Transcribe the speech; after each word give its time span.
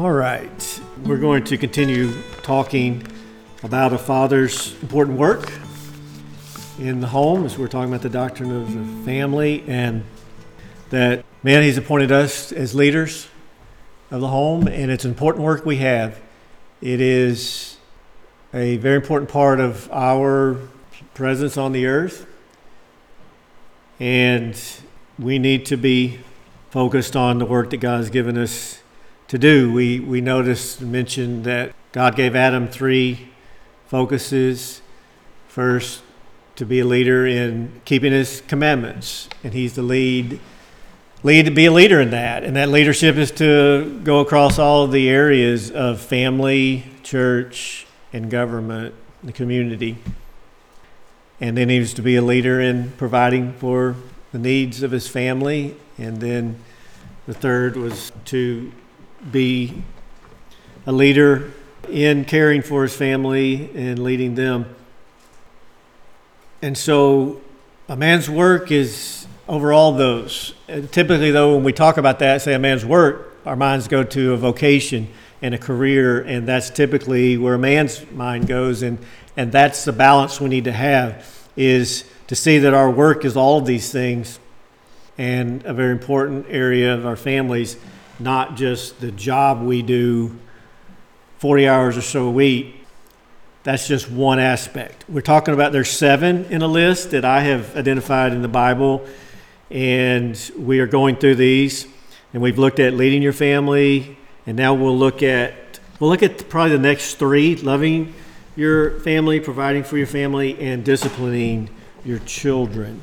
All 0.00 0.12
right. 0.12 0.80
We're 1.04 1.18
going 1.18 1.44
to 1.44 1.58
continue 1.58 2.14
talking 2.42 3.06
about 3.62 3.92
a 3.92 3.98
father's 3.98 4.72
important 4.80 5.18
work 5.18 5.52
in 6.78 7.02
the 7.02 7.06
home 7.06 7.44
as 7.44 7.58
we're 7.58 7.68
talking 7.68 7.90
about 7.90 8.00
the 8.00 8.08
doctrine 8.08 8.50
of 8.50 8.72
the 8.72 9.04
family 9.04 9.62
and 9.66 10.02
that, 10.88 11.22
man, 11.42 11.62
he's 11.64 11.76
appointed 11.76 12.12
us 12.12 12.50
as 12.50 12.74
leaders 12.74 13.28
of 14.10 14.22
the 14.22 14.28
home, 14.28 14.68
and 14.68 14.90
it's 14.90 15.04
important 15.04 15.44
work 15.44 15.66
we 15.66 15.76
have. 15.76 16.18
It 16.80 17.02
is 17.02 17.76
a 18.54 18.78
very 18.78 18.96
important 18.96 19.30
part 19.30 19.60
of 19.60 19.86
our 19.92 20.56
presence 21.12 21.58
on 21.58 21.72
the 21.72 21.84
earth, 21.84 22.24
and 23.98 24.58
we 25.18 25.38
need 25.38 25.66
to 25.66 25.76
be 25.76 26.20
focused 26.70 27.16
on 27.16 27.36
the 27.36 27.44
work 27.44 27.68
that 27.68 27.80
God 27.80 27.98
has 27.98 28.08
given 28.08 28.38
us 28.38 28.79
to 29.30 29.38
do. 29.38 29.72
We, 29.72 30.00
we 30.00 30.20
noticed, 30.20 30.80
mentioned 30.80 31.44
that 31.44 31.72
God 31.92 32.16
gave 32.16 32.34
Adam 32.34 32.66
three 32.66 33.28
focuses. 33.86 34.82
First, 35.46 36.02
to 36.56 36.66
be 36.66 36.80
a 36.80 36.84
leader 36.84 37.24
in 37.26 37.80
keeping 37.84 38.12
his 38.12 38.42
commandments, 38.48 39.28
and 39.44 39.54
he's 39.54 39.74
the 39.74 39.82
lead 39.82 40.40
lead 41.22 41.44
to 41.44 41.50
be 41.50 41.66
a 41.66 41.72
leader 41.72 42.00
in 42.00 42.10
that. 42.10 42.42
And 42.42 42.56
that 42.56 42.70
leadership 42.70 43.16
is 43.16 43.30
to 43.32 44.00
go 44.02 44.18
across 44.18 44.58
all 44.58 44.84
of 44.84 44.90
the 44.90 45.08
areas 45.08 45.70
of 45.70 46.00
family, 46.00 46.84
church, 47.02 47.86
and 48.12 48.30
government, 48.30 48.94
the 49.22 49.32
community. 49.32 49.98
And 51.40 51.56
then 51.56 51.68
he 51.68 51.78
was 51.78 51.94
to 51.94 52.02
be 52.02 52.16
a 52.16 52.22
leader 52.22 52.60
in 52.60 52.92
providing 52.92 53.52
for 53.52 53.94
the 54.32 54.38
needs 54.38 54.82
of 54.82 54.90
his 54.90 55.08
family. 55.08 55.76
And 55.98 56.20
then 56.20 56.58
the 57.26 57.34
third 57.34 57.76
was 57.76 58.10
to 58.26 58.72
be 59.30 59.82
a 60.86 60.92
leader 60.92 61.52
in 61.88 62.24
caring 62.24 62.62
for 62.62 62.82
his 62.82 62.94
family 62.94 63.70
and 63.74 63.98
leading 64.02 64.34
them. 64.34 64.74
And 66.62 66.76
so 66.76 67.40
a 67.88 67.96
man's 67.96 68.28
work 68.30 68.70
is 68.70 69.26
over 69.48 69.72
all 69.72 69.92
those. 69.92 70.54
Typically, 70.92 71.30
though, 71.30 71.54
when 71.54 71.64
we 71.64 71.72
talk 71.72 71.96
about 71.96 72.18
that, 72.20 72.42
say 72.42 72.54
a 72.54 72.58
man's 72.58 72.84
work, 72.84 73.36
our 73.44 73.56
minds 73.56 73.88
go 73.88 74.04
to 74.04 74.32
a 74.32 74.36
vocation 74.36 75.08
and 75.42 75.54
a 75.54 75.58
career, 75.58 76.20
and 76.20 76.46
that's 76.46 76.70
typically 76.70 77.36
where 77.36 77.54
a 77.54 77.58
man's 77.58 78.08
mind 78.12 78.46
goes. 78.46 78.82
And, 78.82 78.98
and 79.36 79.50
that's 79.50 79.84
the 79.84 79.92
balance 79.92 80.40
we 80.40 80.48
need 80.48 80.64
to 80.64 80.72
have 80.72 81.26
is 81.56 82.04
to 82.26 82.36
see 82.36 82.58
that 82.58 82.74
our 82.74 82.90
work 82.90 83.24
is 83.24 83.36
all 83.36 83.58
of 83.58 83.66
these 83.66 83.90
things 83.90 84.38
and 85.18 85.64
a 85.64 85.74
very 85.74 85.92
important 85.92 86.46
area 86.48 86.94
of 86.94 87.04
our 87.04 87.16
families, 87.16 87.76
not 88.20 88.56
just 88.56 89.00
the 89.00 89.10
job 89.10 89.62
we 89.62 89.82
do 89.82 90.38
40 91.38 91.68
hours 91.68 91.96
or 91.96 92.02
so 92.02 92.26
a 92.26 92.30
week, 92.30 92.76
that's 93.62 93.86
just 93.86 94.10
one 94.10 94.38
aspect. 94.38 95.04
We're 95.08 95.20
talking 95.20 95.52
about 95.52 95.72
there's 95.72 95.90
seven 95.90 96.46
in 96.46 96.62
a 96.62 96.66
list 96.66 97.10
that 97.10 97.24
I 97.24 97.40
have 97.42 97.76
identified 97.76 98.32
in 98.32 98.40
the 98.40 98.48
Bible, 98.48 99.06
and 99.70 100.50
we 100.58 100.80
are 100.80 100.86
going 100.86 101.16
through 101.16 101.34
these. 101.34 101.86
And 102.32 102.42
we've 102.42 102.58
looked 102.58 102.78
at 102.78 102.94
leading 102.94 103.22
your 103.22 103.32
family, 103.32 104.16
and 104.46 104.56
now 104.56 104.72
we'll 104.72 104.96
look 104.96 105.22
at 105.22 105.80
we'll 105.98 106.10
look 106.10 106.22
at 106.22 106.48
probably 106.48 106.76
the 106.76 106.82
next 106.82 107.16
three: 107.16 107.56
loving 107.56 108.14
your 108.56 109.00
family, 109.00 109.40
providing 109.40 109.82
for 109.82 109.98
your 109.98 110.06
family, 110.06 110.58
and 110.58 110.84
disciplining 110.84 111.68
your 112.04 112.20
children. 112.20 113.02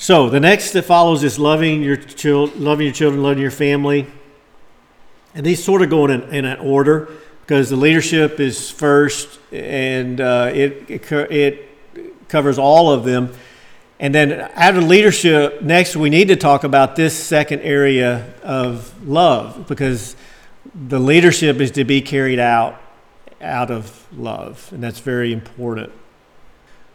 So 0.00 0.30
the 0.30 0.38
next 0.38 0.74
that 0.74 0.84
follows 0.84 1.24
is 1.24 1.40
loving 1.40 1.82
your 1.82 1.96
children, 1.96 2.62
loving 2.62 2.86
your 2.86 2.94
children, 2.94 3.20
loving 3.20 3.42
your 3.42 3.50
family, 3.50 4.06
and 5.34 5.44
these 5.44 5.62
sort 5.62 5.82
of 5.82 5.90
go 5.90 6.04
in, 6.04 6.22
in 6.32 6.44
an 6.44 6.60
order 6.60 7.10
because 7.40 7.68
the 7.68 7.74
leadership 7.74 8.38
is 8.38 8.70
first 8.70 9.40
and 9.50 10.20
uh, 10.20 10.52
it, 10.54 10.88
it, 10.88 11.12
it 11.32 12.28
covers 12.28 12.60
all 12.60 12.92
of 12.92 13.02
them. 13.02 13.32
And 13.98 14.14
then 14.14 14.48
out 14.54 14.76
of 14.76 14.84
leadership, 14.84 15.62
next 15.62 15.96
we 15.96 16.10
need 16.10 16.28
to 16.28 16.36
talk 16.36 16.62
about 16.62 16.94
this 16.94 17.12
second 17.12 17.62
area 17.62 18.34
of 18.44 19.04
love 19.04 19.66
because 19.66 20.14
the 20.76 21.00
leadership 21.00 21.56
is 21.56 21.72
to 21.72 21.84
be 21.84 22.02
carried 22.02 22.38
out 22.38 22.80
out 23.40 23.72
of 23.72 24.06
love, 24.16 24.68
and 24.72 24.80
that's 24.80 25.00
very 25.00 25.32
important. 25.32 25.90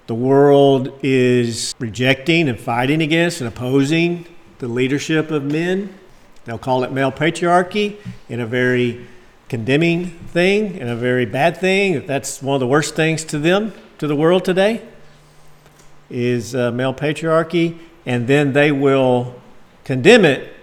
The 0.06 0.16
world 0.16 1.00
is 1.02 1.74
rejecting 1.80 2.50
and 2.50 2.60
fighting 2.60 3.02
against 3.02 3.40
and 3.40 3.48
opposing 3.48 4.26
the 4.60 4.68
leadership 4.68 5.32
of 5.32 5.46
men. 5.46 5.98
They'll 6.44 6.58
call 6.58 6.84
it 6.84 6.92
male 6.92 7.12
patriarchy 7.12 7.96
in 8.28 8.42
a 8.42 8.46
very 8.46 9.08
condemning 9.48 10.08
thing 10.08 10.78
and 10.78 10.90
a 10.90 10.96
very 10.98 11.26
bad 11.26 11.56
thing. 11.56 12.06
That's 12.06 12.42
one 12.42 12.56
of 12.56 12.60
the 12.60 12.68
worst 12.68 12.96
things 12.96 13.24
to 13.26 13.40
them, 13.40 13.72
to 14.00 14.08
the 14.08 14.16
world 14.16 14.44
today, 14.44 14.82
is 16.10 16.54
uh, 16.54 16.72
male 16.72 16.94
patriarchy. 16.94 17.78
And 18.06 18.28
then 18.28 18.52
they 18.52 18.74
will 18.74 19.36
condemn 19.86 20.26
it, 20.26 20.54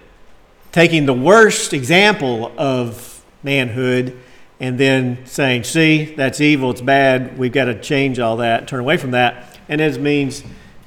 taking 0.70 1.06
the 1.06 1.14
worst 1.14 1.72
example 1.72 2.52
of 2.58 3.24
manhood 3.42 4.18
and 4.60 4.78
then 4.78 5.24
saying, 5.24 5.64
see, 5.64 6.04
that's 6.14 6.40
evil, 6.40 6.70
it's 6.70 6.82
bad, 6.82 7.38
we've 7.38 7.52
got 7.52 7.64
to 7.64 7.80
change 7.80 8.18
all 8.18 8.36
that, 8.36 8.68
turn 8.68 8.80
away 8.80 8.98
from 8.98 9.12
that. 9.12 9.58
And 9.68 9.80
it 9.80 9.98
means, 9.98 10.44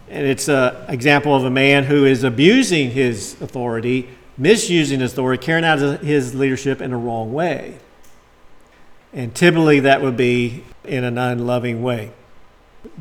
and 0.09 0.27
it's 0.27 0.47
an 0.47 0.75
example 0.89 1.35
of 1.35 1.43
a 1.43 1.49
man 1.49 1.85
who 1.85 2.05
is 2.05 2.23
abusing 2.23 2.91
his 2.91 3.35
authority, 3.41 4.09
misusing 4.37 4.99
his 4.99 5.13
authority, 5.13 5.43
carrying 5.43 5.65
out 5.65 5.79
his 6.01 6.35
leadership 6.35 6.81
in 6.81 6.93
a 6.93 6.97
wrong 6.97 7.33
way. 7.33 7.79
And 9.11 9.33
typically 9.33 9.79
that 9.81 10.03
would 10.03 10.17
be 10.17 10.63
in 10.83 11.03
an 11.03 11.17
unloving 11.17 11.81
way. 11.81 12.11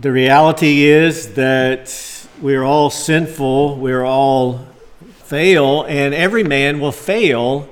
The 0.00 0.12
reality 0.12 0.84
is 0.84 1.34
that 1.34 2.26
we're 2.40 2.64
all 2.64 2.88
sinful, 2.88 3.76
we're 3.76 4.04
all 4.04 4.66
fail, 5.24 5.82
and 5.84 6.14
every 6.14 6.44
man 6.44 6.80
will 6.80 6.92
fail 6.92 7.68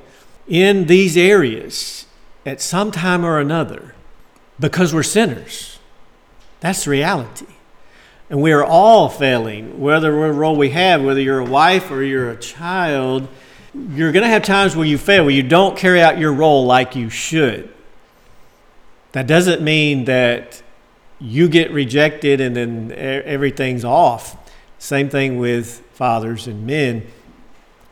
in 0.47 0.87
these 0.87 1.17
areas 1.17 2.05
at 2.45 2.61
some 2.61 2.91
time 2.91 3.25
or 3.25 3.39
another 3.39 3.95
because 4.59 4.95
we're 4.95 5.03
sinners. 5.03 5.79
That's 6.61 6.87
reality. 6.87 7.47
And 8.29 8.41
we 8.41 8.53
are 8.53 8.65
all 8.65 9.09
failing, 9.09 9.81
whether 9.81 10.17
what 10.17 10.35
role 10.35 10.57
we 10.57 10.71
have, 10.71 11.03
whether 11.03 11.21
you're 11.21 11.41
a 11.41 11.45
wife 11.45 11.91
or 11.91 12.03
you're 12.03 12.31
a 12.31 12.37
child, 12.37 13.27
you're 13.75 14.13
going 14.13 14.23
to 14.23 14.29
have 14.29 14.45
times 14.45 14.77
where 14.77 14.87
you 14.87 14.99
fail, 14.99 15.25
where 15.25 15.35
you 15.35 15.43
don't 15.43 15.77
carry 15.77 16.01
out 16.01 16.19
your 16.19 16.33
role 16.33 16.65
like 16.65 16.95
you 16.95 17.11
should. 17.11 17.73
That 19.13 19.27
doesn't 19.27 19.63
mean 19.63 20.05
that 20.05 20.63
you 21.21 21.49
get 21.49 21.71
rejected 21.73 22.41
and 22.41 22.55
then 22.55 22.93
everything's 22.93 23.85
off. 23.85 24.37
Same 24.79 25.09
thing 25.09 25.39
with 25.39 25.81
fathers 25.93 26.47
and 26.47 26.67
men. 26.67 27.07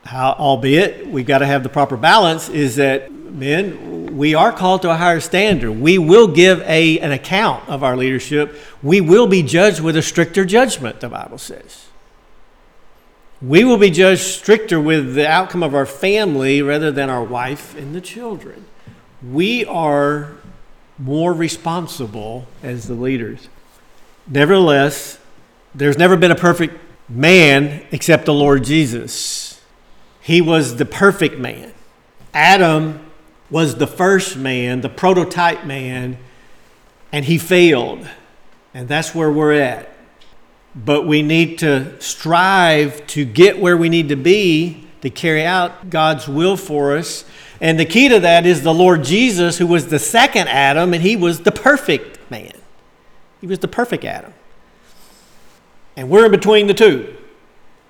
How, 0.05 0.33
albeit 0.39 1.05
we've 1.07 1.27
got 1.27 1.39
to 1.39 1.45
have 1.45 1.63
the 1.63 1.69
proper 1.69 1.97
balance, 1.97 2.49
is 2.49 2.77
that 2.77 3.11
men, 3.31 4.17
we 4.17 4.35
are 4.35 4.51
called 4.51 4.81
to 4.83 4.89
a 4.89 4.95
higher 4.95 5.19
standard. 5.19 5.71
We 5.71 5.97
will 5.97 6.27
give 6.27 6.61
a, 6.61 6.99
an 6.99 7.11
account 7.11 7.67
of 7.69 7.83
our 7.83 7.95
leadership. 7.95 8.55
We 8.83 9.01
will 9.01 9.27
be 9.27 9.43
judged 9.43 9.79
with 9.79 9.95
a 9.95 10.01
stricter 10.01 10.45
judgment, 10.45 10.99
the 10.99 11.09
Bible 11.09 11.37
says. 11.37 11.87
We 13.41 13.63
will 13.63 13.77
be 13.77 13.89
judged 13.89 14.21
stricter 14.21 14.79
with 14.81 15.15
the 15.15 15.27
outcome 15.27 15.63
of 15.63 15.73
our 15.73 15.85
family 15.85 16.61
rather 16.61 16.91
than 16.91 17.09
our 17.09 17.23
wife 17.23 17.77
and 17.77 17.95
the 17.95 18.01
children. 18.01 18.65
We 19.23 19.65
are 19.65 20.33
more 20.97 21.33
responsible 21.33 22.47
as 22.61 22.87
the 22.87 22.93
leaders. 22.93 23.47
Nevertheless, 24.27 25.19
there's 25.73 25.97
never 25.97 26.17
been 26.17 26.31
a 26.31 26.35
perfect 26.35 26.77
man 27.07 27.85
except 27.91 28.25
the 28.25 28.33
Lord 28.33 28.63
Jesus. 28.63 29.61
He 30.21 30.41
was 30.41 30.75
the 30.75 30.85
perfect 30.85 31.37
man. 31.37 31.73
Adam 32.33 33.08
was 33.49 33.75
the 33.75 33.87
first 33.87 34.37
man, 34.37 34.81
the 34.81 34.89
prototype 34.89 35.65
man, 35.65 36.17
and 37.11 37.25
he 37.25 37.37
failed. 37.37 38.07
And 38.73 38.87
that's 38.87 39.15
where 39.15 39.31
we're 39.31 39.53
at. 39.53 39.93
But 40.75 41.07
we 41.07 41.21
need 41.21 41.59
to 41.59 41.99
strive 42.01 43.05
to 43.07 43.25
get 43.25 43.59
where 43.59 43.75
we 43.75 43.89
need 43.89 44.09
to 44.09 44.15
be 44.15 44.87
to 45.01 45.09
carry 45.09 45.43
out 45.43 45.89
God's 45.89 46.27
will 46.27 46.57
for 46.57 46.95
us 46.95 47.25
and 47.61 47.79
the 47.79 47.85
key 47.85 48.07
to 48.09 48.19
that 48.21 48.45
is 48.45 48.63
the 48.63 48.73
Lord 48.73 49.03
Jesus, 49.03 49.57
who 49.57 49.67
was 49.67 49.87
the 49.87 49.99
second 49.99 50.47
Adam, 50.47 50.93
and 50.93 51.03
he 51.03 51.15
was 51.15 51.41
the 51.41 51.51
perfect 51.51 52.31
man. 52.31 52.53
He 53.41 53.47
was 53.47 53.59
the 53.59 53.67
perfect 53.67 54.05
Adam. 54.05 54.33
And 55.97 56.09
we're 56.09 56.25
in 56.25 56.31
between 56.31 56.67
the 56.67 56.73
two. 56.73 57.15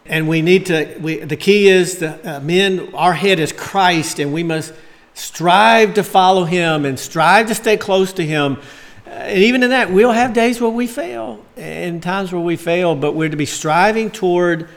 And 0.06 0.28
we 0.28 0.42
need 0.42 0.66
to, 0.68 0.98
we, 1.00 1.20
the 1.20 1.36
key 1.36 1.68
is 1.68 2.00
the 2.00 2.38
uh, 2.38 2.40
men, 2.40 2.94
our 2.96 3.14
head 3.14 3.40
is 3.40 3.52
Christ, 3.54 4.18
and 4.18 4.34
we 4.34 4.42
must 4.42 4.74
strive 5.20 5.96
to 5.96 6.04
follow 6.04 6.46
him 6.46 6.86
and 6.86 6.98
strive 6.98 7.48
to 7.48 7.56
stay 7.56 7.78
close 7.78 8.14
to 8.14 8.26
him. 8.26 8.58
And 9.06 9.38
even 9.38 9.64
in 9.64 9.72
that, 9.72 9.92
we'll 9.92 10.12
have 10.12 10.34
days 10.34 10.62
where 10.62 10.70
we 10.70 10.88
fail 10.88 11.44
and 11.58 12.02
times 12.02 12.32
where 12.32 12.42
we 12.42 12.56
fail, 12.56 12.96
but 12.96 13.16
we're 13.16 13.30
to 13.30 13.38
be 13.38 13.46
striving 13.46 14.12
toward 14.12 14.70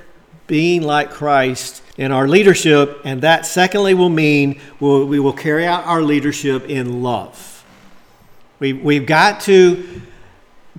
being 0.47 0.83
like 0.83 1.11
Christ 1.11 1.83
in 1.97 2.11
our 2.11 2.27
leadership, 2.27 3.00
and 3.05 3.23
that 3.23 3.47
secondly 3.47 3.94
will 3.94 4.09
mean 4.09 4.61
we'll, 4.81 5.06
we 5.06 5.21
will 5.21 5.33
carry 5.33 5.67
out 5.67 5.85
our 5.87 6.03
leadership 6.03 6.69
in 6.69 7.03
love. 7.03 7.65
We, 8.59 8.73
we've 8.73 9.06
got 9.06 9.43
to 9.43 10.03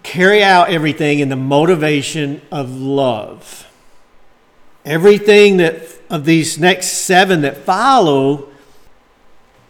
carry 0.02 0.44
out 0.44 0.70
everything 0.70 1.20
in 1.20 1.30
the 1.30 1.36
motivation 1.36 2.42
of 2.52 2.76
love. 2.76 3.72
Everything 4.86 5.58
that 5.58 5.82
of 6.10 6.26
these 6.26 6.60
next 6.60 6.88
seven 6.88 7.42
that 7.42 7.58
follow 7.58 8.50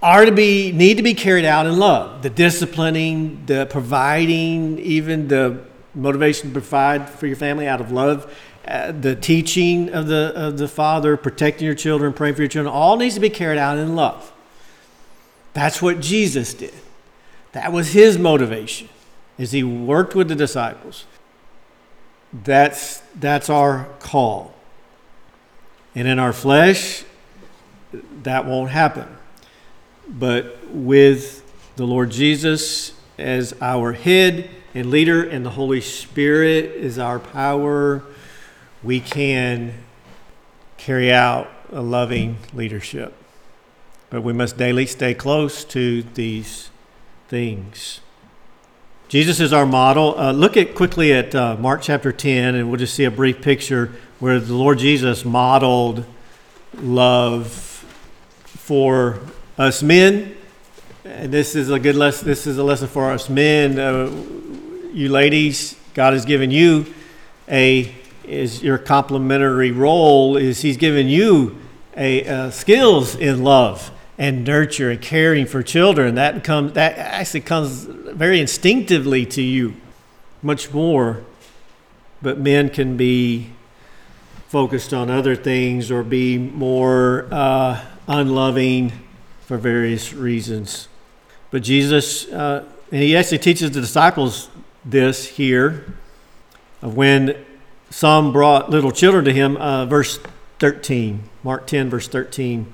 are 0.04 0.26
to 0.26 0.34
be 0.34 0.74
need 0.74 0.98
to 0.98 1.04
be 1.04 1.14
carried 1.14 1.46
out 1.46 1.66
in 1.66 1.80
love. 1.80 2.22
The 2.22 2.30
disciplining, 2.30 3.46
the 3.46 3.66
providing, 3.66 4.78
even 4.80 5.30
the 5.30 5.62
motivation 5.96 6.50
to 6.50 6.54
provide 6.54 7.10
for 7.10 7.26
your 7.26 7.38
family 7.38 7.68
out 7.68 7.80
of 7.80 7.92
love, 7.92 8.32
uh, 8.68 8.92
the 8.92 9.16
teaching 9.16 9.90
of 9.90 10.08
the 10.08 10.34
of 10.36 10.58
the 10.58 10.68
father, 10.68 11.16
protecting 11.16 11.66
your 11.66 11.74
children, 11.74 12.12
praying 12.12 12.36
for 12.36 12.42
your 12.42 12.50
children, 12.50 12.74
all 12.74 12.98
needs 12.98 13.16
to 13.16 13.22
be 13.22 13.30
carried 13.30 13.58
out 13.58 13.78
in 13.78 13.96
love. 13.96 14.34
That's 15.54 15.82
what 15.82 16.02
Jesus 16.02 16.54
did. 16.54 16.74
That 17.54 17.72
was 17.72 17.94
his 17.94 18.18
motivation 18.18 18.90
as 19.40 19.54
he 19.54 19.64
worked 19.64 20.16
with 20.16 20.28
the 20.28 20.36
disciples. 20.36 21.06
That's 22.34 23.00
that's 23.16 23.50
our 23.50 23.88
call. 24.00 24.54
And 25.96 26.08
in 26.10 26.20
our 26.20 26.34
flesh, 26.34 27.06
that 28.24 28.46
won't 28.46 28.72
happen. 28.72 29.08
But 30.08 30.68
with 30.70 31.44
the 31.76 31.86
Lord 31.86 32.12
Jesus 32.12 32.94
as 33.18 33.56
our 33.62 33.94
head 33.94 34.50
and 34.74 34.90
leader, 34.90 35.24
and 35.24 35.46
the 35.46 35.52
Holy 35.52 35.82
Spirit 35.82 36.66
is 36.66 36.98
our 36.98 37.20
power, 37.20 38.04
we 38.82 39.00
can 39.00 39.74
carry 40.78 41.12
out 41.12 41.50
a 41.72 41.82
loving 41.82 42.38
leadership. 42.54 43.14
But 44.10 44.22
we 44.22 44.34
must 44.34 44.58
daily 44.58 44.86
stay 44.86 45.14
close 45.14 45.64
to 45.66 46.04
these 46.04 46.70
things. 47.28 48.02
Jesus 49.08 49.40
is 49.40 49.54
our 49.54 49.66
model. 49.66 50.20
Uh, 50.20 50.32
look 50.32 50.58
at 50.58 50.76
quickly 50.76 51.14
at 51.14 51.36
uh, 51.36 51.56
Mark 51.58 51.82
chapter 51.82 52.12
10, 52.12 52.56
and 52.56 52.70
we'll 52.70 52.80
just 52.80 52.96
see 52.96 53.04
a 53.04 53.12
brief 53.12 53.42
picture 53.42 53.92
where 54.20 54.40
the 54.40 54.56
Lord 54.56 54.80
Jesus 54.80 55.24
modeled 55.24 56.06
love 56.74 57.48
for 58.46 59.20
us 59.58 59.84
men. 59.84 60.36
And 61.06 61.32
this 61.32 61.56
is 61.56 61.70
a 61.70 61.80
good 61.80 61.96
lesson. 61.96 62.28
This 62.28 62.48
is 62.48 62.58
a 62.58 62.64
lesson 62.64 62.88
for 62.88 63.12
us 63.12 63.30
men. 63.30 63.78
Uh, 63.78 64.10
you 64.94 65.10
ladies, 65.10 65.76
God 65.94 66.14
has 66.14 66.26
given 66.26 66.52
you 66.52 66.94
a 67.50 67.94
is 68.24 68.64
your 68.64 68.78
complementary 68.78 69.72
role 69.72 70.38
is 70.38 70.62
He's 70.62 70.78
given 70.78 71.08
you 71.08 71.58
a, 71.96 72.26
uh, 72.26 72.52
skills 72.52 73.16
in 73.16 73.44
love 73.44 73.92
and 74.18 74.46
nurture 74.46 74.90
and 74.90 75.02
caring 75.02 75.46
for 75.46 75.62
children. 75.62 76.16
That 76.16 76.44
comes 76.44 76.74
that 76.74 76.98
actually 76.98 77.42
comes 77.42 77.84
very 77.84 78.40
instinctively 78.40 79.26
to 79.28 79.42
you, 79.42 79.76
much 80.42 80.72
more. 80.72 81.24
But 82.22 82.40
men 82.40 82.70
can 82.70 82.96
be 82.96 83.50
focused 84.48 84.94
on 84.94 85.10
other 85.10 85.36
things 85.36 85.92
or 85.92 86.04
be 86.04 86.38
more 86.38 87.28
uh, 87.30 87.84
unloving 88.08 88.94
for 89.46 89.58
various 89.58 90.14
reasons. 90.14 90.88
But 91.52 91.64
Jesus, 91.64 92.28
uh, 92.32 92.66
and 92.92 93.02
he 93.02 93.16
actually 93.16 93.40
teaches 93.40 93.72
the 93.72 93.82
disciples 93.82 94.50
this 94.86 95.28
here 95.28 95.94
of 96.82 96.96
when 96.96 97.46
some 97.90 98.34
brought 98.34 98.70
little 98.70 98.92
children 98.92 99.24
to 99.26 99.34
him, 99.34 99.56
uh, 99.58 99.86
verse 99.86 100.20
13, 100.60 101.30
Mark 101.44 101.68
10, 101.68 101.90
verse 101.90 102.08
13. 102.08 102.72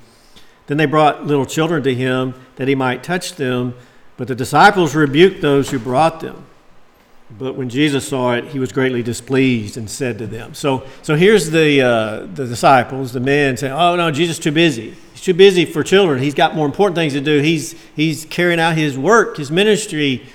Then 0.68 0.78
they 0.78 0.86
brought 0.86 1.26
little 1.26 1.46
children 1.46 1.84
to 1.84 1.94
him 1.94 2.36
that 2.56 2.68
he 2.68 2.76
might 2.76 3.04
touch 3.04 3.36
them, 3.36 3.76
but 4.18 4.28
the 4.28 4.36
disciples 4.36 4.96
rebuked 4.96 5.42
those 5.42 5.72
who 5.72 5.80
brought 5.80 6.20
them. 6.20 6.46
But 7.32 7.56
when 7.56 7.70
Jesus 7.70 8.08
saw 8.08 8.34
it, 8.34 8.46
he 8.46 8.60
was 8.60 8.72
greatly 8.72 9.04
displeased 9.04 9.78
and 9.78 9.90
said 9.90 10.18
to 10.18 10.28
them. 10.28 10.54
So, 10.54 10.86
so 11.04 11.16
here's 11.16 11.52
the, 11.52 11.82
uh, 11.82 12.20
the 12.34 12.48
disciples, 12.48 13.14
the 13.14 13.20
men 13.20 13.56
saying, 13.56 13.74
Oh, 13.74 13.96
no, 13.96 14.10
Jesus 14.10 14.40
too 14.40 14.52
busy. 14.52 14.96
He's 15.20 15.26
too 15.26 15.34
busy 15.34 15.66
for 15.66 15.84
children. 15.84 16.24
He's 16.24 16.34
got 16.34 16.56
more 16.56 16.66
important 16.66 16.96
things 16.96 17.12
to 17.12 17.20
do. 17.20 17.42
He's, 17.42 17.76
he's 17.94 18.24
carrying 18.24 18.58
out 18.58 18.78
his 18.78 18.98
work, 18.98 19.36
his 19.36 19.52
ministry. 19.52 20.26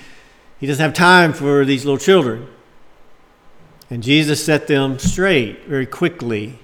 He 0.59 0.67
doesn't 0.67 0.83
have 0.83 0.93
time 0.93 1.33
for 1.33 1.65
these 1.65 1.85
little 1.85 1.97
children. 1.97 2.47
And 3.89 4.03
Jesus 4.03 4.45
set 4.45 4.67
them 4.67 4.99
straight 4.99 5.65
very 5.65 5.87
quickly. 5.87 6.59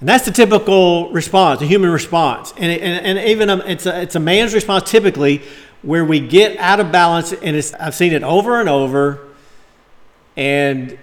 And 0.00 0.08
that's 0.08 0.24
the 0.24 0.32
typical 0.32 1.12
response, 1.12 1.60
the 1.60 1.66
human 1.66 1.90
response. 1.90 2.52
And, 2.56 2.72
and, 2.72 3.06
and 3.06 3.28
even 3.28 3.48
a, 3.48 3.58
it's, 3.58 3.86
a, 3.86 4.02
it's 4.02 4.16
a 4.16 4.20
man's 4.20 4.54
response 4.54 4.90
typically 4.90 5.42
where 5.82 6.04
we 6.04 6.18
get 6.18 6.58
out 6.58 6.80
of 6.80 6.90
balance. 6.90 7.32
And 7.32 7.56
I've 7.78 7.94
seen 7.94 8.12
it 8.12 8.24
over 8.24 8.58
and 8.58 8.68
over. 8.68 9.20
And 10.36 10.98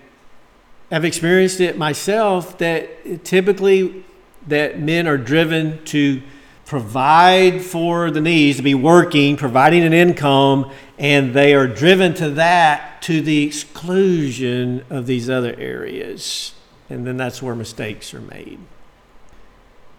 I've 0.92 1.06
experienced 1.06 1.62
it 1.62 1.78
myself 1.78 2.58
that 2.58 3.24
typically 3.24 4.04
that 4.48 4.82
men 4.82 5.08
are 5.08 5.18
driven 5.18 5.86
to 5.86 6.22
provide 6.70 7.64
for 7.64 8.12
the 8.12 8.22
needs, 8.22 8.58
to 8.58 8.64
be 8.64 8.76
working, 8.76 9.36
providing 9.36 9.84
an 9.84 9.92
income, 9.92 10.72
and 11.00 11.34
they 11.34 11.56
are 11.56 11.66
driven 11.66 12.14
to 12.14 12.30
that 12.30 13.02
to 13.02 13.22
the 13.22 13.44
exclusion 13.44 14.86
of 14.88 15.08
these 15.08 15.32
other 15.32 15.56
areas. 15.58 16.54
And 16.88 17.08
then 17.08 17.18
that's 17.18 17.42
where 17.42 17.56
mistakes 17.56 18.14
are 18.14 18.22
made. 18.22 18.60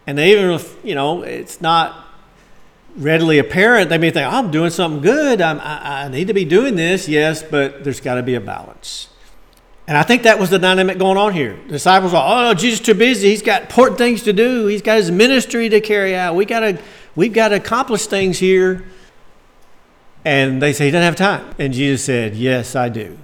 And 0.07 0.17
they 0.17 0.31
even 0.31 0.53
if, 0.53 0.77
you 0.85 0.95
know, 0.95 1.23
it's 1.23 1.61
not 1.61 2.07
readily 2.97 3.41
apparent, 3.41 3.91
they 3.91 3.99
may 3.99 4.13
think, 4.13 4.33
I'm 4.33 4.53
doing 4.53 4.71
something 4.71 5.03
good. 5.03 5.41
I, 5.41 6.05
I 6.05 6.09
need 6.09 6.29
to 6.29 6.35
be 6.35 6.45
doing 6.45 6.77
this. 6.77 7.09
Yes, 7.09 7.43
but 7.43 7.83
there's 7.83 8.01
got 8.01 8.15
to 8.15 8.23
be 8.23 8.37
a 8.37 8.41
balance. 8.41 9.09
And 9.91 9.99
I 9.99 10.05
think 10.05 10.23
that 10.23 10.39
was 10.39 10.51
the 10.51 10.59
dynamic 10.61 10.99
going 10.99 11.19
on 11.19 11.33
here. 11.33 11.59
The 11.67 11.73
disciples 11.73 12.15
are, 12.15 12.51
oh, 12.53 12.55
Jesus 12.55 12.79
too 12.79 12.95
busy. 12.95 13.31
He's 13.31 13.43
got 13.43 13.63
important 13.63 13.99
things 13.99 14.23
to 14.23 14.33
do. 14.33 14.67
He's 14.67 14.83
got 14.83 14.99
his 14.99 15.11
ministry 15.11 15.69
to 15.69 15.81
carry 15.81 16.15
out. 16.15 16.37
We 16.37 16.45
got 16.45 16.61
to, 16.61 16.79
we've 17.17 17.33
got 17.33 17.49
to 17.49 17.57
accomplish 17.57 18.07
things 18.07 18.39
here. 18.39 18.85
And 20.25 20.63
they 20.63 20.73
say, 20.73 20.85
He 20.85 20.91
doesn't 20.93 21.03
have 21.03 21.17
time. 21.17 21.57
And 21.59 21.73
Jesus 21.73 22.05
said, 22.05 22.37
Yes, 22.37 22.77
I 22.77 22.89
do. 22.89 23.19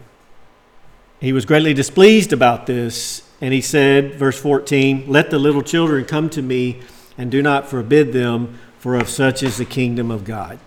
He 1.20 1.32
was 1.32 1.44
greatly 1.44 1.72
displeased 1.72 2.32
about 2.32 2.66
this. 2.66 3.22
And 3.40 3.54
he 3.54 3.60
said, 3.60 4.16
verse 4.16 4.40
14, 4.40 5.04
Let 5.06 5.30
the 5.30 5.38
little 5.38 5.62
children 5.62 6.04
come 6.04 6.28
to 6.30 6.42
me, 6.42 6.80
and 7.16 7.30
do 7.30 7.42
not 7.42 7.68
forbid 7.68 8.12
them, 8.12 8.58
for 8.80 8.96
of 8.96 9.08
such 9.08 9.44
is 9.44 9.58
the 9.58 9.64
kingdom 9.64 10.10
of 10.10 10.24
God. 10.24 10.58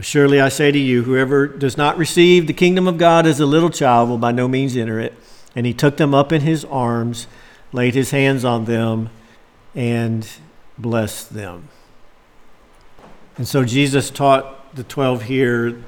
Surely 0.00 0.40
I 0.40 0.48
say 0.48 0.72
to 0.72 0.78
you, 0.78 1.02
whoever 1.02 1.46
does 1.46 1.76
not 1.76 1.98
receive 1.98 2.46
the 2.46 2.52
kingdom 2.52 2.88
of 2.88 2.96
God 2.96 3.26
as 3.26 3.38
a 3.38 3.46
little 3.46 3.70
child 3.70 4.08
will 4.08 4.18
by 4.18 4.32
no 4.32 4.48
means 4.48 4.76
enter 4.76 4.98
it. 4.98 5.14
And 5.54 5.66
he 5.66 5.74
took 5.74 5.96
them 5.96 6.14
up 6.14 6.32
in 6.32 6.42
his 6.42 6.64
arms, 6.64 7.26
laid 7.72 7.94
his 7.94 8.10
hands 8.10 8.44
on 8.44 8.64
them, 8.64 9.10
and 9.74 10.28
blessed 10.78 11.34
them. 11.34 11.68
And 13.36 13.46
so 13.46 13.64
Jesus 13.64 14.10
taught 14.10 14.74
the 14.74 14.84
12 14.84 15.22
here 15.24 15.82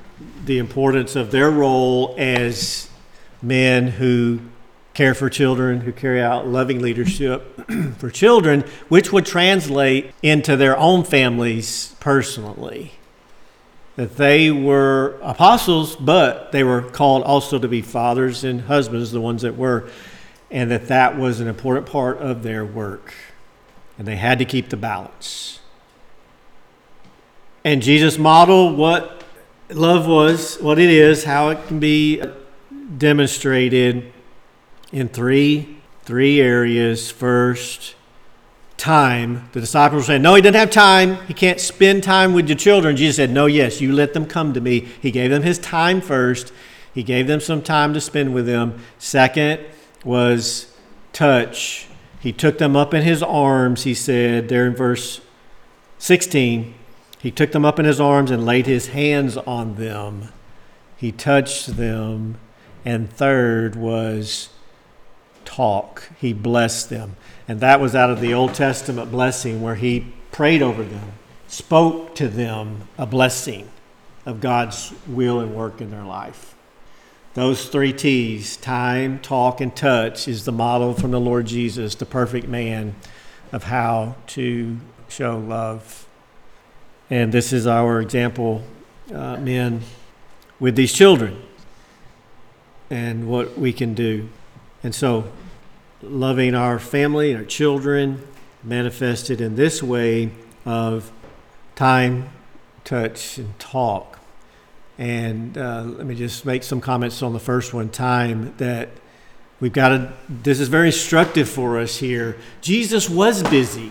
the 0.45 0.59
importance 0.59 1.17
of 1.17 1.31
their 1.31 1.51
role 1.51 2.15
as 2.19 2.89
men 3.41 3.89
who 3.89 4.41
care 4.95 5.15
for 5.15 5.31
children, 5.31 5.81
who 5.81 5.93
carry 5.93 6.21
out 6.21 6.47
loving 6.47 6.81
leadership 6.81 7.61
for 7.99 8.11
children, 8.11 8.63
which 8.89 9.13
would 9.13 9.27
translate 9.27 10.13
into 10.23 10.57
their 10.57 10.77
own 10.77 11.05
families 11.05 11.95
personally. 12.01 12.93
That 13.97 14.17
they 14.17 14.51
were 14.51 15.19
apostles, 15.23 15.97
but 15.97 16.51
they 16.53 16.65
were 16.65 16.83
called 16.83 17.25
also 17.25 17.59
to 17.59 17.69
be 17.69 17.83
fathers 17.83 18.43
and 18.43 18.63
husbands, 18.63 19.13
the 19.13 19.21
ones 19.21 19.43
that 19.43 19.57
were, 19.57 19.89
and 20.51 20.71
that 20.71 20.89
that 20.89 21.19
was 21.19 21.41
an 21.41 21.49
important 21.49 21.87
part 21.87 22.19
of 22.19 22.43
their 22.43 22.65
work. 22.65 23.13
And 23.99 24.09
they 24.09 24.17
had 24.17 24.39
to 24.39 24.45
keep 24.45 24.71
the 24.71 24.77
balance. 24.77 25.61
And 27.65 27.83
Jesus 27.83 28.19
modeled 28.19 28.79
what 28.79 29.23
love 29.69 30.07
was, 30.07 30.57
what 30.57 30.79
it 30.79 30.91
is, 30.91 31.25
how 31.25 31.51
it 31.51 31.67
can 31.67 31.79
be 31.79 32.23
demonstrated 32.99 34.13
in 34.91 35.09
three 35.09 35.83
three 36.05 36.41
areas. 36.41 37.11
First, 37.11 37.95
time. 38.83 39.49
The 39.53 39.61
disciples 39.61 40.07
said, 40.07 40.23
No, 40.23 40.35
he 40.35 40.43
doesn't 40.43 40.59
have 40.59 40.71
time. 40.71 41.15
He 41.27 41.35
can't 41.35 41.61
spend 41.61 42.03
time 42.03 42.35
with 42.35 42.49
your 42.49 42.59
children. 42.59 42.97
Jesus 42.97 43.17
said, 43.17 43.31
No, 43.31 43.47
yes, 43.47 43.81
you 43.81 43.93
let 43.93 44.13
them 44.13 44.27
come 44.27 44.53
to 44.55 44.61
me. 44.61 44.81
He 45.01 45.13
gave 45.13 45.31
them 45.31 45.43
his 45.43 45.59
time 45.59 46.01
first. 46.01 46.53
He 46.93 47.05
gave 47.05 47.29
them 47.29 47.39
some 47.39 47.63
time 47.63 47.95
to 47.95 48.01
spend 48.01 48.35
with 48.35 48.45
them. 48.45 48.81
Second 48.99 49.61
was 50.05 50.77
touch. 51.13 51.87
He 52.21 52.33
took 52.33 52.59
them 52.59 52.75
up 52.75 52.93
in 52.93 53.03
his 53.03 53.23
arms, 53.23 53.85
he 53.85 53.95
said 53.95 54.49
there 54.49 54.67
in 54.67 54.75
verse 54.75 55.21
16. 55.99 56.75
He 57.21 57.31
took 57.31 57.53
them 57.53 57.65
up 57.65 57.79
in 57.79 57.85
his 57.85 58.01
arms 58.01 58.33
and 58.33 58.45
laid 58.45 58.67
his 58.67 58.89
hands 58.89 59.37
on 59.37 59.77
them. 59.77 60.29
He 60.97 61.13
touched 61.13 61.77
them. 61.77 62.39
And 62.85 63.09
third 63.09 63.77
was 63.77 64.49
talk. 65.45 66.11
He 66.21 66.33
blessed 66.33 66.91
them. 66.91 67.17
And 67.49 67.61
that 67.61 67.81
was 67.81 67.95
out 67.95 68.11
of 68.11 68.21
the 68.21 68.35
Old 68.35 68.55
Testament 68.55 69.11
blessing 69.11 69.63
where 69.63 69.75
he 69.75 70.07
prayed 70.31 70.63
over 70.63 70.83
them, 70.83 71.13
spoke 71.49 72.15
to 72.17 72.29
them 72.29 72.89
a 72.97 73.07
blessing 73.07 73.69
of 74.25 74.41
God's 74.41 74.93
will 75.07 75.41
and 75.41 75.55
work 75.55 75.81
in 75.81 75.91
their 75.91 76.05
life. 76.05 76.55
Those 77.35 77.69
three 77.69 77.93
T's 77.93 78.57
time, 78.57 79.19
talk, 79.19 79.61
and 79.61 79.75
touch 79.75 80.29
is 80.29 80.45
the 80.45 80.53
model 80.53 80.93
from 80.93 81.11
the 81.11 81.21
Lord 81.21 81.47
Jesus, 81.47 81.95
the 81.95 82.07
perfect 82.07 82.47
man, 82.47 82.95
of 83.53 83.65
how 83.65 84.17
to 84.29 84.79
show 85.09 85.39
love. 85.39 86.07
And 87.09 87.33
this 87.33 87.53
is 87.53 87.67
our 87.67 88.01
example, 88.01 88.63
uh, 89.13 89.39
men, 89.39 89.81
with 90.61 90.77
these 90.77 90.93
children 90.93 91.43
and 92.89 93.27
what 93.29 93.59
we 93.59 93.73
can 93.73 93.95
do. 93.95 94.29
And 94.83 94.95
so, 94.95 95.25
loving 96.03 96.55
our 96.55 96.79
family, 96.79 97.31
and 97.31 97.41
our 97.41 97.47
children, 97.47 98.27
manifested 98.63 99.41
in 99.41 99.57
this 99.57 99.83
way 99.83 100.31
of 100.65 101.11
time, 101.75 102.29
touch, 102.85 103.39
and 103.39 103.59
talk. 103.59 104.19
And 104.99 105.57
uh, 105.57 105.83
let 105.83 106.07
me 106.07 106.15
just 106.15 106.45
make 106.45 106.63
some 106.63 106.81
comments 106.81 107.23
on 107.23 107.33
the 107.33 107.41
first 107.41 107.73
one 107.73 107.89
time 107.89 108.55
that 108.59 108.89
we've 109.61 109.73
got 109.73 109.89
to, 109.89 110.13
this 110.29 110.61
is 110.61 110.69
very 110.69 110.89
instructive 110.89 111.49
for 111.49 111.79
us 111.79 111.97
here. 111.97 112.37
Jesus 112.61 113.09
was 113.09 113.43
busy. 113.45 113.91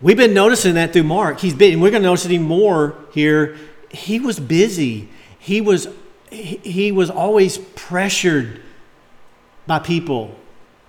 We've 0.00 0.16
been 0.16 0.34
noticing 0.34 0.74
that 0.74 0.92
through 0.92 1.04
Mark. 1.04 1.40
He's 1.40 1.54
been, 1.54 1.80
we're 1.80 1.90
going 1.90 2.02
to 2.02 2.08
notice 2.08 2.24
it 2.24 2.32
even 2.32 2.46
more 2.46 2.96
here. 3.12 3.56
He 3.90 4.18
was 4.18 4.40
busy. 4.40 5.08
He 5.38 5.60
was, 5.60 5.88
he 6.30 6.92
was 6.92 7.10
always 7.10 7.58
pressured 7.58 8.62
by 9.66 9.78
people 9.78 10.34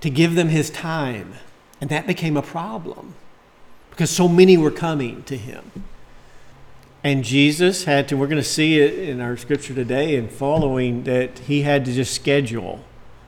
to 0.03 0.09
give 0.09 0.35
them 0.35 0.49
his 0.49 0.69
time. 0.69 1.33
And 1.79 1.89
that 1.89 2.05
became 2.05 2.35
a 2.35 2.41
problem 2.41 3.15
because 3.89 4.09
so 4.09 4.27
many 4.27 4.57
were 4.57 4.69
coming 4.69 5.23
to 5.23 5.37
him. 5.37 5.85
And 7.05 7.23
Jesus 7.23 7.85
had 7.85 8.09
to, 8.09 8.17
we're 8.17 8.27
going 8.27 8.41
to 8.41 8.47
see 8.47 8.81
it 8.81 8.99
in 8.99 9.21
our 9.21 9.37
scripture 9.37 9.73
today 9.73 10.17
and 10.17 10.29
following, 10.29 11.05
that 11.05 11.39
he 11.39 11.61
had 11.61 11.85
to 11.85 11.93
just 11.93 12.13
schedule 12.13 12.83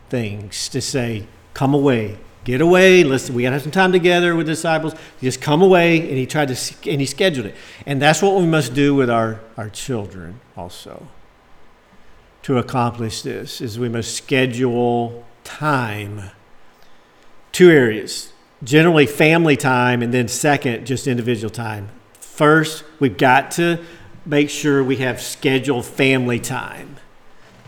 things 0.09 0.67
to 0.67 0.81
say, 0.81 1.27
come 1.53 1.73
away, 1.73 2.17
get 2.43 2.59
away. 2.59 3.05
Listen, 3.05 3.35
we 3.35 3.43
got 3.43 3.51
to 3.51 3.53
have 3.53 3.61
some 3.61 3.71
time 3.71 3.93
together 3.93 4.35
with 4.35 4.45
disciples. 4.45 4.95
Just 5.21 5.39
come 5.39 5.61
away. 5.61 6.01
And 6.01 6.17
he 6.17 6.25
tried 6.25 6.49
to, 6.49 6.89
and 6.91 6.99
he 6.99 7.07
scheduled 7.07 7.45
it. 7.45 7.55
And 7.85 8.01
that's 8.01 8.21
what 8.21 8.35
we 8.35 8.45
must 8.45 8.73
do 8.73 8.93
with 8.93 9.09
our, 9.09 9.39
our 9.55 9.69
children 9.69 10.41
also. 10.57 11.07
To 12.43 12.57
accomplish 12.57 13.21
this 13.21 13.61
is 13.61 13.79
we 13.79 13.87
must 13.87 14.13
schedule 14.13 15.25
time. 15.45 16.31
Two 17.55 17.71
areas 17.71 18.33
generally 18.65 19.05
family 19.05 19.55
time, 19.55 20.01
and 20.01 20.13
then 20.13 20.27
second, 20.27 20.85
just 20.85 21.07
individual 21.07 21.49
time. 21.49 21.87
First, 22.19 22.83
we've 22.99 23.15
got 23.15 23.51
to 23.51 23.81
make 24.25 24.49
sure 24.49 24.83
we 24.83 24.97
have 24.97 25.21
scheduled 25.21 25.85
family 25.85 26.37
time. 26.37 26.97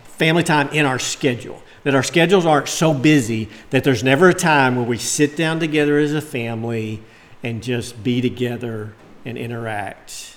Family 0.04 0.44
time 0.44 0.68
in 0.74 0.86
our 0.86 1.00
schedule. 1.00 1.64
That 1.86 1.96
our 1.96 2.04
schedules 2.04 2.46
aren't 2.46 2.68
so 2.68 2.94
busy 2.94 3.48
that 3.70 3.86
there's 3.86 4.04
never 4.04 4.28
a 4.28 4.34
time 4.34 4.76
where 4.76 4.84
we 4.84 4.98
sit 4.98 5.38
down 5.38 5.62
together 5.62 5.98
as 5.98 6.14
a 6.14 6.20
family 6.20 7.02
and 7.42 7.64
just 7.64 8.04
be 8.04 8.20
together 8.20 8.94
and 9.24 9.38
interact 9.38 10.36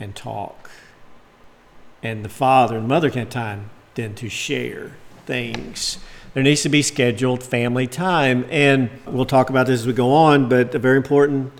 and 0.00 0.16
talk. 0.16 0.68
And 2.02 2.24
the 2.24 2.28
father 2.28 2.78
and 2.78 2.88
mother 2.88 3.10
can 3.10 3.20
have 3.20 3.30
time 3.30 3.70
then 3.94 4.16
to 4.16 4.28
share 4.28 4.96
things. 5.24 5.98
There 6.32 6.42
needs 6.42 6.62
to 6.62 6.68
be 6.68 6.82
scheduled 6.82 7.42
family 7.42 7.86
time. 7.86 8.46
And 8.50 8.90
we'll 9.06 9.26
talk 9.26 9.50
about 9.50 9.66
this 9.66 9.80
as 9.80 9.86
we 9.86 9.92
go 9.92 10.12
on, 10.12 10.48
but 10.48 10.74
a 10.74 10.78
very 10.78 10.96
important 10.96 11.52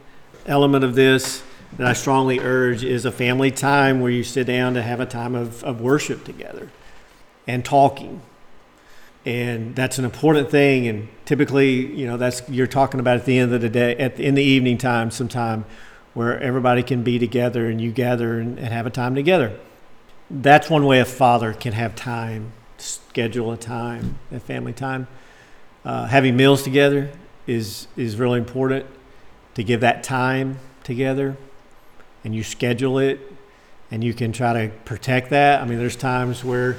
element 0.46 0.84
of 0.84 0.94
this 0.94 1.42
that 1.76 1.86
I 1.86 1.92
strongly 1.92 2.40
urge 2.40 2.84
is 2.84 3.04
a 3.04 3.12
family 3.12 3.50
time 3.50 4.00
where 4.00 4.10
you 4.10 4.24
sit 4.24 4.46
down 4.46 4.74
to 4.74 4.82
have 4.82 5.00
a 5.00 5.06
time 5.06 5.34
of, 5.34 5.62
of 5.64 5.80
worship 5.80 6.24
together 6.24 6.68
and 7.46 7.64
talking. 7.64 8.22
And 9.24 9.76
that's 9.76 9.98
an 9.98 10.04
important 10.04 10.50
thing. 10.50 10.88
And 10.88 11.08
typically, 11.24 11.86
you 11.94 12.06
know, 12.06 12.16
that's 12.16 12.48
you're 12.48 12.66
talking 12.66 13.00
about 13.00 13.16
at 13.16 13.24
the 13.24 13.38
end 13.38 13.52
of 13.52 13.60
the 13.60 13.68
day, 13.68 13.96
at 13.96 14.16
the, 14.16 14.24
in 14.24 14.34
the 14.34 14.42
evening 14.42 14.78
time, 14.78 15.10
sometime 15.10 15.64
where 16.14 16.40
everybody 16.40 16.82
can 16.82 17.02
be 17.02 17.18
together 17.18 17.68
and 17.68 17.80
you 17.80 17.92
gather 17.92 18.40
and, 18.40 18.58
and 18.58 18.68
have 18.68 18.86
a 18.86 18.90
time 18.90 19.14
together. 19.14 19.58
That's 20.28 20.70
one 20.70 20.86
way 20.86 21.00
a 21.00 21.04
father 21.04 21.52
can 21.52 21.72
have 21.72 21.94
time, 21.94 22.52
schedule 22.80 23.52
a 23.52 23.56
time, 23.56 24.18
a 24.32 24.40
family 24.40 24.72
time. 24.72 25.06
Uh, 25.84 26.06
having 26.06 26.36
meals 26.36 26.62
together 26.62 27.10
is 27.46 27.88
is 27.96 28.16
really 28.16 28.38
important 28.38 28.86
to 29.54 29.64
give 29.64 29.80
that 29.80 30.02
time 30.02 30.58
together 30.84 31.36
and 32.24 32.34
you 32.34 32.42
schedule 32.42 32.98
it 32.98 33.20
and 33.90 34.04
you 34.04 34.14
can 34.14 34.32
try 34.32 34.52
to 34.52 34.74
protect 34.84 35.30
that. 35.30 35.60
I 35.60 35.64
mean, 35.64 35.78
there's 35.78 35.96
times 35.96 36.44
where 36.44 36.76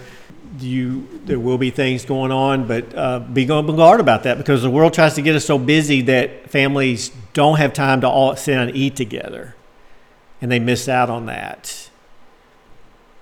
you 0.60 1.08
there 1.26 1.40
will 1.40 1.58
be 1.58 1.70
things 1.70 2.06
going 2.06 2.32
on, 2.32 2.68
but 2.68 2.96
uh, 2.96 3.20
be 3.20 3.50
on 3.50 3.66
guard 3.76 4.00
about 4.00 4.24
that 4.24 4.38
because 4.38 4.62
the 4.62 4.70
world 4.70 4.94
tries 4.94 5.16
to 5.16 5.22
get 5.22 5.36
us 5.36 5.46
so 5.46 5.58
busy 5.58 6.02
that 6.04 6.50
families 6.50 7.12
don't 7.34 7.58
have 7.58 7.74
time 7.74 8.02
to 8.02 8.10
all 8.10 8.36
sit 8.36 8.58
and 8.58 8.76
eat 8.76 8.96
together, 8.96 9.56
and 10.42 10.52
they 10.52 10.60
miss 10.60 10.90
out 10.90 11.10
on 11.10 11.26
that. 11.28 11.90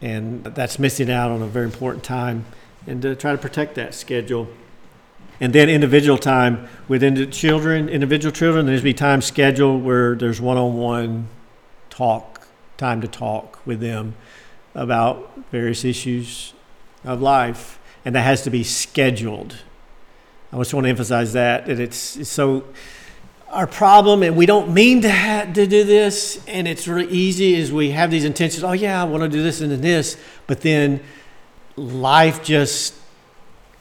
And 0.02 0.44
that's 0.44 0.80
missing 0.80 1.12
out 1.12 1.30
on 1.30 1.42
a 1.42 1.48
very 1.48 1.66
important 1.66 2.04
time, 2.04 2.46
and 2.88 3.02
to 3.02 3.16
try 3.16 3.32
to 3.32 3.38
protect 3.38 3.76
that 3.76 3.94
schedule. 3.94 4.48
And 5.42 5.54
then 5.54 5.70
individual 5.70 6.18
time 6.18 6.68
within 6.88 7.14
the 7.14 7.26
children, 7.26 7.88
individual 7.88 8.32
children, 8.32 8.66
there's 8.66 8.82
be 8.82 8.94
time 8.94 9.22
scheduled 9.22 9.84
where 9.84 10.16
there's 10.16 10.42
one-on-one 10.42 11.28
talk, 11.90 12.48
time 12.78 13.00
to 13.02 13.08
talk 13.08 13.60
with 13.66 13.80
them 13.80 14.16
about 14.76 15.32
various 15.52 15.86
issues 15.86 16.54
of 17.04 17.22
life, 17.22 17.80
and 18.04 18.16
that 18.16 18.22
has 18.22 18.42
to 18.44 18.50
be 18.50 18.64
scheduled. 18.64 19.56
I 20.52 20.58
just 20.58 20.74
want 20.74 20.86
to 20.86 20.90
emphasize 20.90 21.34
that 21.34 21.68
that 21.68 21.80
it's, 21.80 22.18
it's 22.18 22.30
so 22.30 22.66
our 23.50 23.68
problem, 23.68 24.24
and 24.24 24.36
we 24.36 24.46
don't 24.46 24.74
mean 24.74 25.02
to 25.02 25.10
have 25.10 25.54
to 25.54 25.66
do 25.66 25.84
this, 25.84 26.44
and 26.48 26.68
it's 26.68 26.88
really 26.88 27.12
easy 27.12 27.56
is 27.56 27.72
we 27.72 27.92
have 27.92 28.12
these 28.12 28.26
intentions. 28.26 28.64
Oh 28.64 28.74
yeah, 28.74 29.02
I 29.02 29.06
want 29.06 29.24
to 29.24 29.30
do 29.30 29.42
this 29.42 29.62
and 29.62 29.72
then 29.72 29.82
this, 29.82 30.18
but 30.48 30.62
then 30.62 31.02
life 31.80 32.44
just 32.44 32.96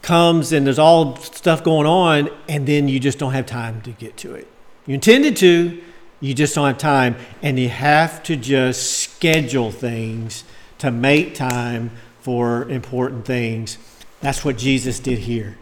comes 0.01 0.53
and 0.53 0.65
there's 0.65 0.79
all 0.79 1.17
stuff 1.17 1.63
going 1.63 1.85
on, 1.85 2.29
and 2.47 2.65
then 2.65 2.87
you 2.87 2.99
just 2.99 3.19
don't 3.19 3.33
have 3.33 3.45
time 3.45 3.81
to 3.81 3.91
get 3.91 4.15
to 4.17 4.33
it. 4.33 4.47
You 4.85 4.95
intended 4.95 5.35
to, 5.37 5.81
you 6.21 6.33
just 6.33 6.55
don't 6.55 6.67
have 6.67 6.77
time. 6.77 7.15
And 7.41 7.59
you 7.59 7.69
have 7.69 8.23
to 8.23 8.35
just 8.35 8.99
schedule 8.99 9.71
things 9.71 10.43
to 10.79 10.91
make 10.91 11.35
time 11.35 11.91
for 12.21 12.67
important 12.69 13.25
things. 13.25 13.77
That's 14.21 14.43
what 14.43 14.57
Jesus 14.57 14.99
did 14.99 15.19
here. 15.19 15.57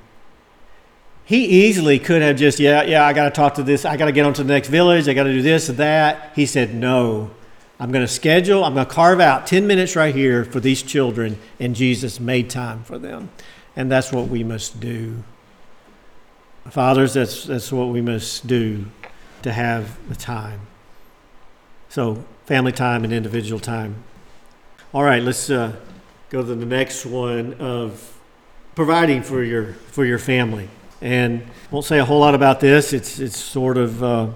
He 1.26 1.66
easily 1.66 2.00
could 2.00 2.22
have 2.22 2.38
just, 2.38 2.60
yeah, 2.60 2.84
yeah, 2.84 3.06
I 3.06 3.14
got 3.14 3.26
to 3.26 3.32
talk 3.32 3.56
to 3.56 3.64
this. 3.64 3.84
I 3.84 3.98
got 3.98 4.06
to 4.06 4.14
get 4.14 4.26
on 4.26 4.34
to 4.36 4.44
the 4.44 4.54
next 4.54 4.70
village. 4.70 5.10
I 5.10 5.14
got 5.14 5.24
to 5.24 5.34
do 5.34 5.42
this 5.42 5.68
that. 5.68 6.32
He 6.36 6.46
said, 6.46 6.74
no. 6.74 7.32
I'm 7.80 7.92
going 7.92 8.06
to 8.06 8.12
schedule, 8.12 8.64
I'm 8.64 8.74
going 8.74 8.88
to 8.88 8.94
carve 8.94 9.20
out 9.20 9.46
10 9.46 9.68
minutes 9.68 9.96
right 9.96 10.14
here 10.14 10.44
for 10.44 10.60
these 10.60 10.82
children. 10.82 11.38
And 11.60 11.76
Jesus 11.76 12.20
made 12.20 12.50
time 12.50 12.84
for 12.84 12.98
them. 12.98 13.30
And 13.76 13.92
that's 13.92 14.12
what 14.12 14.28
we 14.28 14.44
must 14.44 14.80
do. 14.80 15.24
Fathers, 16.70 17.14
that's, 17.14 17.46
that's 17.46 17.72
what 17.72 17.90
we 17.90 18.02
must 18.02 18.48
do 18.48 18.86
to 19.44 19.54
have 19.54 19.98
the 20.10 20.16
time. 20.16 20.62
So, 21.90 22.24
family 22.46 22.72
time 22.72 23.04
and 23.04 23.14
individual 23.14 23.60
time. 23.60 24.04
All 24.94 25.04
right, 25.04 25.22
let's 25.22 25.50
uh, 25.50 25.74
go 26.30 26.42
to 26.42 26.56
the 26.56 26.66
next 26.66 27.06
one 27.06 27.54
of 27.56 28.18
providing 28.76 29.24
for 29.24 29.44
your 29.44 29.74
for 29.74 30.06
your 30.06 30.20
family. 30.20 30.70
And 31.02 31.46
won't 31.72 31.86
say 31.86 32.00
a 32.00 32.06
whole 32.06 32.20
lot 32.20 32.36
about 32.36 32.60
this. 32.60 32.94
It's 32.94 33.20
it's 33.20 33.38
sort 33.38 33.78
of 33.78 34.04
uh, 34.04 34.28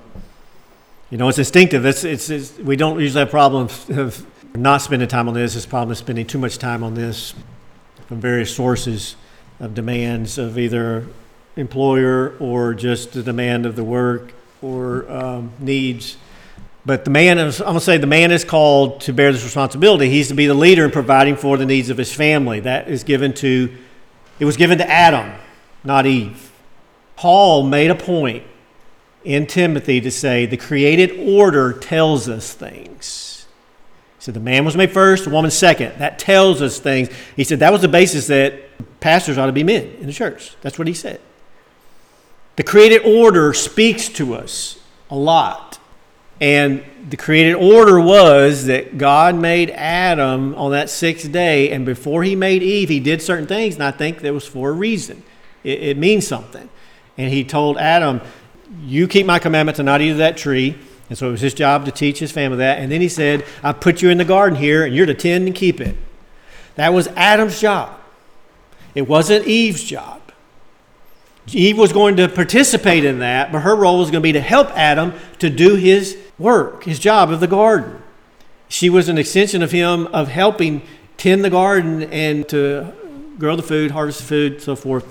you 1.12 1.18
know 1.18 1.28
it's 1.28 1.38
instinctive. 1.38 1.86
It's, 1.86 2.04
it's, 2.04 2.30
it's 2.30 2.58
we 2.58 2.76
don't 2.76 3.00
usually 3.00 3.20
have 3.20 3.30
problems 3.30 3.90
of 3.90 4.26
not 4.56 4.82
spending 4.82 5.08
time 5.08 5.28
on 5.28 5.34
this. 5.34 5.56
It's 5.56 5.66
problem 5.66 5.92
of 5.92 5.98
spending 5.98 6.26
too 6.26 6.40
much 6.40 6.58
time 6.58 6.84
on 6.84 6.96
this 6.96 7.36
from 8.08 8.20
various 8.20 8.56
sources 8.56 9.16
of 9.60 9.76
demands 9.76 10.38
of 10.38 10.58
either 10.58 11.06
employer 11.56 12.36
or 12.40 12.74
just 12.74 13.12
the 13.12 13.22
demand 13.22 13.66
of 13.66 13.76
the 13.76 13.84
work 13.84 14.34
or 14.62 15.10
um, 15.12 15.52
needs. 15.60 16.18
But 16.86 17.04
the 17.06 17.12
man 17.12 17.38
is, 17.38 17.60
I'm 17.60 17.68
going 17.68 17.78
to 17.78 17.82
say 17.82 17.98
the 17.98 18.08
man 18.08 18.32
is 18.32 18.44
called 18.44 19.02
to 19.02 19.14
bear 19.14 19.32
this 19.32 19.44
responsibility. 19.44 20.10
He's 20.10 20.30
to 20.30 20.34
be 20.34 20.48
the 20.48 20.54
leader 20.54 20.86
in 20.86 20.92
providing 20.92 21.36
for 21.36 21.58
the 21.58 21.66
needs 21.66 21.90
of 21.90 21.98
his 21.98 22.12
family. 22.12 22.62
That 22.62 22.88
is 22.88 23.04
given 23.04 23.34
to, 23.36 23.76
it 24.40 24.46
was 24.46 24.58
given 24.58 24.80
to 24.80 24.90
Adam, 24.90 25.40
not 25.84 26.06
Eve. 26.06 26.52
Paul 27.16 27.64
made 27.64 27.92
a 27.92 27.96
point 27.96 28.44
in 29.24 29.46
Timothy 29.48 30.02
to 30.02 30.12
say 30.12 30.46
the 30.46 30.58
created 30.58 31.12
order 31.20 31.74
tells 31.74 32.28
us 32.28 32.54
things. 32.54 33.46
He 34.18 34.26
said 34.26 34.34
the 34.34 34.40
man 34.40 34.66
was 34.66 34.76
made 34.76 34.92
first, 34.92 35.26
the 35.26 35.30
woman 35.30 35.52
second. 35.52 35.98
That 36.00 36.20
tells 36.20 36.62
us 36.62 36.80
things. 36.80 37.10
He 37.36 37.44
said 37.44 37.60
that 37.60 37.72
was 37.72 37.82
the 37.82 37.88
basis 37.88 38.28
that 38.28 39.00
pastors 39.00 39.38
ought 39.38 39.48
to 39.48 39.52
be 39.52 39.64
men 39.64 39.96
in 40.00 40.08
the 40.08 40.14
church. 40.14 40.56
That's 40.62 40.78
what 40.78 40.88
he 40.88 40.94
said. 40.94 41.20
The 42.56 42.64
created 42.64 43.04
order 43.06 43.54
speaks 43.54 44.10
to 44.10 44.34
us 44.36 44.80
a 45.10 45.16
lot. 45.16 45.80
And 46.40 46.84
the 47.08 47.18
created 47.18 47.54
order 47.54 48.00
was 48.00 48.66
that 48.66 48.98
God 48.98 49.36
made 49.36 49.70
Adam 49.70 50.56
on 50.56 50.72
that 50.72 50.90
sixth 50.90 51.32
day, 51.32 51.70
and 51.70 51.86
before 51.86 52.24
he 52.24 52.36
made 52.36 52.64
Eve, 52.64 52.90
he 52.90 53.00
did 53.00 53.22
certain 53.22 53.46
things, 53.46 53.76
and 53.76 53.84
I 53.84 53.92
think 53.92 54.22
that 54.22 54.34
was 54.34 54.48
for 54.48 54.70
a 54.70 54.74
reason. 54.74 55.22
It, 55.64 55.84
it 55.84 55.98
means 55.98 56.28
something. 56.28 56.68
And 57.16 57.32
he 57.32 57.44
told 57.44 57.78
Adam, 57.78 58.22
You 58.84 59.08
keep 59.08 59.26
my 59.26 59.40
commandment 59.40 59.78
to 59.78 59.84
not 59.84 60.02
eat 60.02 60.12
of 60.12 60.18
that 60.18 60.38
tree. 60.38 60.78
And 61.10 61.18
so 61.18 61.28
it 61.28 61.32
was 61.32 61.42
his 61.42 61.54
job 61.54 61.86
to 61.86 61.92
teach 61.92 62.20
his 62.20 62.32
family 62.32 62.60
that. 62.60 62.80
And 62.80 62.90
then 62.92 63.02
he 63.02 63.10
said, 63.10 63.46
I 63.62 63.74
put 63.74 64.02
you 64.02 64.10
in 64.10 64.18
the 64.18 64.26
garden 64.26 64.58
here, 64.58 64.86
and 64.86 64.96
you're 64.96 65.06
to 65.06 65.14
tend 65.14 65.46
and 65.46 65.54
keep 65.54 65.82
it. 65.82 65.98
That 66.76 66.94
was 66.94 67.08
Adam's 67.18 67.60
job. 67.60 68.00
It 68.96 69.10
wasn't 69.10 69.46
Eve's 69.46 69.84
job. 69.84 70.22
Eve 71.52 71.78
was 71.78 71.92
going 71.92 72.16
to 72.18 72.30
participate 72.30 73.04
in 73.04 73.20
that, 73.20 73.52
but 73.52 73.60
her 73.60 73.76
role 73.76 74.00
was 74.00 74.10
going 74.10 74.22
to 74.22 74.24
be 74.24 74.32
to 74.32 74.42
help 74.42 74.70
Adam 74.78 75.14
to 75.40 75.50
do 75.50 75.76
his 75.76 76.18
work, 76.38 76.84
his 76.84 77.00
job 77.00 77.30
of 77.30 77.40
the 77.40 77.48
garden. 77.48 78.02
She 78.70 78.90
was 78.90 79.10
an 79.10 79.18
extension 79.18 79.62
of 79.62 79.72
him 79.72 80.08
of 80.08 80.30
helping 80.30 80.82
tend 81.18 81.44
the 81.44 81.50
garden 81.50 82.04
and 82.04 82.48
to 82.50 82.94
grow 83.38 83.56
the 83.56 83.64
food, 83.64 83.92
harvest 83.92 84.20
the 84.20 84.26
food, 84.26 84.62
so 84.62 84.76
forth. 84.76 85.06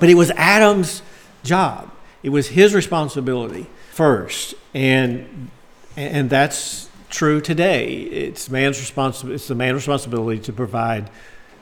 But 0.00 0.08
it 0.08 0.14
was 0.14 0.30
Adam's 0.30 1.02
job. 1.44 1.90
It 2.26 2.30
was 2.30 2.48
his 2.48 2.74
responsibility 2.74 3.68
first. 3.92 4.56
And 4.74 5.48
and 5.96 6.28
that's 6.28 6.90
true 7.08 7.40
today. 7.40 7.86
It's 7.98 8.50
man's 8.50 8.80
responsibility 8.80 9.36
it's 9.36 9.46
the 9.46 9.54
man's 9.54 9.76
responsibility 9.76 10.40
to 10.40 10.52
provide 10.52 11.08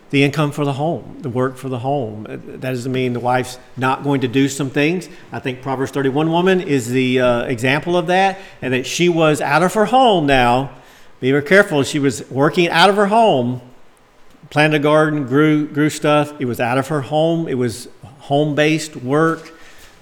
the 0.08 0.24
income 0.24 0.52
for 0.52 0.64
the 0.64 0.72
home, 0.72 1.18
the 1.20 1.28
work 1.28 1.58
for 1.58 1.68
the 1.68 1.80
home. 1.80 2.24
That 2.24 2.62
doesn't 2.62 2.90
mean 2.90 3.12
the 3.12 3.20
wife's 3.20 3.58
not 3.76 4.04
going 4.04 4.22
to 4.22 4.28
do 4.28 4.48
some 4.48 4.70
things. 4.70 5.10
I 5.30 5.38
think 5.38 5.60
Proverbs 5.60 5.90
31 5.90 6.32
woman 6.32 6.62
is 6.62 6.88
the 6.88 7.20
uh, 7.20 7.42
example 7.42 7.94
of 7.94 8.06
that, 8.06 8.38
and 8.62 8.72
that 8.72 8.86
she 8.86 9.10
was 9.10 9.42
out 9.42 9.62
of 9.62 9.74
her 9.74 9.84
home 9.84 10.24
now. 10.24 10.70
Be 11.20 11.30
very 11.30 11.42
careful. 11.42 11.82
She 11.82 11.98
was 11.98 12.30
working 12.30 12.68
out 12.70 12.88
of 12.88 12.96
her 12.96 13.08
home, 13.08 13.60
planted 14.48 14.80
a 14.80 14.82
garden, 14.82 15.26
grew 15.26 15.66
grew 15.66 15.90
stuff. 15.90 16.32
It 16.40 16.46
was 16.46 16.58
out 16.58 16.78
of 16.78 16.88
her 16.88 17.02
home. 17.02 17.48
It 17.48 17.58
was 17.58 17.86
home 18.20 18.54
based 18.54 18.96
work 18.96 19.50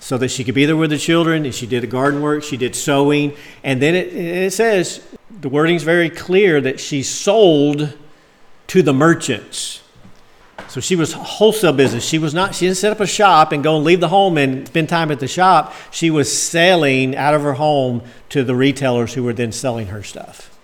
so 0.03 0.19
that 0.19 0.33
she 0.33 0.43
could 0.43 0.57
be 0.57 0.67
there 0.67 0.77
with 0.77 0.91
the 0.91 0.99
children. 0.99 1.45
And 1.45 1.55
she 1.55 1.65
did 1.65 1.89
garden 1.89 2.23
work, 2.23 2.43
she 2.43 2.57
did 2.57 2.75
sewing. 2.75 3.37
And 3.63 3.81
then 3.81 3.95
it, 3.95 4.13
it 4.13 4.53
says, 4.53 5.01
the 5.31 5.49
wording's 5.49 5.85
very 5.85 6.11
clear 6.11 6.61
that 6.61 6.81
she 6.81 7.05
sold 7.05 7.97
to 8.67 8.83
the 8.83 8.93
merchants. 8.93 9.81
So 10.67 10.81
she 10.81 10.97
was 10.97 11.13
wholesale 11.13 11.73
business. 11.73 12.05
She 12.05 12.19
was 12.19 12.35
not, 12.35 12.57
she 12.57 12.67
didn't 12.67 12.79
set 12.79 12.91
up 12.91 12.99
a 12.99 13.07
shop 13.07 13.53
and 13.53 13.63
go 13.63 13.77
and 13.77 13.85
leave 13.85 14.01
the 14.01 14.09
home 14.09 14.39
and 14.39 14.67
spend 14.67 14.89
time 14.89 15.13
at 15.13 15.21
the 15.21 15.29
shop. 15.29 15.73
She 15.93 16.11
was 16.11 16.37
selling 16.37 17.15
out 17.15 17.35
of 17.35 17.43
her 17.43 17.53
home 17.53 18.03
to 18.31 18.43
the 18.43 18.57
retailers 18.57 19.15
who 19.15 19.23
were 19.23 19.33
then 19.33 19.53
selling 19.53 19.87
her 19.87 20.03
stuff. 20.03 20.59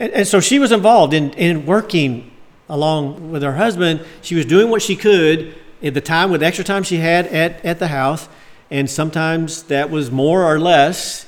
And, 0.00 0.12
and 0.12 0.26
so 0.26 0.40
she 0.40 0.58
was 0.58 0.72
involved 0.72 1.14
in, 1.14 1.30
in 1.34 1.66
working 1.66 2.32
along 2.68 3.30
with 3.30 3.44
her 3.44 3.54
husband. 3.54 4.04
She 4.22 4.34
was 4.34 4.44
doing 4.44 4.70
what 4.70 4.82
she 4.82 4.96
could 4.96 5.54
at 5.84 5.94
the 5.94 6.00
time 6.00 6.32
with 6.32 6.40
the 6.40 6.46
extra 6.46 6.64
time 6.64 6.82
she 6.82 6.96
had 6.96 7.28
at, 7.28 7.64
at 7.64 7.78
the 7.78 7.88
house 7.88 8.28
and 8.70 8.90
sometimes 8.90 9.64
that 9.64 9.90
was 9.90 10.10
more 10.10 10.44
or 10.44 10.58
less. 10.58 11.26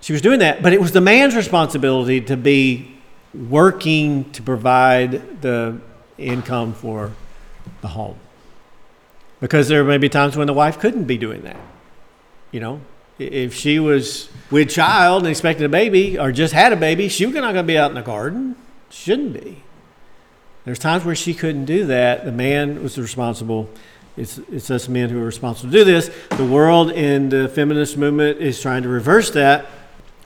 She 0.00 0.12
was 0.12 0.22
doing 0.22 0.38
that, 0.40 0.62
but 0.62 0.72
it 0.72 0.80
was 0.80 0.92
the 0.92 1.00
man's 1.00 1.34
responsibility 1.34 2.20
to 2.22 2.36
be 2.36 2.96
working 3.34 4.30
to 4.32 4.42
provide 4.42 5.42
the 5.42 5.80
income 6.16 6.72
for 6.72 7.12
the 7.80 7.88
home. 7.88 8.18
Because 9.40 9.68
there 9.68 9.84
may 9.84 9.98
be 9.98 10.08
times 10.08 10.36
when 10.36 10.46
the 10.46 10.54
wife 10.54 10.78
couldn't 10.78 11.04
be 11.04 11.18
doing 11.18 11.42
that. 11.42 11.60
You 12.52 12.60
know, 12.60 12.80
if 13.18 13.54
she 13.54 13.78
was 13.78 14.28
with 14.50 14.70
child 14.70 15.22
and 15.22 15.30
expecting 15.30 15.66
a 15.66 15.68
baby 15.68 16.18
or 16.18 16.32
just 16.32 16.54
had 16.54 16.72
a 16.72 16.76
baby, 16.76 17.08
she 17.08 17.26
was 17.26 17.34
not 17.34 17.52
going 17.52 17.56
to 17.56 17.62
be 17.64 17.76
out 17.76 17.90
in 17.90 17.96
the 17.96 18.02
garden. 18.02 18.56
Shouldn't 18.90 19.32
be. 19.32 19.62
There's 20.64 20.78
times 20.78 21.04
where 21.04 21.14
she 21.14 21.34
couldn't 21.34 21.64
do 21.64 21.86
that. 21.86 22.24
The 22.24 22.32
man 22.32 22.82
was 22.82 22.98
responsible 22.98 23.68
it's, 24.16 24.38
it's 24.50 24.70
us 24.70 24.88
men 24.88 25.10
who 25.10 25.20
are 25.20 25.26
responsible 25.26 25.70
to 25.70 25.78
do 25.78 25.84
this. 25.84 26.10
The 26.30 26.44
world 26.44 26.90
and 26.92 27.30
the 27.30 27.48
feminist 27.48 27.96
movement 27.96 28.38
is 28.38 28.60
trying 28.60 28.82
to 28.84 28.88
reverse 28.88 29.30
that. 29.32 29.66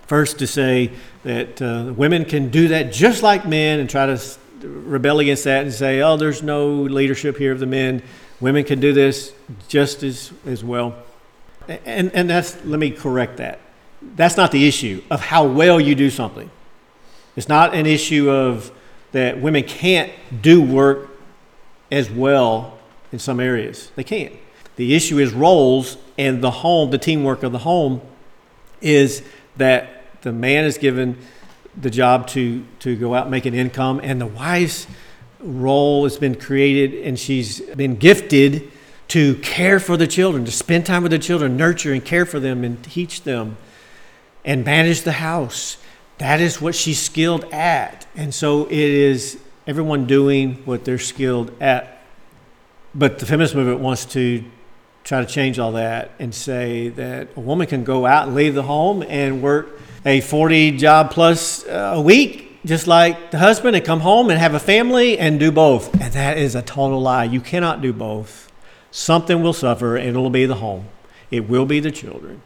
First, 0.07 0.39
to 0.41 0.47
say 0.47 0.93
that 1.25 1.61
uh, 1.61 1.93
women 1.93 2.25
can 2.25 2.51
do 2.51 2.69
that 2.69 2.93
just 2.93 3.23
like 3.23 3.47
men 3.47 3.81
and 3.81 3.89
try 3.89 4.07
to 4.07 4.21
rebel 4.63 5.21
against 5.21 5.45
that 5.45 5.65
and 5.65 5.73
say, 5.73 6.01
oh, 6.01 6.17
there's 6.17 6.43
no 6.43 6.69
leadership 6.69 7.37
here 7.37 7.53
of 7.53 7.61
the 7.61 7.67
men. 7.67 8.03
Women 8.41 8.65
can 8.65 8.81
do 8.81 8.93
this 8.93 9.33
just 9.69 10.03
as, 10.03 10.33
as 10.47 10.65
well. 10.65 10.97
And, 11.85 12.11
and 12.13 12.29
that's, 12.29 12.65
let 12.65 12.81
me 12.81 12.91
correct 12.91 13.37
that. 13.37 13.61
That's 14.17 14.37
not 14.37 14.51
the 14.51 14.67
issue 14.67 15.03
of 15.11 15.21
how 15.21 15.47
well 15.47 15.81
you 15.81 15.95
do 15.95 16.11
something. 16.11 16.51
It's 17.37 17.49
not 17.49 17.75
an 17.75 17.87
issue 17.87 18.31
of 18.31 18.73
that 19.13 19.41
women 19.41 19.65
can't 19.65 20.13
do 20.41 20.63
work 20.63 21.11
as 21.91 22.11
well 22.11 22.80
in 23.13 23.19
some 23.19 23.41
areas. 23.41 23.91
They 23.97 24.05
can't. 24.05 24.35
The 24.77 24.95
issue 24.95 25.19
is 25.19 25.33
roles 25.33 25.97
and 26.17 26.43
the 26.43 26.51
home, 26.51 26.91
the 26.91 26.99
teamwork 26.99 27.43
of 27.43 27.53
the 27.53 27.59
home 27.59 28.01
is 28.81 29.23
that 29.57 30.23
the 30.23 30.33
man 30.33 30.65
is 30.65 30.79
given 30.79 31.17
the 31.79 31.91
job 31.91 32.27
to, 32.29 32.65
to 32.81 32.97
go 32.97 33.15
out 33.15 33.23
and 33.23 33.31
make 33.31 33.47
an 33.47 33.55
income, 33.55 34.01
and 34.03 34.21
the 34.21 34.27
wife's 34.27 34.87
role 35.39 36.05
has 36.05 36.19
been 36.19 36.35
created 36.35 37.07
and 37.07 37.19
she's 37.19 37.61
been 37.61 37.97
gifted 37.97 38.71
to 39.09 39.35
care 39.37 39.81
for 39.81 39.97
the 39.97 40.07
children, 40.07 40.45
to 40.45 40.53
spend 40.53 40.87
time 40.87 41.03
with 41.03 41.11
the 41.11 41.19
children, 41.19 41.57
nurture 41.57 41.93
and 41.93 42.05
care 42.05 42.25
for 42.25 42.39
them 42.39 42.63
and 42.63 42.83
teach 42.85 43.23
them 43.23 43.57
and 44.45 44.65
manage 44.65 45.03
the 45.03 45.13
house. 45.13 45.79
That 46.19 46.41
is 46.41 46.61
what 46.61 46.75
she's 46.75 47.01
skilled 47.01 47.45
at. 47.53 48.07
And 48.15 48.35
so 48.35 48.67
it 48.67 48.73
is 48.73 49.39
everyone 49.67 50.07
doing 50.07 50.57
what 50.65 50.85
they're 50.85 50.99
skilled 50.99 51.51
at 51.61 52.00
but 52.95 53.19
the 53.19 53.27
feminist 53.27 53.55
movement 53.55 53.81
wants 53.81 54.05
to 54.05 54.45
try 55.05 55.21
to 55.21 55.27
change 55.27 55.59
all 55.59 55.73
that 55.73 56.11
and 56.19 56.35
say 56.35 56.89
that 56.91 57.29
a 57.37 57.41
woman 57.41 57.67
can 57.67 57.85
go 57.85 58.07
out 58.07 58.27
and 58.27 58.37
leave 58.37 58.55
the 58.55 58.63
home 58.63 59.05
and 59.09 59.43
work 59.43 59.81
a 60.05 60.21
40 60.21 60.77
job 60.77 61.11
plus 61.11 61.67
uh, 61.67 61.93
a 61.95 62.01
week 62.01 62.51
just 62.65 62.87
like 62.87 63.31
the 63.31 63.39
husband 63.39 63.75
and 63.75 63.85
come 63.85 64.01
home 64.01 64.29
and 64.29 64.39
have 64.39 64.55
a 64.55 64.61
family 64.61 65.19
and 65.19 65.41
do 65.41 65.51
both. 65.51 65.95
And 66.01 66.13
that 66.13 66.37
is 66.37 66.55
a 66.55 66.63
total 66.63 67.01
lie. 67.01 67.25
You 67.25 67.41
cannot 67.41 67.81
do 67.81 67.93
both. 67.93 68.53
Something 68.91 69.43
will 69.43 69.53
suffer 69.53 69.97
and 69.97 70.09
it'll 70.09 70.31
be 70.31 70.47
the 70.47 70.57
home. 70.57 70.87
It 71.31 71.49
will 71.49 71.65
be 71.65 71.81
the 71.81 71.91
children. 71.91 72.43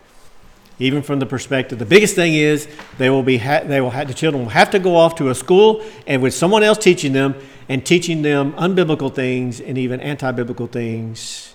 Even 0.79 1.03
from 1.03 1.21
the 1.21 1.27
perspective 1.27 1.79
the 1.79 1.87
biggest 1.87 2.15
thing 2.15 2.35
is 2.35 2.69
they 2.99 3.09
will 3.09 3.23
be 3.23 3.39
ha- 3.39 3.63
they 3.65 3.81
will 3.81 3.91
have 3.91 4.09
the 4.09 4.15
children 4.15 4.45
will 4.45 4.51
have 4.51 4.71
to 4.71 4.79
go 4.79 4.97
off 4.97 5.15
to 5.17 5.31
a 5.31 5.35
school 5.35 5.85
and 6.07 6.21
with 6.21 6.35
someone 6.35 6.63
else 6.63 6.79
teaching 6.79 7.13
them 7.13 7.35
and 7.69 7.85
teaching 7.85 8.23
them 8.23 8.53
unbiblical 8.55 9.13
things 9.13 9.61
and 9.61 9.79
even 9.79 10.01
anti 10.01 10.31
biblical 10.33 10.67
things. 10.67 11.55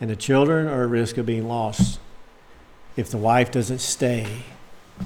And 0.00 0.10
the 0.10 0.16
children 0.16 0.66
are 0.66 0.84
at 0.84 0.88
risk 0.88 1.16
of 1.16 1.26
being 1.26 1.48
lost 1.48 2.00
if 2.96 3.10
the 3.10 3.18
wife 3.18 3.50
doesn't 3.50 3.78
stay 3.78 4.26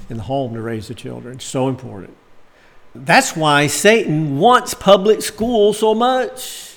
in 0.09 0.17
the 0.17 0.23
home 0.23 0.53
to 0.53 0.61
raise 0.61 0.87
the 0.87 0.93
children. 0.93 1.39
So 1.39 1.67
important. 1.67 2.15
That's 2.93 3.35
why 3.35 3.67
Satan 3.67 4.37
wants 4.37 4.73
public 4.73 5.21
school 5.21 5.73
so 5.73 5.93
much. 5.93 6.75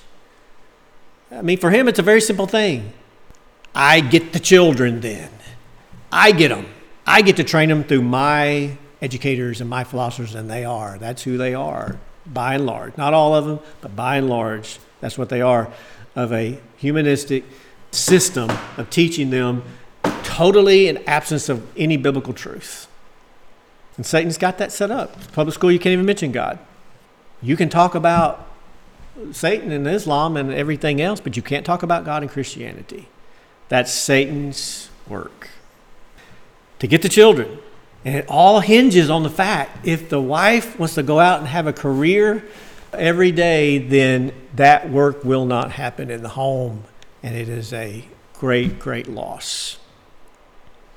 I 1.30 1.42
mean, 1.42 1.58
for 1.58 1.70
him, 1.70 1.88
it's 1.88 1.98
a 1.98 2.02
very 2.02 2.20
simple 2.20 2.46
thing. 2.46 2.92
I 3.74 4.00
get 4.00 4.32
the 4.32 4.38
children 4.38 5.00
then. 5.00 5.30
I 6.12 6.30
get 6.30 6.50
them. 6.50 6.66
I 7.04 7.22
get 7.22 7.36
to 7.36 7.44
train 7.44 7.68
them 7.68 7.82
through 7.82 8.02
my 8.02 8.76
educators 9.02 9.60
and 9.60 9.68
my 9.68 9.82
philosophers, 9.82 10.36
and 10.36 10.48
they 10.48 10.64
are. 10.64 10.98
That's 10.98 11.24
who 11.24 11.36
they 11.36 11.54
are 11.54 11.98
by 12.26 12.54
and 12.54 12.66
large, 12.66 12.96
not 12.96 13.14
all 13.14 13.34
of 13.34 13.44
them, 13.44 13.60
but 13.80 13.94
by 13.94 14.16
and 14.16 14.28
large, 14.28 14.78
that's 15.00 15.18
what 15.18 15.28
they 15.28 15.40
are, 15.40 15.70
of 16.16 16.32
a 16.32 16.58
humanistic 16.76 17.44
system 17.90 18.50
of 18.76 18.88
teaching 18.90 19.30
them 19.30 19.62
totally 20.22 20.88
in 20.88 20.98
absence 21.06 21.48
of 21.48 21.66
any 21.76 21.96
biblical 21.96 22.32
truth. 22.32 22.88
And 23.96 24.04
Satan's 24.04 24.38
got 24.38 24.58
that 24.58 24.72
set 24.72 24.90
up. 24.90 25.32
Public 25.32 25.54
school, 25.54 25.70
you 25.70 25.78
can't 25.78 25.92
even 25.92 26.06
mention 26.06 26.32
God. 26.32 26.58
You 27.40 27.56
can 27.56 27.68
talk 27.68 27.94
about 27.94 28.48
Satan 29.32 29.70
and 29.70 29.87
Islam 29.87 30.37
and 30.37 30.52
everything 30.52 31.00
else, 31.00 31.20
but 31.20 31.37
you 31.37 31.42
can't 31.42 31.64
talk 31.64 31.82
about 31.82 32.04
God 32.04 32.22
and 32.22 32.30
Christianity. 32.30 33.08
That's 33.68 33.92
Satan's 33.92 34.88
work. 35.06 35.50
To 36.80 36.87
get 36.87 37.02
the 37.02 37.08
children, 37.08 37.58
and 38.04 38.16
it 38.16 38.26
all 38.28 38.60
hinges 38.60 39.08
on 39.08 39.22
the 39.22 39.30
fact 39.30 39.86
if 39.86 40.08
the 40.08 40.20
wife 40.20 40.78
wants 40.78 40.94
to 40.94 41.02
go 41.02 41.18
out 41.18 41.38
and 41.38 41.48
have 41.48 41.66
a 41.66 41.72
career 41.72 42.44
every 42.92 43.32
day, 43.32 43.78
then 43.78 44.32
that 44.54 44.90
work 44.90 45.24
will 45.24 45.46
not 45.46 45.72
happen 45.72 46.10
in 46.10 46.22
the 46.22 46.28
home. 46.30 46.84
And 47.22 47.34
it 47.34 47.48
is 47.48 47.72
a 47.72 48.04
great, 48.34 48.78
great 48.78 49.08
loss. 49.08 49.78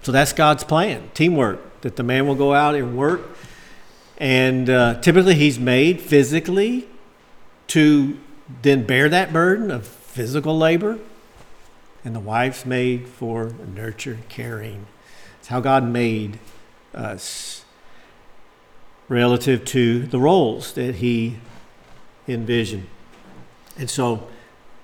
So 0.01 0.11
that's 0.11 0.33
God's 0.33 0.63
plan 0.63 1.09
teamwork, 1.13 1.81
that 1.81 1.95
the 1.95 2.03
man 2.03 2.27
will 2.27 2.35
go 2.35 2.53
out 2.53 2.75
and 2.75 2.97
work. 2.97 3.21
And 4.17 4.69
uh, 4.69 4.99
typically, 5.01 5.35
he's 5.35 5.59
made 5.59 6.01
physically 6.01 6.87
to 7.67 8.17
then 8.61 8.85
bear 8.85 9.09
that 9.09 9.31
burden 9.31 9.71
of 9.71 9.85
physical 9.85 10.57
labor 10.57 10.99
and 12.03 12.15
the 12.15 12.19
wife's 12.19 12.65
made 12.65 13.07
for 13.07 13.53
nurture, 13.75 14.19
caring. 14.29 14.87
It's 15.39 15.49
how 15.49 15.59
God 15.59 15.83
made 15.83 16.39
us 16.97 17.63
relative 19.07 19.63
to 19.65 20.05
the 20.07 20.19
roles 20.19 20.73
that 20.73 20.95
He 20.95 21.37
envisioned. 22.27 22.87
And 23.77 23.89
so 23.89 24.27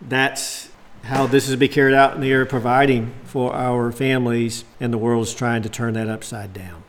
that's 0.02 0.70
how 1.04 1.28
this 1.28 1.46
is 1.46 1.52
to 1.52 1.58
be 1.58 1.68
carried 1.68 1.94
out 1.94 2.16
in 2.16 2.22
the 2.22 2.32
area 2.32 2.44
of 2.44 2.50
providing 2.50 3.14
for 3.26 3.54
our 3.54 3.92
families, 3.92 4.64
and 4.80 4.94
the 4.94 4.98
world 4.98 5.24
is 5.24 5.34
trying 5.34 5.62
to 5.64 5.70
turn 5.70 5.94
that 5.96 6.08
upside 6.08 6.54
down. 6.54 6.84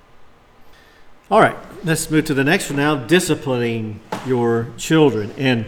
All 1.30 1.40
right, 1.40 1.56
let's 1.82 2.10
move 2.10 2.26
to 2.26 2.34
the 2.34 2.44
next 2.44 2.70
one 2.70 2.76
now 2.76 2.94
disciplining 2.94 4.00
your 4.26 4.68
children. 4.76 5.32
And 5.37 5.66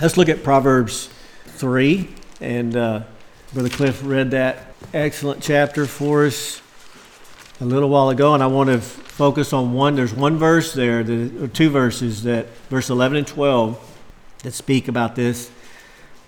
let's 0.00 0.16
look 0.16 0.28
at 0.28 0.42
Proverbs 0.42 1.10
3. 1.44 2.08
And 2.40 2.76
uh, 2.76 3.02
Brother 3.52 3.68
Cliff 3.68 4.00
read 4.04 4.30
that 4.30 4.74
excellent 4.94 5.42
chapter 5.42 5.86
for 5.86 6.26
us 6.26 6.62
a 7.60 7.64
little 7.64 7.88
while 7.88 8.10
ago. 8.10 8.34
And 8.34 8.42
I 8.42 8.46
want 8.46 8.70
to 8.70 8.80
focus 8.80 9.52
on 9.52 9.72
one. 9.72 9.94
There's 9.96 10.14
one 10.14 10.36
verse 10.36 10.72
there, 10.72 11.00
or 11.00 11.48
two 11.48 11.70
verses, 11.70 12.22
that 12.24 12.48
verse 12.68 12.90
11 12.90 13.18
and 13.18 13.26
12, 13.26 13.98
that 14.42 14.52
speak 14.52 14.88
about 14.88 15.16
this. 15.16 15.50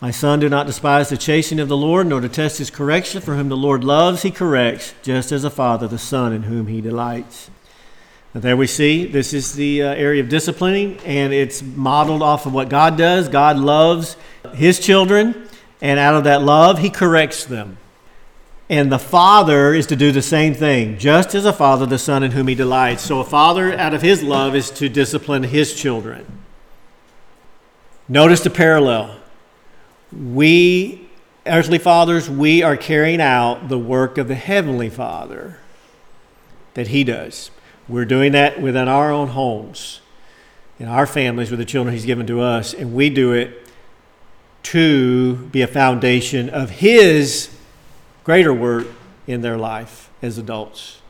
My 0.01 0.12
son, 0.12 0.38
do 0.38 0.49
not 0.49 0.67
despise 0.67 1.09
the 1.09 1.17
chastening 1.17 1.59
of 1.61 1.69
the 1.69 1.77
Lord, 1.77 2.07
nor 2.07 2.21
detest 2.21 2.59
his 2.59 2.71
correction, 2.71 3.21
for 3.21 3.35
whom 3.35 3.49
the 3.49 3.57
Lord 3.57 3.83
loves, 3.83 4.23
he 4.23 4.31
corrects, 4.31 4.95
just 5.03 5.33
as 5.33 5.43
a 5.43 5.51
father 5.51 5.88
the 5.88 5.99
son 5.99 6.33
in 6.33 6.45
whom 6.45 6.69
he 6.69 6.81
delights. 6.81 7.51
Now, 8.33 8.41
there 8.41 8.57
we 8.57 8.69
see 8.69 9.07
this 9.07 9.33
is 9.33 9.55
the 9.55 9.83
uh, 9.83 9.95
area 9.95 10.23
of 10.23 10.29
disciplining, 10.29 10.99
and 10.99 11.33
it's 11.33 11.62
modeled 11.62 12.23
off 12.23 12.47
of 12.47 12.53
what 12.53 12.69
God 12.69 12.97
does. 12.97 13.29
God 13.29 13.57
loves 13.57 14.17
his 14.55 14.79
children, 14.79 15.49
and 15.81 15.99
out 15.99 16.14
of 16.14 16.25
that 16.25 16.43
love, 16.43 16.79
he 16.79 16.91
corrects 16.91 17.45
them. 17.45 17.77
And 18.70 18.92
the 18.92 18.98
father 18.98 19.72
is 19.72 19.87
to 19.87 19.96
do 19.96 20.12
the 20.12 20.20
same 20.20 20.52
thing, 20.52 20.98
just 20.98 21.35
as 21.35 21.46
a 21.46 21.52
father, 21.52 21.87
the 21.87 21.98
son 21.98 22.22
in 22.22 22.33
whom 22.33 22.48
he 22.48 22.54
delights. 22.54 23.02
So, 23.02 23.20
a 23.20 23.24
father, 23.24 23.72
out 23.72 23.94
of 23.94 24.02
his 24.02 24.22
love, 24.22 24.54
is 24.54 24.70
to 24.72 24.90
discipline 24.90 25.44
his 25.44 25.74
children. 25.74 26.26
Notice 28.09 28.40
the 28.40 28.50
parallel. 28.50 29.16
We, 30.12 31.09
earthly 31.46 31.78
fathers, 31.78 32.28
we 32.28 32.62
are 32.62 32.76
carrying 32.76 33.20
out 33.20 33.68
the 33.68 33.78
work 33.78 34.18
of 34.18 34.28
the 34.28 34.35
heavenly 34.35 34.90
father 34.90 35.59
that 36.74 36.88
he 36.88 37.04
does. 37.04 37.50
We're 37.88 38.04
doing 38.04 38.33
that 38.33 38.61
within 38.61 38.87
our 38.87 39.11
own 39.11 39.28
homes, 39.28 40.00
in 40.78 40.88
our 40.88 41.07
families, 41.07 41.50
with 41.50 41.59
the 41.59 41.64
children 41.64 41.94
He's 41.94 42.04
given 42.04 42.26
to 42.26 42.40
us, 42.40 42.74
and 42.74 42.94
we 42.94 43.09
do 43.09 43.33
it 43.33 43.66
to 44.64 45.37
be 45.37 45.62
a 45.62 45.66
foundation 45.66 46.50
of 46.50 46.70
His 46.70 47.50
greater 48.29 48.53
work 48.53 48.87
in 49.27 49.41
their 49.41 49.57
life 49.57 50.11
as 50.21 50.37
adults. 50.37 51.01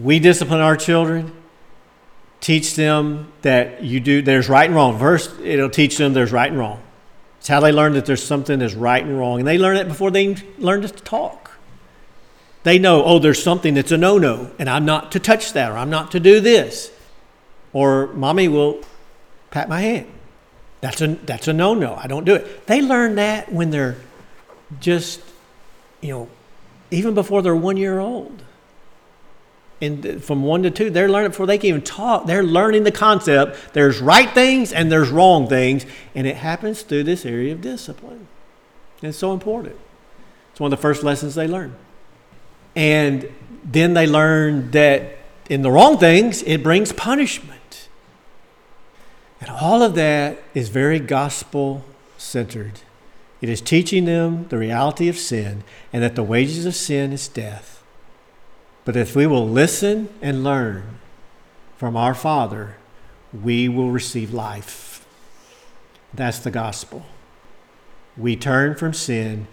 We 0.00 0.20
discipline 0.20 0.60
our 0.60 0.76
children, 0.76 1.32
teach 2.40 2.76
them 2.76 3.32
that 3.42 3.82
you 3.82 3.98
do 3.98 4.22
there's 4.22 4.48
right 4.48 4.66
and 4.66 4.76
wrong. 4.76 4.96
First, 4.96 5.40
it'll 5.40 5.68
teach 5.68 5.98
them 5.98 6.12
there's 6.12 6.30
right 6.30 6.48
and 6.48 6.56
wrong. 6.56 6.80
It's 7.40 7.48
how 7.48 7.58
they 7.58 7.72
learn 7.72 7.94
that 7.94 8.06
there's 8.06 8.22
something 8.22 8.60
that's 8.60 8.74
right 8.74 9.02
and 9.02 9.18
wrong, 9.18 9.40
and 9.40 9.48
they 9.48 9.58
learn 9.58 9.76
it 9.76 9.88
before 9.88 10.12
they 10.12 10.36
learn 10.56 10.82
to 10.82 10.88
talk. 10.88 11.50
They 12.62 12.78
know, 12.78 13.02
oh, 13.02 13.18
there's 13.18 13.42
something 13.42 13.74
that's 13.74 13.90
a 13.90 13.96
no 13.96 14.18
no, 14.18 14.52
and 14.60 14.70
I'm 14.70 14.84
not 14.84 15.10
to 15.12 15.18
touch 15.18 15.52
that, 15.54 15.72
or 15.72 15.76
I'm 15.76 15.90
not 15.90 16.12
to 16.12 16.20
do 16.20 16.38
this. 16.38 16.92
Or 17.72 18.06
mommy 18.14 18.46
will 18.46 18.84
pat 19.50 19.68
my 19.68 19.80
hand. 19.80 20.06
That's 20.80 21.00
a, 21.00 21.08
that's 21.08 21.48
a 21.48 21.52
no 21.52 21.74
no. 21.74 21.96
I 21.96 22.06
don't 22.06 22.24
do 22.24 22.36
it. 22.36 22.68
They 22.68 22.82
learn 22.82 23.16
that 23.16 23.52
when 23.52 23.70
they're 23.70 23.96
just, 24.78 25.20
you 26.00 26.10
know, 26.10 26.28
even 26.90 27.14
before 27.14 27.42
they're 27.42 27.56
one 27.56 27.76
year 27.76 27.98
old. 27.98 28.42
And 29.80 30.24
from 30.24 30.42
one 30.42 30.62
to 30.62 30.70
two, 30.70 30.88
they're 30.88 31.08
learning 31.08 31.32
before 31.32 31.46
they 31.46 31.58
can 31.58 31.68
even 31.68 31.82
talk. 31.82 32.26
They're 32.26 32.42
learning 32.42 32.84
the 32.84 32.92
concept. 32.92 33.74
There's 33.74 34.00
right 34.00 34.30
things 34.30 34.72
and 34.72 34.90
there's 34.90 35.10
wrong 35.10 35.48
things. 35.48 35.84
And 36.14 36.26
it 36.26 36.36
happens 36.36 36.82
through 36.82 37.04
this 37.04 37.26
area 37.26 37.52
of 37.52 37.60
discipline. 37.60 38.26
And 39.02 39.10
it's 39.10 39.18
so 39.18 39.34
important. 39.34 39.76
It's 40.50 40.60
one 40.60 40.72
of 40.72 40.78
the 40.78 40.82
first 40.82 41.02
lessons 41.02 41.34
they 41.34 41.46
learn. 41.46 41.74
And 42.74 43.30
then 43.64 43.92
they 43.92 44.06
learn 44.06 44.70
that 44.70 45.18
in 45.50 45.60
the 45.62 45.70
wrong 45.70 45.98
things, 45.98 46.42
it 46.44 46.62
brings 46.62 46.92
punishment. 46.92 47.88
And 49.40 49.50
all 49.50 49.82
of 49.82 49.94
that 49.96 50.38
is 50.54 50.70
very 50.70 50.98
gospel 50.98 51.84
centered. 52.16 52.80
It 53.40 53.48
is 53.48 53.60
teaching 53.60 54.04
them 54.04 54.48
the 54.48 54.58
reality 54.58 55.08
of 55.08 55.18
sin 55.18 55.62
and 55.92 56.02
that 56.02 56.14
the 56.14 56.22
wages 56.22 56.66
of 56.66 56.74
sin 56.74 57.12
is 57.12 57.28
death. 57.28 57.82
But 58.84 58.96
if 58.96 59.14
we 59.14 59.26
will 59.26 59.48
listen 59.48 60.08
and 60.22 60.44
learn 60.44 60.98
from 61.76 61.96
our 61.96 62.14
Father, 62.14 62.76
we 63.32 63.68
will 63.68 63.90
receive 63.90 64.32
life. 64.32 65.06
That's 66.14 66.38
the 66.38 66.50
gospel. 66.50 67.04
We 68.16 68.36
turn 68.36 68.76
from 68.76 68.94
sin 68.94 69.46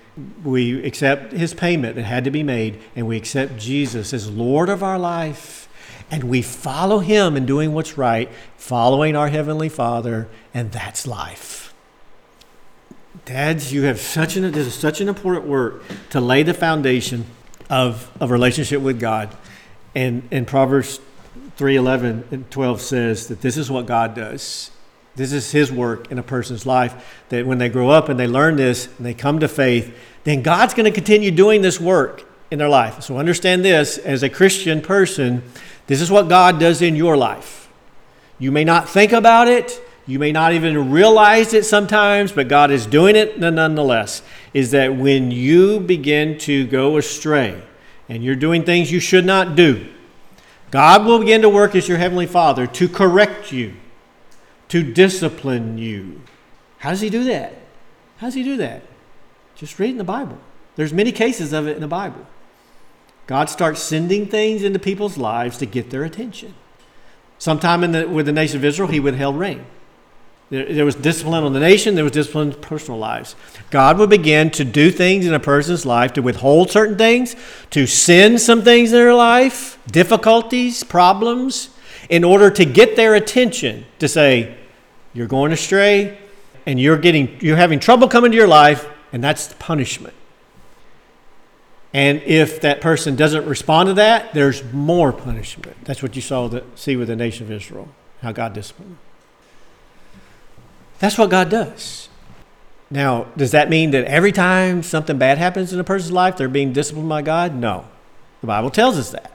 we 0.43 0.83
accept 0.85 1.31
his 1.31 1.53
payment 1.53 1.95
that 1.95 2.03
had 2.03 2.23
to 2.25 2.31
be 2.31 2.43
made, 2.43 2.79
and 2.95 3.07
we 3.07 3.17
accept 3.17 3.57
Jesus 3.57 4.13
as 4.13 4.29
Lord 4.29 4.69
of 4.69 4.83
our 4.83 4.99
life, 4.99 5.67
and 6.11 6.25
we 6.25 6.41
follow 6.41 6.99
him 6.99 7.35
in 7.35 7.45
doing 7.45 7.73
what's 7.73 7.97
right, 7.97 8.29
following 8.55 9.15
our 9.15 9.29
Heavenly 9.29 9.69
Father, 9.69 10.27
and 10.53 10.71
that's 10.71 11.07
life. 11.07 11.62
Dads, 13.25 13.71
you 13.71 13.83
have 13.83 13.99
such 13.99 14.35
an, 14.35 14.51
this 14.51 14.67
is 14.67 14.73
such 14.73 14.99
an 14.99 15.07
important 15.07 15.45
work 15.45 15.83
to 16.09 16.19
lay 16.19 16.43
the 16.43 16.53
foundation 16.53 17.25
of, 17.69 18.11
of 18.19 18.31
relationship 18.31 18.81
with 18.81 18.99
God. 18.99 19.33
And, 19.95 20.27
in 20.29 20.45
Proverbs 20.45 20.99
3 21.55 21.77
11 21.77 22.27
and 22.31 22.51
12 22.51 22.81
says 22.81 23.27
that 23.27 23.41
this 23.41 23.55
is 23.55 23.71
what 23.71 23.85
God 23.85 24.13
does. 24.13 24.71
This 25.15 25.31
is 25.31 25.51
His 25.51 25.71
work 25.71 26.11
in 26.11 26.19
a 26.19 26.23
person's 26.23 26.65
life. 26.65 27.23
That 27.29 27.45
when 27.45 27.59
they 27.59 27.69
grow 27.69 27.89
up 27.89 28.09
and 28.09 28.19
they 28.19 28.27
learn 28.27 28.57
this 28.57 28.87
and 28.97 29.05
they 29.05 29.13
come 29.13 29.39
to 29.39 29.47
faith, 29.47 29.95
then 30.25 30.41
God's 30.41 30.73
going 30.73 30.85
to 30.85 30.91
continue 30.91 31.31
doing 31.31 31.61
this 31.61 31.79
work 31.79 32.25
in 32.51 32.59
their 32.59 32.69
life. 32.69 33.03
So 33.03 33.17
understand 33.17 33.63
this 33.63 33.97
as 33.97 34.23
a 34.23 34.29
Christian 34.29 34.81
person, 34.81 35.43
this 35.87 36.01
is 36.01 36.11
what 36.11 36.27
God 36.27 36.59
does 36.59 36.81
in 36.81 36.95
your 36.95 37.15
life. 37.15 37.69
You 38.37 38.51
may 38.51 38.63
not 38.63 38.89
think 38.89 39.13
about 39.13 39.47
it, 39.47 39.79
you 40.05 40.19
may 40.19 40.31
not 40.31 40.53
even 40.53 40.91
realize 40.91 41.53
it 41.53 41.65
sometimes, 41.65 42.31
but 42.31 42.47
God 42.47 42.71
is 42.71 42.85
doing 42.85 43.15
it 43.15 43.39
nonetheless. 43.39 44.21
Is 44.53 44.71
that 44.71 44.95
when 44.95 45.31
you 45.31 45.79
begin 45.79 46.37
to 46.39 46.67
go 46.67 46.97
astray 46.97 47.63
and 48.09 48.23
you're 48.23 48.35
doing 48.35 48.63
things 48.63 48.91
you 48.91 48.99
should 48.99 49.25
not 49.25 49.55
do, 49.55 49.89
God 50.71 51.05
will 51.05 51.19
begin 51.19 51.41
to 51.43 51.49
work 51.49 51.75
as 51.75 51.87
your 51.87 51.99
Heavenly 51.99 52.25
Father 52.25 52.67
to 52.67 52.89
correct 52.89 53.51
you 53.51 53.75
to 54.69 54.81
discipline 54.81 55.77
you. 55.77 56.21
How 56.79 56.89
does 56.89 57.01
he 57.01 57.09
do 57.09 57.23
that? 57.25 57.53
How 58.17 58.27
does 58.27 58.33
he 58.33 58.43
do 58.43 58.57
that? 58.57 58.81
Just 59.55 59.77
read 59.79 59.91
in 59.91 59.97
the 59.97 60.03
Bible. 60.03 60.37
There's 60.75 60.91
many 60.91 61.11
cases 61.11 61.53
of 61.53 61.67
it 61.67 61.75
in 61.75 61.81
the 61.81 61.87
Bible. 61.87 62.25
God 63.27 63.49
starts 63.49 63.81
sending 63.81 64.25
things 64.25 64.63
into 64.63 64.79
people's 64.79 65.17
lives 65.17 65.57
to 65.59 65.65
get 65.65 65.91
their 65.91 66.03
attention. 66.03 66.55
Sometime 67.37 67.83
in 67.83 67.91
the, 67.91 68.09
with 68.09 68.25
the 68.25 68.31
nation 68.31 68.57
of 68.57 68.65
Israel, 68.65 68.89
he 68.89 68.99
withheld 68.99 69.37
rain. 69.37 69.65
There, 70.53 70.71
there 70.71 70.85
was 70.85 70.93
discipline 70.93 71.43
on 71.43 71.53
the 71.53 71.59
nation, 71.59 71.95
there 71.95 72.03
was 72.03 72.13
discipline 72.13 72.51
in 72.51 72.61
personal 72.61 72.99
lives. 72.99 73.35
God 73.71 73.97
would 73.97 74.11
begin 74.11 74.51
to 74.51 74.63
do 74.63 74.91
things 74.91 75.25
in 75.25 75.33
a 75.33 75.39
person's 75.39 75.83
life 75.83 76.13
to 76.13 76.21
withhold 76.21 76.69
certain 76.69 76.95
things, 76.95 77.35
to 77.71 77.87
send 77.87 78.39
some 78.39 78.61
things 78.61 78.91
in 78.91 78.99
their 78.99 79.15
life, 79.15 79.79
difficulties, 79.87 80.83
problems, 80.83 81.69
in 82.07 82.23
order 82.23 82.51
to 82.51 82.65
get 82.65 82.95
their 82.95 83.15
attention 83.15 83.87
to 83.97 84.07
say, 84.07 84.55
you're 85.15 85.25
going 85.25 85.51
astray 85.51 86.19
and 86.67 86.79
you're 86.79 86.99
getting 86.99 87.39
you're 87.41 87.57
having 87.57 87.79
trouble 87.79 88.07
coming 88.07 88.29
to 88.29 88.37
your 88.37 88.47
life 88.47 88.87
and 89.11 89.23
that's 89.23 89.47
the 89.47 89.55
punishment. 89.55 90.13
And 91.95 92.21
if 92.21 92.61
that 92.61 92.79
person 92.79 93.15
doesn't 93.15 93.47
respond 93.47 93.87
to 93.87 93.93
that, 93.95 94.35
there's 94.35 94.63
more 94.71 95.11
punishment. 95.11 95.77
That's 95.83 96.03
what 96.03 96.15
you 96.15 96.21
saw 96.21 96.47
the, 96.47 96.63
see 96.75 96.95
with 96.95 97.07
the 97.07 97.15
nation 97.15 97.43
of 97.47 97.51
Israel, 97.51 97.89
how 98.21 98.31
God 98.31 98.53
disciplined. 98.53 98.97
That's 101.03 101.17
what 101.17 101.29
God 101.29 101.49
does. 101.49 102.07
Now, 102.89 103.25
does 103.35 103.51
that 103.51 103.69
mean 103.69 103.91
that 103.91 104.05
every 104.05 104.31
time 104.31 104.83
something 104.83 105.17
bad 105.17 105.37
happens 105.37 105.73
in 105.73 105.79
a 105.81 105.83
person's 105.83 106.13
life, 106.13 106.37
they're 106.37 106.47
being 106.47 106.71
disciplined 106.71 107.09
by 107.09 107.21
God? 107.21 107.53
No. 107.53 107.83
The 108.39 108.47
Bible 108.47 108.69
tells 108.69 108.97
us 108.97 109.11
that. 109.11 109.33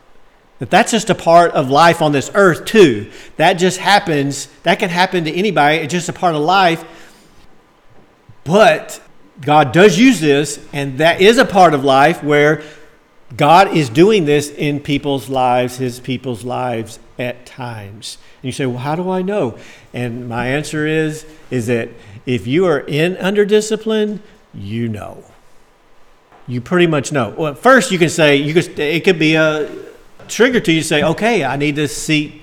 That 0.60 0.70
that's 0.70 0.92
just 0.92 1.10
a 1.10 1.14
part 1.14 1.50
of 1.50 1.68
life 1.68 2.00
on 2.00 2.12
this 2.12 2.30
earth 2.32 2.64
too. 2.64 3.10
That 3.36 3.58
just 3.58 3.80
happens. 3.80 4.48
That 4.62 4.78
can 4.78 4.88
happen 4.88 5.24
to 5.24 5.30
anybody. 5.30 5.76
It's 5.76 5.92
just 5.92 6.08
a 6.08 6.12
part 6.14 6.34
of 6.34 6.40
life. 6.40 6.86
But 8.44 9.02
God 9.42 9.72
does 9.72 9.98
use 9.98 10.20
this, 10.20 10.66
and 10.72 10.96
that 11.00 11.20
is 11.20 11.36
a 11.36 11.44
part 11.44 11.74
of 11.74 11.84
life 11.84 12.24
where 12.24 12.62
God 13.36 13.76
is 13.76 13.88
doing 13.90 14.24
this 14.24 14.50
in 14.50 14.80
people's 14.80 15.28
lives, 15.28 15.76
His 15.76 16.00
people's 16.00 16.44
lives 16.44 16.98
at 17.18 17.44
times. 17.44 18.18
And 18.42 18.44
you 18.44 18.52
say, 18.52 18.66
"Well, 18.66 18.78
how 18.78 18.94
do 18.94 19.10
I 19.10 19.22
know?" 19.22 19.58
And 19.92 20.28
my 20.28 20.46
answer 20.46 20.86
is, 20.86 21.26
is 21.50 21.66
that 21.66 21.90
if 22.24 22.46
you 22.46 22.66
are 22.66 22.80
in 22.80 23.16
under 23.18 23.44
discipline, 23.44 24.22
you 24.54 24.88
know. 24.88 25.24
you 26.48 26.60
pretty 26.62 26.86
much 26.86 27.12
know. 27.12 27.34
Well, 27.36 27.54
first 27.54 27.92
you 27.92 27.98
can 27.98 28.08
say 28.08 28.36
you 28.36 28.54
could 28.54 28.78
it 28.78 29.04
could 29.04 29.18
be 29.18 29.34
a 29.34 29.70
trigger 30.28 30.60
to 30.60 30.72
you 30.72 30.82
say, 30.82 31.02
okay, 31.02 31.44
I 31.44 31.56
need 31.56 31.76
to 31.76 31.86
see. 31.86 32.42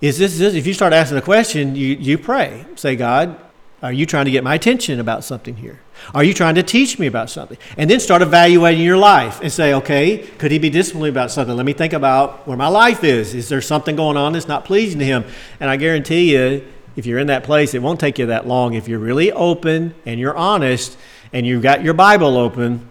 Is 0.00 0.18
this, 0.18 0.38
this 0.38 0.54
if 0.54 0.66
you 0.66 0.72
start 0.74 0.92
asking 0.92 1.16
the 1.16 1.22
question, 1.22 1.76
you 1.76 1.88
you 1.88 2.18
pray, 2.18 2.64
say, 2.76 2.96
God, 2.96 3.36
are 3.82 3.92
you 3.92 4.06
trying 4.06 4.26
to 4.26 4.30
get 4.30 4.44
my 4.44 4.54
attention 4.54 5.00
about 5.00 5.24
something 5.24 5.56
here? 5.56 5.80
Are 6.14 6.22
you 6.22 6.32
trying 6.32 6.54
to 6.54 6.62
teach 6.62 7.00
me 7.00 7.08
about 7.08 7.30
something? 7.30 7.58
And 7.76 7.90
then 7.90 7.98
start 7.98 8.22
evaluating 8.22 8.84
your 8.84 8.96
life 8.96 9.40
and 9.40 9.52
say, 9.52 9.74
okay, 9.74 10.18
could 10.38 10.52
he 10.52 10.60
be 10.60 10.70
disciplined 10.70 11.12
about 11.12 11.32
something? 11.32 11.56
Let 11.56 11.66
me 11.66 11.72
think 11.72 11.92
about 11.92 12.46
where 12.46 12.56
my 12.56 12.68
life 12.68 13.02
is. 13.02 13.34
Is 13.34 13.48
there 13.48 13.60
something 13.60 13.96
going 13.96 14.16
on 14.16 14.34
that's 14.34 14.46
not 14.46 14.64
pleasing 14.64 15.00
to 15.00 15.04
him? 15.04 15.24
And 15.58 15.68
I 15.68 15.76
guarantee 15.76 16.32
you, 16.32 16.64
if 16.94 17.06
you're 17.06 17.18
in 17.18 17.26
that 17.26 17.42
place, 17.42 17.74
it 17.74 17.82
won't 17.82 17.98
take 17.98 18.20
you 18.20 18.26
that 18.26 18.46
long. 18.46 18.74
If 18.74 18.86
you're 18.86 19.00
really 19.00 19.32
open 19.32 19.96
and 20.06 20.20
you're 20.20 20.36
honest 20.36 20.96
and 21.32 21.44
you've 21.44 21.62
got 21.62 21.82
your 21.82 21.94
Bible 21.94 22.36
open 22.36 22.88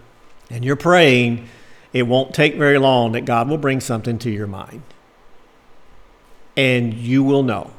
and 0.50 0.62
you're 0.62 0.76
praying, 0.76 1.48
it 1.94 2.02
won't 2.02 2.34
take 2.34 2.56
very 2.56 2.78
long 2.78 3.12
that 3.12 3.24
God 3.24 3.48
will 3.48 3.58
bring 3.58 3.80
something 3.80 4.18
to 4.18 4.30
your 4.30 4.46
mind. 4.46 4.82
And 6.54 6.92
you 6.92 7.22
will 7.22 7.42
know 7.42 7.70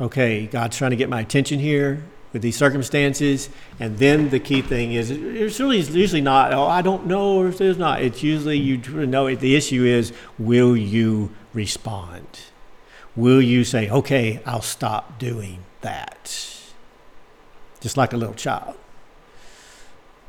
okay, 0.00 0.46
God's 0.46 0.76
trying 0.76 0.90
to 0.90 0.96
get 0.96 1.08
my 1.08 1.20
attention 1.20 1.58
here 1.58 2.02
with 2.32 2.42
these 2.42 2.56
circumstances. 2.56 3.50
And 3.78 3.98
then 3.98 4.30
the 4.30 4.40
key 4.40 4.62
thing 4.62 4.92
is, 4.92 5.10
it's 5.10 5.60
really 5.60 5.80
it's 5.80 5.90
usually 5.90 6.20
not, 6.20 6.52
oh, 6.52 6.64
I 6.64 6.82
don't 6.82 7.06
know, 7.06 7.38
or 7.38 7.50
there's 7.50 7.78
not. 7.78 8.02
It's 8.02 8.22
usually 8.22 8.58
you 8.58 8.78
know, 9.06 9.34
the 9.34 9.56
issue 9.56 9.84
is, 9.84 10.12
will 10.38 10.76
you 10.76 11.30
respond? 11.52 12.40
Will 13.16 13.42
you 13.42 13.64
say, 13.64 13.90
okay, 13.90 14.40
I'll 14.46 14.62
stop 14.62 15.18
doing 15.18 15.64
that? 15.80 16.56
Just 17.80 17.96
like 17.96 18.12
a 18.12 18.16
little 18.16 18.34
child. 18.34 18.76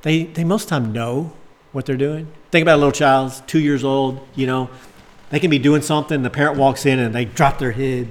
They, 0.02 0.24
they 0.24 0.44
most 0.44 0.64
of 0.64 0.70
the 0.70 0.76
time 0.80 0.94
know 0.94 1.34
what 1.72 1.86
they're 1.86 1.96
doing. 1.96 2.28
Think 2.50 2.64
about 2.64 2.76
a 2.76 2.78
little 2.78 2.92
child, 2.92 3.42
two 3.46 3.60
years 3.60 3.84
old, 3.84 4.20
you 4.36 4.48
know, 4.48 4.70
they 5.30 5.40
can 5.40 5.50
be 5.50 5.60
doing 5.60 5.82
something, 5.82 6.24
the 6.24 6.30
parent 6.30 6.58
walks 6.58 6.86
in 6.86 7.00
and 7.00 7.16
they 7.16 7.24
drop 7.24 7.60
their 7.60 7.72
head 7.72 8.10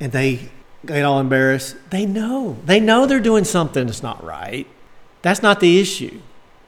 and 0.00 0.10
they 0.10 0.50
get 0.84 1.04
all 1.04 1.20
embarrassed. 1.20 1.76
They 1.90 2.06
know. 2.06 2.56
They 2.64 2.80
know 2.80 3.06
they're 3.06 3.20
doing 3.20 3.44
something 3.44 3.86
that's 3.86 4.02
not 4.02 4.22
right. 4.22 4.66
That's 5.22 5.42
not 5.42 5.60
the 5.60 5.80
issue, 5.80 6.20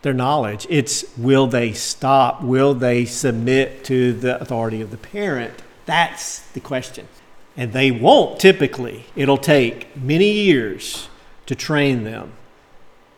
their 0.03 0.13
knowledge. 0.13 0.67
It's 0.69 1.05
will 1.17 1.47
they 1.47 1.73
stop? 1.73 2.43
Will 2.43 2.75
they 2.75 3.05
submit 3.05 3.85
to 3.85 4.13
the 4.13 4.41
authority 4.41 4.81
of 4.81 4.91
the 4.91 4.97
parent? 4.97 5.63
That's 5.87 6.41
the 6.51 6.61
question. 6.61 7.09
And 7.57 7.73
they 7.73 7.91
won't 7.91 8.41
typically. 8.41 9.07
It'll 9.15 9.39
take 9.39 9.97
many 9.97 10.31
years 10.31 11.09
to 11.47 11.55
train 11.55 12.05
them 12.05 12.33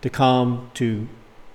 to 0.03 0.11
come 0.11 0.71
to 0.75 1.07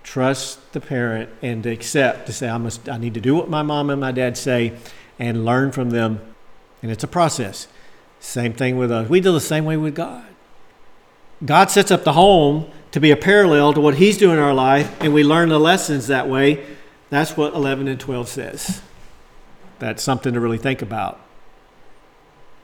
trust 0.04 0.72
the 0.74 0.80
parent 0.80 1.30
and 1.42 1.64
to 1.64 1.70
accept 1.70 2.26
to 2.28 2.34
say 2.34 2.48
I 2.48 2.58
must 2.58 2.88
I 2.88 2.98
need 2.98 3.14
to 3.16 3.22
do 3.22 3.36
what 3.36 3.50
my 3.50 3.62
mom 3.62 3.90
and 3.90 4.00
my 4.00 4.12
dad 4.12 4.38
say 4.38 4.74
and 5.20 5.44
learn 5.44 5.72
from 5.72 5.90
them. 5.90 6.22
And 6.82 6.92
it's 6.92 7.04
a 7.04 7.08
process. 7.08 7.68
Same 8.20 8.54
thing 8.54 8.78
with 8.78 8.92
us. 8.92 9.10
We 9.10 9.22
do 9.22 9.32
the 9.32 9.42
same 9.42 9.66
way 9.66 9.78
with 9.78 9.96
God. 9.96 10.26
God 11.46 11.70
sets 11.70 11.92
up 11.92 12.04
the 12.04 12.14
home 12.14 12.70
to 12.92 13.00
be 13.00 13.12
a 13.12 13.18
parallel 13.18 13.74
to 13.74 13.82
what 13.82 13.96
He's 13.96 14.18
doing 14.18 14.38
in 14.38 14.44
our 14.44 14.54
life, 14.54 14.96
and 15.02 15.14
we 15.14 15.24
learn 15.24 15.50
the 15.50 15.60
lessons 15.60 16.08
that 16.08 16.28
way. 16.28 16.66
That's 17.10 17.38
what 17.38 17.54
11 17.54 17.88
and 17.88 18.00
12 18.00 18.28
says. 18.28 18.82
That's 19.80 20.02
something 20.02 20.34
to 20.34 20.40
really 20.40 20.58
think 20.58 20.82
about. 20.82 21.20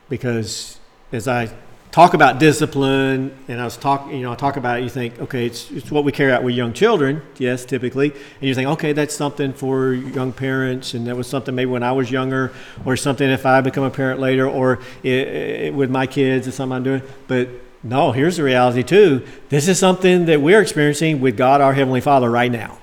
Because 0.09 0.79
as 1.11 1.27
I 1.27 1.53
talk 1.93 2.15
about 2.15 2.39
discipline, 2.39 3.31
and 3.47 3.61
I 3.61 3.65
was 3.65 3.77
talking, 3.77 4.15
you 4.15 4.23
know, 4.23 4.31
I 4.31 4.35
talk 4.35 4.57
about 4.57 4.79
it, 4.79 4.83
you 4.83 4.89
think, 4.89 5.19
okay, 5.19 5.45
it's, 5.45 5.69
it's 5.69 5.91
what 5.91 6.03
we 6.03 6.11
carry 6.11 6.31
out 6.31 6.41
with 6.41 6.55
young 6.55 6.73
children, 6.73 7.21
yes, 7.37 7.65
typically, 7.65 8.09
and 8.09 8.41
you 8.41 8.55
think, 8.55 8.67
okay, 8.67 8.93
that's 8.93 9.15
something 9.15 9.53
for 9.53 9.93
young 9.93 10.33
parents, 10.33 10.95
and 10.95 11.05
that 11.05 11.15
was 11.15 11.27
something 11.27 11.53
maybe 11.53 11.69
when 11.69 11.83
I 11.83 11.91
was 11.91 12.09
younger, 12.09 12.51
or 12.83 12.97
something 12.97 13.29
if 13.29 13.45
I 13.45 13.61
become 13.61 13.83
a 13.83 13.91
parent 13.91 14.19
later, 14.19 14.47
or 14.49 14.79
it, 15.03 15.27
it, 15.27 15.73
with 15.75 15.91
my 15.91 16.07
kids, 16.07 16.47
it's 16.47 16.57
something 16.57 16.77
I'm 16.77 16.83
doing. 16.83 17.03
But 17.27 17.49
no, 17.83 18.11
here's 18.11 18.37
the 18.37 18.43
reality 18.43 18.81
too. 18.81 19.23
This 19.49 19.67
is 19.67 19.77
something 19.77 20.25
that 20.25 20.41
we're 20.41 20.61
experiencing 20.61 21.21
with 21.21 21.37
God, 21.37 21.61
our 21.61 21.73
Heavenly 21.73 22.01
Father, 22.01 22.31
right 22.31 22.51
now. 22.51 22.79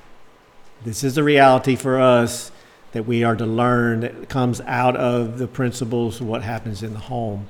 This 0.84 1.02
is 1.02 1.16
the 1.16 1.24
reality 1.24 1.74
for 1.74 2.00
us 2.00 2.52
that 2.92 3.06
we 3.06 3.24
are 3.24 3.34
to 3.34 3.46
learn 3.46 4.00
that 4.00 4.28
comes 4.28 4.60
out 4.60 4.94
of 4.94 5.38
the 5.38 5.48
principles 5.48 6.20
of 6.20 6.28
what 6.28 6.44
happens 6.44 6.84
in 6.84 6.92
the 6.92 7.00
home. 7.00 7.48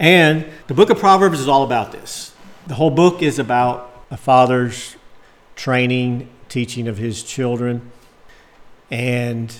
And 0.00 0.46
the 0.66 0.72
book 0.72 0.88
of 0.88 0.98
Proverbs 0.98 1.40
is 1.40 1.46
all 1.46 1.62
about 1.62 1.92
this. 1.92 2.32
The 2.66 2.74
whole 2.74 2.90
book 2.90 3.22
is 3.22 3.38
about 3.38 4.04
a 4.10 4.16
father's 4.16 4.96
training, 5.56 6.26
teaching 6.48 6.88
of 6.88 6.96
his 6.96 7.22
children. 7.22 7.92
And 8.90 9.54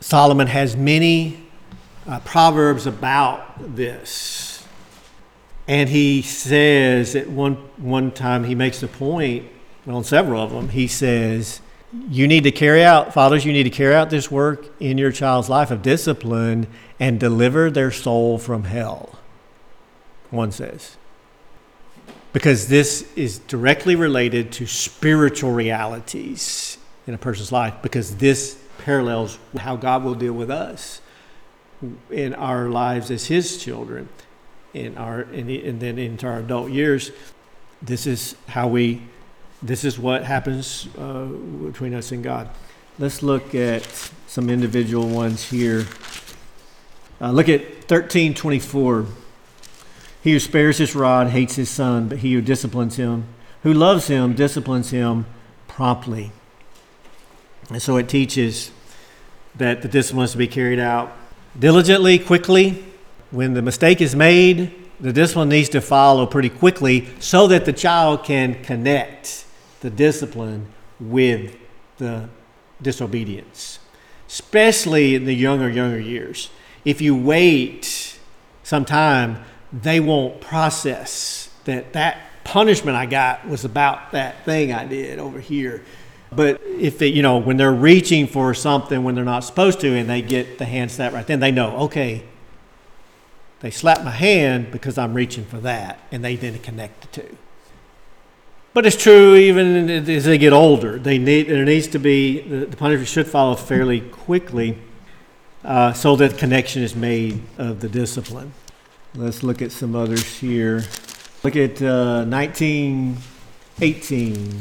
Solomon 0.00 0.48
has 0.48 0.76
many 0.76 1.46
uh, 2.08 2.18
proverbs 2.20 2.86
about 2.86 3.76
this. 3.76 4.66
And 5.68 5.88
he 5.88 6.22
says 6.22 7.14
at 7.14 7.30
one, 7.30 7.54
one 7.76 8.10
time, 8.10 8.42
he 8.42 8.56
makes 8.56 8.82
a 8.82 8.88
point, 8.88 9.46
on 9.86 10.02
several 10.02 10.42
of 10.42 10.50
them, 10.50 10.70
he 10.70 10.88
says, 10.88 11.60
You 12.10 12.26
need 12.26 12.42
to 12.44 12.50
carry 12.50 12.82
out, 12.82 13.14
fathers, 13.14 13.44
you 13.44 13.52
need 13.52 13.62
to 13.62 13.70
carry 13.70 13.94
out 13.94 14.10
this 14.10 14.28
work 14.28 14.66
in 14.80 14.98
your 14.98 15.12
child's 15.12 15.48
life 15.48 15.70
of 15.70 15.82
discipline 15.82 16.66
and 16.98 17.20
deliver 17.20 17.70
their 17.70 17.92
soul 17.92 18.38
from 18.38 18.64
hell 18.64 19.17
one 20.30 20.52
says. 20.52 20.96
Because 22.32 22.68
this 22.68 23.10
is 23.16 23.38
directly 23.38 23.96
related 23.96 24.52
to 24.52 24.66
spiritual 24.66 25.52
realities 25.52 26.78
in 27.06 27.14
a 27.14 27.18
person's 27.18 27.50
life, 27.50 27.74
because 27.82 28.16
this 28.16 28.58
parallels 28.78 29.38
how 29.56 29.76
God 29.76 30.04
will 30.04 30.14
deal 30.14 30.34
with 30.34 30.50
us 30.50 31.00
in 32.10 32.34
our 32.34 32.68
lives 32.68 33.10
as 33.10 33.26
His 33.26 33.62
children, 33.62 34.08
in 34.74 34.96
our 34.98 35.22
in, 35.22 35.48
and 35.48 35.80
then 35.80 35.98
into 35.98 36.26
our 36.26 36.40
adult 36.40 36.70
years. 36.70 37.10
This 37.80 38.06
is 38.06 38.36
how 38.48 38.68
we. 38.68 39.02
This 39.62 39.84
is 39.84 39.98
what 39.98 40.24
happens 40.24 40.86
uh, 40.98 41.24
between 41.24 41.94
us 41.94 42.12
and 42.12 42.22
God. 42.22 42.48
Let's 42.98 43.22
look 43.22 43.54
at 43.54 43.84
some 44.26 44.50
individual 44.50 45.08
ones 45.08 45.50
here. 45.50 45.86
Uh, 47.20 47.32
look 47.32 47.48
at 47.48 47.84
thirteen 47.84 48.34
twenty 48.34 48.58
four. 48.58 49.06
He 50.28 50.34
who 50.34 50.40
spares 50.40 50.76
his 50.76 50.94
rod 50.94 51.28
hates 51.28 51.56
his 51.56 51.70
son, 51.70 52.08
but 52.08 52.18
he 52.18 52.34
who 52.34 52.42
disciplines 52.42 52.96
him, 52.96 53.24
who 53.62 53.72
loves 53.72 54.08
him, 54.08 54.34
disciplines 54.34 54.90
him 54.90 55.24
promptly. 55.68 56.32
And 57.70 57.80
so 57.80 57.96
it 57.96 58.10
teaches 58.10 58.70
that 59.54 59.80
the 59.80 59.88
discipline 59.88 60.26
is 60.26 60.32
to 60.32 60.36
be 60.36 60.46
carried 60.46 60.80
out 60.80 61.16
diligently, 61.58 62.18
quickly. 62.18 62.84
When 63.30 63.54
the 63.54 63.62
mistake 63.62 64.02
is 64.02 64.14
made, 64.14 64.74
the 65.00 65.14
discipline 65.14 65.48
needs 65.48 65.70
to 65.70 65.80
follow 65.80 66.26
pretty 66.26 66.50
quickly 66.50 67.08
so 67.20 67.46
that 67.46 67.64
the 67.64 67.72
child 67.72 68.22
can 68.22 68.62
connect 68.62 69.46
the 69.80 69.88
discipline 69.88 70.66
with 71.00 71.56
the 71.96 72.28
disobedience, 72.82 73.78
especially 74.28 75.14
in 75.14 75.24
the 75.24 75.34
younger, 75.34 75.70
younger 75.70 75.98
years. 75.98 76.50
If 76.84 77.00
you 77.00 77.16
wait 77.16 78.18
some 78.62 78.84
time, 78.84 79.42
they 79.72 80.00
won't 80.00 80.40
process 80.40 81.50
that 81.64 81.92
that 81.92 82.18
punishment 82.44 82.96
I 82.96 83.06
got 83.06 83.46
was 83.46 83.64
about 83.64 84.12
that 84.12 84.44
thing 84.44 84.72
I 84.72 84.86
did 84.86 85.18
over 85.18 85.38
here. 85.38 85.84
But 86.30 86.60
if 86.64 87.00
you 87.00 87.22
know, 87.22 87.38
when 87.38 87.56
they're 87.56 87.72
reaching 87.72 88.26
for 88.26 88.52
something 88.54 89.02
when 89.02 89.14
they're 89.14 89.24
not 89.24 89.44
supposed 89.44 89.80
to 89.80 89.94
and 89.94 90.08
they 90.08 90.22
get 90.22 90.58
the 90.58 90.64
hand 90.64 90.90
slap 90.90 91.12
right 91.12 91.26
then, 91.26 91.40
they 91.40 91.50
know, 91.50 91.76
okay, 91.84 92.24
they 93.60 93.70
slap 93.70 94.04
my 94.04 94.10
hand 94.10 94.70
because 94.70 94.98
I'm 94.98 95.14
reaching 95.14 95.44
for 95.44 95.58
that, 95.58 95.98
and 96.12 96.24
they 96.24 96.36
then 96.36 96.58
connect 96.60 97.00
the 97.00 97.22
two. 97.22 97.36
But 98.72 98.86
it's 98.86 98.96
true 98.96 99.34
even 99.34 99.90
as 99.90 100.24
they 100.24 100.38
get 100.38 100.52
older. 100.52 100.98
They 100.98 101.18
need 101.18 101.48
there 101.48 101.64
needs 101.64 101.88
to 101.88 101.98
be 101.98 102.40
the, 102.40 102.66
the 102.66 102.76
punishment 102.76 103.08
should 103.08 103.26
follow 103.26 103.56
fairly 103.56 104.00
quickly, 104.00 104.78
uh, 105.64 105.92
so 105.92 106.14
that 106.16 106.38
connection 106.38 106.82
is 106.82 106.94
made 106.94 107.42
of 107.56 107.80
the 107.80 107.88
discipline. 107.88 108.52
Let's 109.14 109.42
look 109.42 109.62
at 109.62 109.72
some 109.72 109.96
others 109.96 110.38
here. 110.38 110.84
Look 111.42 111.56
at 111.56 111.80
uh, 111.80 112.26
1918. 112.26 114.60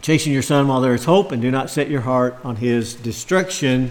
Chasing 0.00 0.32
your 0.32 0.42
son 0.42 0.68
while 0.68 0.80
there 0.80 0.94
is 0.94 1.06
hope, 1.06 1.32
and 1.32 1.42
do 1.42 1.50
not 1.50 1.70
set 1.70 1.90
your 1.90 2.02
heart 2.02 2.38
on 2.44 2.54
his 2.56 2.94
destruction. 2.94 3.90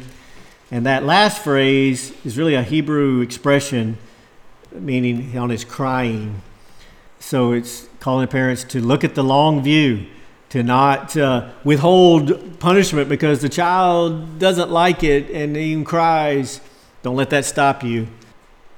And 0.72 0.86
that 0.86 1.04
last 1.04 1.44
phrase 1.44 2.14
is 2.24 2.38
really 2.38 2.56
a 2.56 2.64
Hebrew 2.64 3.20
expression 3.20 3.98
meaning 4.72 5.38
on 5.38 5.50
his 5.50 5.66
crying. 5.66 6.42
So 7.20 7.52
it's 7.52 7.90
calling 8.00 8.30
parents 8.30 8.64
to 8.66 8.80
look 8.80 9.04
at 9.04 9.16
the 9.16 9.24
long 9.24 9.62
view, 9.62 10.06
to 10.52 10.64
not 10.64 11.18
uh, 11.18 11.50
withhold 11.66 12.58
punishment 12.60 13.10
because 13.10 13.42
the 13.42 13.50
child 13.50 14.40
doesn't 14.40 14.72
like 14.72 15.04
it 15.04 15.30
and 15.30 15.58
even 15.58 15.84
cries. 15.84 16.62
Don't 17.02 17.18
let 17.18 17.32
that 17.32 17.44
stop 17.44 17.84
you 17.84 18.08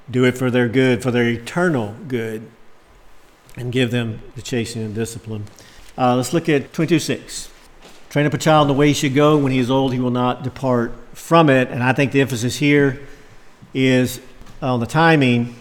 do 0.10 0.24
it 0.24 0.38
for 0.38 0.52
their 0.52 0.68
good, 0.68 1.02
for 1.02 1.12
their 1.12 1.28
eternal 1.28 1.96
good, 2.08 2.50
and 3.56 3.72
give 3.72 3.92
them 3.92 4.22
the 4.36 4.42
chastening 4.42 4.86
and 4.86 4.96
discipline. 4.96 5.46
Uh, 5.98 6.16
let's 6.16 6.34
look 6.34 6.50
at 6.50 6.74
22 6.74 7.00
6. 7.00 7.50
Train 8.10 8.26
up 8.26 8.34
a 8.34 8.38
child 8.38 8.70
in 8.70 8.76
the 8.76 8.80
way 8.80 8.88
he 8.88 8.94
should 8.94 9.14
go. 9.14 9.38
When 9.38 9.52
he 9.52 9.60
is 9.60 9.70
old, 9.70 9.94
he 9.94 10.00
will 10.00 10.12
not 10.12 10.44
depart 10.44 10.94
from 11.14 11.50
it. 11.50 11.70
And 11.70 11.84
I 11.84 11.94
think 11.94 12.12
the 12.12 12.22
emphasis 12.22 12.58
here 12.58 13.02
is 13.74 14.22
on 14.62 14.80
the 14.80 14.86
timing. 14.86 15.56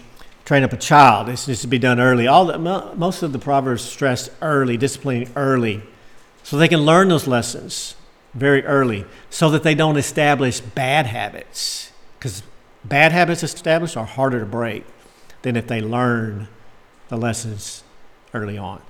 Train 0.45 0.63
up 0.63 0.73
a 0.73 0.77
child. 0.77 1.27
This 1.27 1.47
needs 1.47 1.61
to 1.61 1.67
be 1.67 1.79
done 1.79 1.99
early. 1.99 2.27
All 2.27 2.45
the, 2.45 2.57
most 2.57 3.23
of 3.23 3.33
the 3.33 3.39
proverbs 3.39 3.83
stress 3.83 4.29
early, 4.41 4.77
disciplining 4.77 5.31
early, 5.35 5.83
so 6.43 6.57
they 6.57 6.67
can 6.67 6.81
learn 6.81 7.09
those 7.09 7.27
lessons 7.27 7.95
very 8.33 8.63
early, 8.65 9.05
so 9.29 9.49
that 9.49 9.63
they 9.63 9.73
don't 9.73 9.97
establish 9.97 10.59
bad 10.59 11.07
habits. 11.07 11.91
Because 12.19 12.43
bad 12.87 13.11
habits 13.11 13.43
established 13.43 13.97
are 13.97 14.05
harder 14.05 14.39
to 14.39 14.45
break 14.45 14.85
than 15.41 15.55
if 15.55 15.67
they 15.67 15.81
learn 15.81 16.47
the 17.09 17.17
lessons 17.17 17.83
early 18.33 18.57
on. 18.57 18.81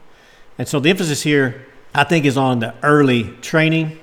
And 0.58 0.68
so 0.68 0.80
the 0.80 0.90
emphasis 0.90 1.24
here, 1.24 1.66
I 1.94 2.04
think, 2.04 2.26
is 2.26 2.38
on 2.38 2.60
the 2.60 2.74
early 2.84 3.32
training, 3.42 4.00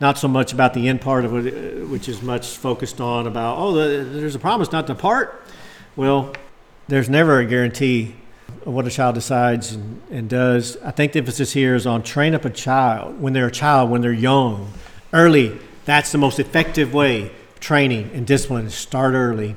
not 0.00 0.18
so 0.18 0.28
much 0.28 0.52
about 0.52 0.72
the 0.72 0.88
end 0.88 1.00
part 1.00 1.24
of 1.24 1.46
it, 1.46 1.52
uh, 1.52 1.86
which 1.86 2.08
is 2.08 2.22
much 2.22 2.56
focused 2.56 3.00
on 3.00 3.26
about, 3.26 3.58
oh, 3.58 3.74
there's 3.74 4.34
a 4.34 4.38
promise 4.38 4.72
not 4.72 4.86
to 4.86 4.94
part. 4.94 5.42
Well, 5.96 6.32
there's 6.88 7.08
never 7.10 7.38
a 7.38 7.46
guarantee 7.46 8.16
of 8.64 8.72
what 8.72 8.86
a 8.86 8.90
child 8.90 9.14
decides 9.14 9.72
and, 9.72 10.02
and 10.10 10.28
does. 10.28 10.76
I 10.78 10.90
think 10.90 11.12
the 11.12 11.18
emphasis 11.18 11.52
here 11.52 11.74
is 11.74 11.86
on 11.86 12.02
train 12.02 12.34
up 12.34 12.44
a 12.44 12.50
child 12.50 13.20
when 13.20 13.32
they're 13.32 13.46
a 13.46 13.52
child, 13.52 13.90
when 13.90 14.00
they're 14.00 14.12
young, 14.12 14.72
early. 15.12 15.58
That's 15.84 16.12
the 16.12 16.18
most 16.18 16.38
effective 16.38 16.94
way 16.94 17.30
training 17.60 18.10
and 18.14 18.26
discipline 18.26 18.66
is 18.66 18.74
start 18.74 19.14
early 19.14 19.54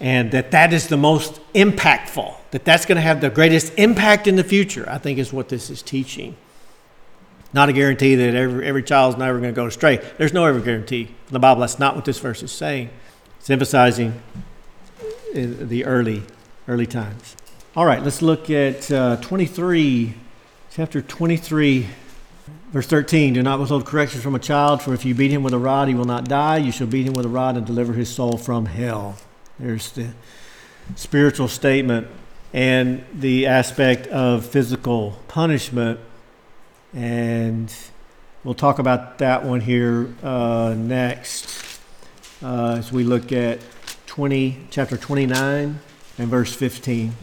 and 0.00 0.30
that 0.32 0.50
that 0.50 0.72
is 0.72 0.88
the 0.88 0.96
most 0.96 1.40
impactful 1.54 2.34
that 2.50 2.64
that's 2.64 2.84
going 2.84 2.96
to 2.96 3.02
have 3.02 3.20
the 3.20 3.30
greatest 3.30 3.72
impact 3.78 4.26
in 4.26 4.36
the 4.36 4.44
future 4.44 4.84
i 4.88 4.98
think 4.98 5.18
is 5.18 5.32
what 5.32 5.48
this 5.48 5.70
is 5.70 5.82
teaching. 5.82 6.36
Not 7.52 7.68
a 7.68 7.72
guarantee 7.72 8.16
that 8.16 8.34
every, 8.34 8.66
every 8.66 8.82
child's 8.82 9.16
never 9.16 9.38
going 9.38 9.54
to 9.54 9.56
go 9.56 9.66
astray. 9.66 9.96
There's 10.18 10.34
no 10.34 10.44
ever 10.44 10.60
guarantee 10.60 11.02
in 11.02 11.32
the 11.32 11.38
bible. 11.38 11.60
That's 11.60 11.78
not 11.78 11.94
what 11.94 12.04
this 12.04 12.18
verse 12.18 12.42
is 12.42 12.52
saying. 12.52 12.90
It's 13.38 13.48
emphasizing 13.48 14.20
the 15.32 15.84
early 15.84 16.22
early 16.68 16.86
times. 16.86 17.36
All 17.74 17.86
right 17.86 18.02
let's 18.02 18.22
look 18.22 18.50
at 18.50 18.90
uh, 18.90 19.16
23 19.16 20.14
chapter 20.70 21.00
23 21.00 21.86
Verse 22.76 22.86
13 22.88 23.32
Do 23.32 23.42
not 23.42 23.58
withhold 23.58 23.86
correction 23.86 24.20
from 24.20 24.34
a 24.34 24.38
child, 24.38 24.82
for 24.82 24.92
if 24.92 25.02
you 25.06 25.14
beat 25.14 25.30
him 25.30 25.42
with 25.42 25.54
a 25.54 25.58
rod, 25.58 25.88
he 25.88 25.94
will 25.94 26.04
not 26.04 26.28
die. 26.28 26.58
You 26.58 26.70
shall 26.70 26.86
beat 26.86 27.06
him 27.06 27.14
with 27.14 27.24
a 27.24 27.28
rod 27.30 27.56
and 27.56 27.64
deliver 27.64 27.94
his 27.94 28.10
soul 28.10 28.36
from 28.36 28.66
hell. 28.66 29.16
There's 29.58 29.92
the 29.92 30.08
spiritual 30.94 31.48
statement 31.48 32.06
and 32.52 33.02
the 33.14 33.46
aspect 33.46 34.08
of 34.08 34.44
physical 34.44 35.18
punishment. 35.26 36.00
And 36.92 37.74
we'll 38.44 38.52
talk 38.52 38.78
about 38.78 39.16
that 39.20 39.42
one 39.42 39.62
here 39.62 40.14
uh, 40.22 40.74
next 40.76 41.80
uh, 42.42 42.74
as 42.76 42.92
we 42.92 43.04
look 43.04 43.32
at 43.32 43.58
20, 44.04 44.66
chapter 44.68 44.98
29 44.98 45.80
and 46.18 46.28
verse 46.28 46.54
15. 46.54 47.14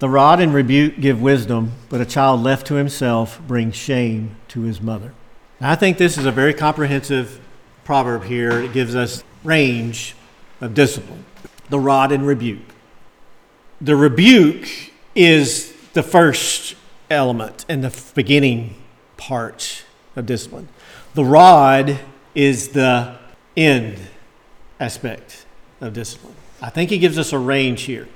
The 0.00 0.08
rod 0.08 0.40
and 0.40 0.54
rebuke 0.54 0.98
give 0.98 1.20
wisdom, 1.20 1.72
but 1.90 2.00
a 2.00 2.06
child 2.06 2.42
left 2.42 2.66
to 2.68 2.74
himself 2.76 3.38
brings 3.46 3.76
shame 3.76 4.36
to 4.48 4.62
his 4.62 4.80
mother. 4.80 5.12
I 5.60 5.76
think 5.76 5.98
this 5.98 6.16
is 6.16 6.24
a 6.24 6.32
very 6.32 6.54
comprehensive 6.54 7.38
proverb 7.84 8.24
here. 8.24 8.50
It 8.62 8.72
gives 8.72 8.96
us 8.96 9.22
range 9.44 10.16
of 10.62 10.72
discipline. 10.72 11.26
The 11.68 11.78
rod 11.78 12.12
and 12.12 12.26
rebuke. 12.26 12.62
The 13.78 13.94
rebuke 13.94 14.66
is 15.14 15.74
the 15.92 16.02
first 16.02 16.76
element 17.10 17.66
and 17.68 17.84
the 17.84 18.12
beginning 18.14 18.76
part 19.18 19.84
of 20.16 20.24
discipline. 20.24 20.70
The 21.12 21.26
rod 21.26 21.98
is 22.34 22.68
the 22.68 23.18
end 23.54 23.98
aspect 24.80 25.44
of 25.78 25.92
discipline. 25.92 26.36
I 26.62 26.70
think 26.70 26.88
he 26.88 26.96
gives 26.96 27.18
us 27.18 27.34
a 27.34 27.38
range 27.38 27.82
here 27.82 28.08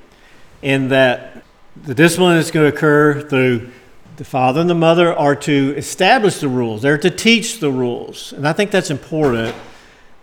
in 0.62 0.88
that 0.88 1.44
the 1.82 1.94
discipline 1.94 2.36
is 2.36 2.50
going 2.50 2.70
to 2.70 2.76
occur 2.76 3.20
through 3.20 3.70
the 4.16 4.24
father 4.24 4.60
and 4.60 4.70
the 4.70 4.74
mother 4.74 5.12
are 5.12 5.34
to 5.34 5.74
establish 5.76 6.38
the 6.38 6.48
rules. 6.48 6.82
They're 6.82 6.98
to 6.98 7.10
teach 7.10 7.58
the 7.58 7.70
rules. 7.70 8.32
And 8.32 8.46
I 8.46 8.52
think 8.52 8.70
that's 8.70 8.90
important 8.90 9.54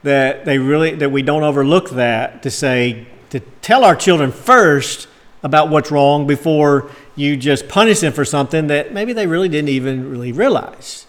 that 0.03 0.45
they 0.45 0.57
really 0.57 0.95
that 0.95 1.11
we 1.11 1.21
don't 1.21 1.43
overlook 1.43 1.91
that 1.91 2.41
to 2.43 2.49
say 2.49 3.05
to 3.29 3.39
tell 3.61 3.83
our 3.83 3.95
children 3.95 4.31
first 4.31 5.07
about 5.43 5.69
what's 5.69 5.91
wrong 5.91 6.25
before 6.25 6.89
you 7.15 7.35
just 7.35 7.67
punish 7.67 7.99
them 7.99 8.13
for 8.13 8.25
something 8.25 8.67
that 8.67 8.93
maybe 8.93 9.13
they 9.13 9.27
really 9.27 9.49
didn't 9.49 9.69
even 9.69 10.09
really 10.09 10.31
realize. 10.31 11.05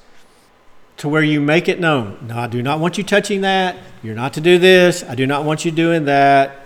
To 0.99 1.09
where 1.09 1.23
you 1.23 1.41
make 1.41 1.69
it 1.69 1.81
known. 1.81 2.19
No, 2.29 2.39
I 2.39 2.47
do 2.47 2.63
not 2.63 2.79
want 2.79 2.97
you 2.97 3.03
touching 3.03 3.41
that. 3.41 3.77
You're 4.03 4.15
not 4.15 4.35
to 4.35 4.41
do 4.41 4.59
this. 4.59 5.03
I 5.03 5.15
do 5.15 5.27
not 5.27 5.45
want 5.45 5.65
you 5.65 5.73
doing 5.73 6.05
that. 6.05 6.65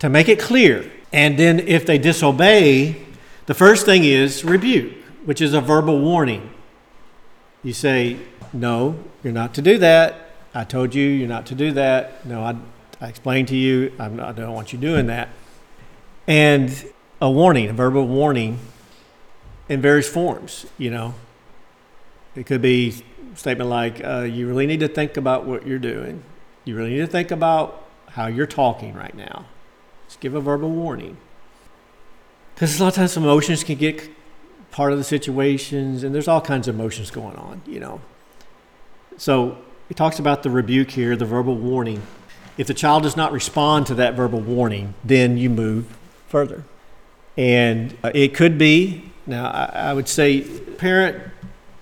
To 0.00 0.08
make 0.08 0.28
it 0.28 0.40
clear. 0.40 0.90
And 1.12 1.38
then 1.38 1.60
if 1.60 1.86
they 1.86 1.98
disobey, 1.98 2.96
the 3.46 3.54
first 3.54 3.84
thing 3.84 4.04
is 4.04 4.44
rebuke, 4.44 4.92
which 5.24 5.40
is 5.40 5.54
a 5.54 5.60
verbal 5.60 6.00
warning. 6.00 6.50
You 7.62 7.72
say, 7.72 8.18
No, 8.52 8.98
you're 9.22 9.32
not 9.32 9.54
to 9.54 9.62
do 9.62 9.78
that. 9.78 10.30
I 10.54 10.64
told 10.64 10.94
you 10.94 11.06
you're 11.06 11.28
not 11.28 11.46
to 11.46 11.54
do 11.54 11.72
that. 11.72 12.24
No, 12.26 12.42
I, 12.42 12.56
I 13.00 13.08
explained 13.08 13.48
to 13.48 13.56
you, 13.56 13.92
not, 13.98 14.20
I 14.20 14.32
don't 14.32 14.54
want 14.54 14.72
you 14.72 14.78
doing 14.78 15.06
that. 15.06 15.28
And 16.26 16.92
a 17.20 17.30
warning, 17.30 17.68
a 17.68 17.72
verbal 17.72 18.06
warning 18.06 18.58
in 19.68 19.80
various 19.80 20.08
forms, 20.08 20.66
you 20.78 20.90
know. 20.90 21.14
It 22.34 22.46
could 22.46 22.62
be 22.62 23.02
a 23.32 23.36
statement 23.36 23.68
like, 23.68 24.04
uh, 24.04 24.20
You 24.22 24.46
really 24.46 24.66
need 24.66 24.80
to 24.80 24.88
think 24.88 25.16
about 25.16 25.44
what 25.44 25.66
you're 25.66 25.78
doing. 25.78 26.22
You 26.64 26.76
really 26.76 26.90
need 26.90 26.98
to 26.98 27.06
think 27.06 27.30
about 27.30 27.88
how 28.10 28.26
you're 28.26 28.46
talking 28.46 28.94
right 28.94 29.14
now. 29.14 29.46
Just 30.10 30.18
give 30.18 30.34
a 30.34 30.40
verbal 30.40 30.70
warning. 30.70 31.18
Because 32.56 32.80
a 32.80 32.82
lot 32.82 32.88
of 32.88 32.94
times 32.96 33.16
emotions 33.16 33.62
can 33.62 33.76
get 33.76 34.10
part 34.72 34.90
of 34.90 34.98
the 34.98 35.04
situations, 35.04 36.02
and 36.02 36.12
there's 36.12 36.26
all 36.26 36.40
kinds 36.40 36.66
of 36.66 36.74
emotions 36.74 37.12
going 37.12 37.36
on, 37.36 37.62
you 37.64 37.78
know. 37.78 38.00
So 39.18 39.58
he 39.86 39.94
talks 39.94 40.18
about 40.18 40.42
the 40.42 40.50
rebuke 40.50 40.90
here, 40.90 41.14
the 41.14 41.26
verbal 41.26 41.54
warning. 41.54 42.02
If 42.58 42.66
the 42.66 42.74
child 42.74 43.04
does 43.04 43.16
not 43.16 43.30
respond 43.30 43.86
to 43.86 43.94
that 43.94 44.14
verbal 44.14 44.40
warning, 44.40 44.94
then 45.04 45.38
you 45.38 45.48
move 45.48 45.96
further. 46.26 46.64
And 47.36 47.96
uh, 48.02 48.10
it 48.12 48.34
could 48.34 48.58
be, 48.58 49.12
now 49.28 49.46
I, 49.46 49.90
I 49.90 49.92
would 49.92 50.08
say, 50.08 50.40
parent 50.40 51.22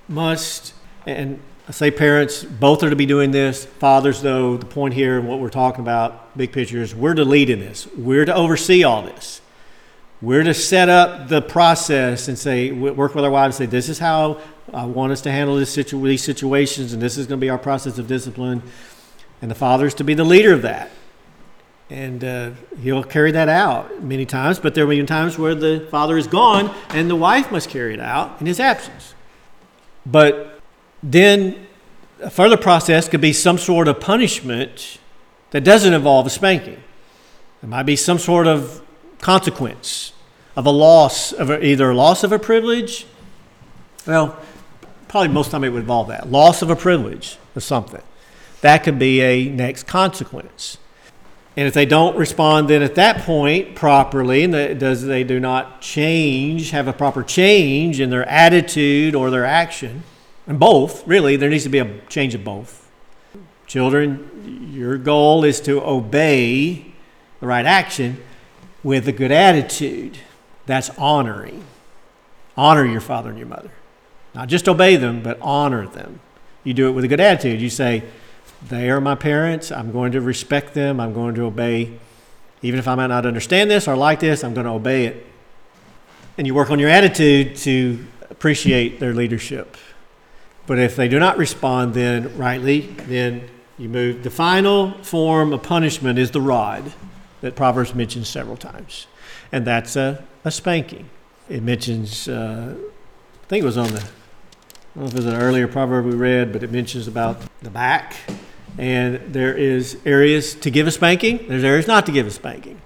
must, 0.07 0.75
and 1.07 1.41
I 1.69 1.71
say 1.71 1.91
parents, 1.91 2.45
both 2.45 2.83
are 2.83 2.89
to 2.89 2.97
be 2.97 3.05
doing 3.05 3.31
this. 3.31 3.67
Fathers, 3.67 4.23
though, 4.23 4.57
the 4.57 4.65
point 4.65 4.95
here 4.95 5.19
and 5.19 5.29
what 5.29 5.39
we're 5.39 5.51
talking 5.51 5.83
about, 5.83 6.35
big 6.35 6.51
picture, 6.51 6.81
is 6.81 6.95
we're 6.95 7.13
to 7.13 7.27
lead 7.27 7.51
in 7.51 7.61
this. 7.61 7.87
We're 7.95 8.25
to 8.25 8.35
oversee 8.35 8.85
all 8.85 9.03
this. 9.03 9.43
We're 10.23 10.45
to 10.45 10.55
set 10.55 10.89
up 10.89 11.29
the 11.29 11.43
process 11.43 12.27
and 12.27 12.39
say, 12.39 12.73
work 12.73 13.15
with 13.15 13.23
our 13.23 13.31
wives 13.31 13.61
and 13.61 13.69
say, 13.69 13.71
this 13.71 13.91
is 13.91 13.99
how 13.99 14.41
I 14.73 14.87
want 14.87 15.13
us 15.13 15.21
to 15.23 15.31
handle 15.31 15.57
this 15.57 15.71
situ- 15.71 16.03
these 16.07 16.25
situations, 16.25 16.95
and 16.95 17.03
this 17.03 17.19
is 17.19 17.27
going 17.27 17.39
to 17.39 17.45
be 17.45 17.51
our 17.51 17.59
process 17.59 17.99
of 17.99 18.09
discipline. 18.09 18.63
And 19.43 19.51
the 19.51 19.55
father 19.55 19.85
is 19.85 19.95
to 19.95 20.05
be 20.05 20.15
the 20.15 20.25
leader 20.25 20.55
of 20.55 20.63
that. 20.63 20.91
And 21.91 22.25
uh, 22.25 22.51
he'll 22.81 23.05
carry 23.05 23.31
that 23.33 23.51
out 23.51 24.03
many 24.03 24.25
times, 24.25 24.59
but 24.59 24.75
there 24.75 24.87
will 24.87 24.97
be 24.97 25.05
times 25.05 25.39
where 25.39 25.55
the 25.55 25.87
father 25.91 26.17
is 26.17 26.27
gone 26.29 26.75
and 26.89 27.11
the 27.11 27.17
wife 27.17 27.53
must 27.53 27.69
carry 27.69 27.93
it 27.93 28.01
out 28.01 28.41
in 28.41 28.47
his 28.47 28.59
absence. 28.59 29.15
But 30.07 30.58
then 31.03 31.67
a 32.21 32.31
further 32.31 32.57
process 32.57 33.09
could 33.09 33.21
be 33.21 33.33
some 33.33 33.59
sort 33.59 33.89
of 33.89 34.01
punishment 34.01 34.99
that 35.51 35.63
doesn't 35.63 35.95
involve 35.95 36.27
a 36.27 36.31
spanking. 36.31 36.83
It 37.63 37.69
might 37.69 37.85
be 37.85 37.97
some 37.97 38.19
sort 38.19 38.47
of 38.47 38.83
consequence 39.21 40.13
of 40.57 40.67
a 40.67 40.71
loss 40.71 41.33
of 41.33 41.51
a, 41.51 41.65
either 41.65 41.91
a 41.91 41.95
loss 41.95 42.25
of 42.25 42.33
a 42.33 42.39
privilege. 42.39 43.07
Well, 44.07 44.39
probably 45.09 45.29
most 45.29 45.51
time 45.51 45.65
it 45.65 45.71
would 45.71 45.81
involve 45.81 46.09
that 46.09 46.31
loss 46.31 46.63
of 46.63 46.71
a 46.71 46.77
privilege 46.77 47.39
or 47.57 47.61
something. 47.61 48.03
That 48.61 48.85
could 48.85 48.99
be 48.99 49.21
a 49.21 49.49
next 49.49 49.87
consequence. 49.87 50.79
And 51.57 51.67
if 51.67 51.75
they 51.75 51.87
don't 51.87 52.17
respond 52.17 52.69
then 52.69 52.83
at 52.83 52.95
that 52.97 53.23
point 53.23 53.75
properly, 53.75 54.45
and 54.45 54.55
they, 54.55 54.75
does 54.75 55.05
they 55.05 55.25
do 55.25 55.41
not 55.41 55.81
change, 55.81 56.71
have 56.71 56.87
a 56.87 56.93
proper 56.93 57.23
change 57.23 58.01
in 58.01 58.11
their 58.11 58.29
attitude 58.29 59.15
or 59.15 59.31
their 59.31 59.45
action, 59.45 60.05
and 60.49 60.59
both, 60.59 61.07
really, 61.07 61.37
there 61.37 61.51
needs 61.51 61.65
to 61.65 61.69
be 61.69 61.79
a 61.79 62.01
change 62.09 62.35
of 62.35 62.43
both. 62.43 62.91
Children, 63.67 64.71
your 64.73 64.97
goal 64.97 65.45
is 65.45 65.61
to 65.61 65.85
obey 65.85 66.95
the 67.41 67.47
right 67.47 67.67
action 67.67 68.23
with 68.83 69.07
a 69.07 69.13
good 69.13 69.31
attitude. 69.31 70.19
That's 70.65 70.89
honoring. 70.99 71.65
Honor 72.57 72.87
your 72.87 73.03
father 73.03 73.29
and 73.29 73.39
your 73.39 73.47
mother. 73.47 73.71
Not 74.35 74.49
just 74.49 74.71
obey 74.71 74.97
them, 74.97 75.23
but 75.23 75.39
honor 75.43 75.87
them. 75.87 76.21
You 76.65 76.73
do 76.73 76.89
it 76.89 76.93
with 76.93 77.05
a 77.05 77.09
good 77.09 77.21
attitude. 77.21 77.61
You 77.61 77.69
say, 77.69 78.05
They 78.67 78.89
are 78.89 79.03
my 79.03 79.17
parents. 79.17 79.71
I'm 79.71 79.93
going 79.93 80.13
to 80.13 80.21
respect 80.23 80.73
them. 80.73 80.99
I'm 80.99 81.13
going 81.13 81.35
to 81.35 81.43
obey. 81.43 81.99
Even 82.63 82.79
if 82.79 82.89
I 82.89 82.95
might 82.95 83.09
not 83.09 83.27
understand 83.27 83.71
this 83.71 83.87
or 83.87 83.97
like 83.97 84.21
this, 84.21 84.43
I'm 84.43 84.55
going 84.55 84.67
to 84.67 84.73
obey 84.73 85.05
it. 85.05 85.27
And 86.39 86.47
you 86.47 86.55
work 86.55 86.71
on 86.71 86.79
your 86.79 86.89
attitude 86.89 87.57
to 87.57 88.05
appreciate 88.31 88.99
their 88.99 89.13
leadership 89.13 89.77
But 90.69 90.79
if 90.79 90.97
they 90.97 91.09
do 91.09 91.19
not 91.19 91.39
respond 91.39 91.95
then 91.95 92.37
rightly, 92.37 92.81
then 93.09 93.49
you 93.79 93.89
move. 93.89 94.23
The 94.23 94.31
final 94.31 94.93
form 95.03 95.55
of 95.55 95.63
punishment 95.63 96.19
is 96.19 96.31
the 96.31 96.43
rod 96.43 96.93
that 97.41 97.57
Proverbs 97.57 97.95
mentions 97.95 98.29
several 98.29 98.59
times, 98.59 99.07
and 99.51 99.67
that's 99.67 99.97
a, 99.97 100.23
a 100.45 100.51
spanking. 100.51 101.09
It 101.49 101.63
mentions, 101.63 102.29
uh, 102.29 102.75
I 102.77 103.47
think 103.47 103.63
it 103.63 103.65
was 103.65 103.79
on 103.79 103.89
the, 103.89 104.01
I 104.01 104.03
don't 104.95 105.05
know 105.05 105.07
if 105.07 105.13
it 105.15 105.17
was 105.17 105.27
an 105.27 105.37
earlier 105.37 105.69
proverb 105.69 106.05
we 106.05 106.15
read, 106.15 106.53
but 106.53 106.63
it 106.63 106.71
mentions 106.71 107.09
about 107.09 107.41
the 107.63 107.71
back. 107.71 108.17
And 108.77 109.33
there 109.33 109.57
is 109.57 109.97
areas 110.05 110.55
to 110.57 110.71
give 110.71 110.87
a 110.87 110.91
spanking, 110.91 111.49
there's 111.49 111.65
areas 111.65 111.87
not 111.87 112.05
to 112.07 112.13
give 112.13 112.27
a 112.27 112.31
spanking. 112.31 112.83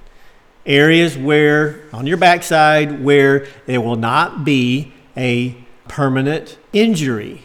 Areas 0.65 1.19
where, 1.19 1.83
on 1.93 2.07
your 2.07 2.17
backside, 2.17 3.03
where 3.03 3.49
there 3.67 3.81
will 3.81 3.97
not 3.97 4.45
be 4.45 4.93
a 5.17 5.57
permanent 5.89 6.59
injury. 6.73 7.43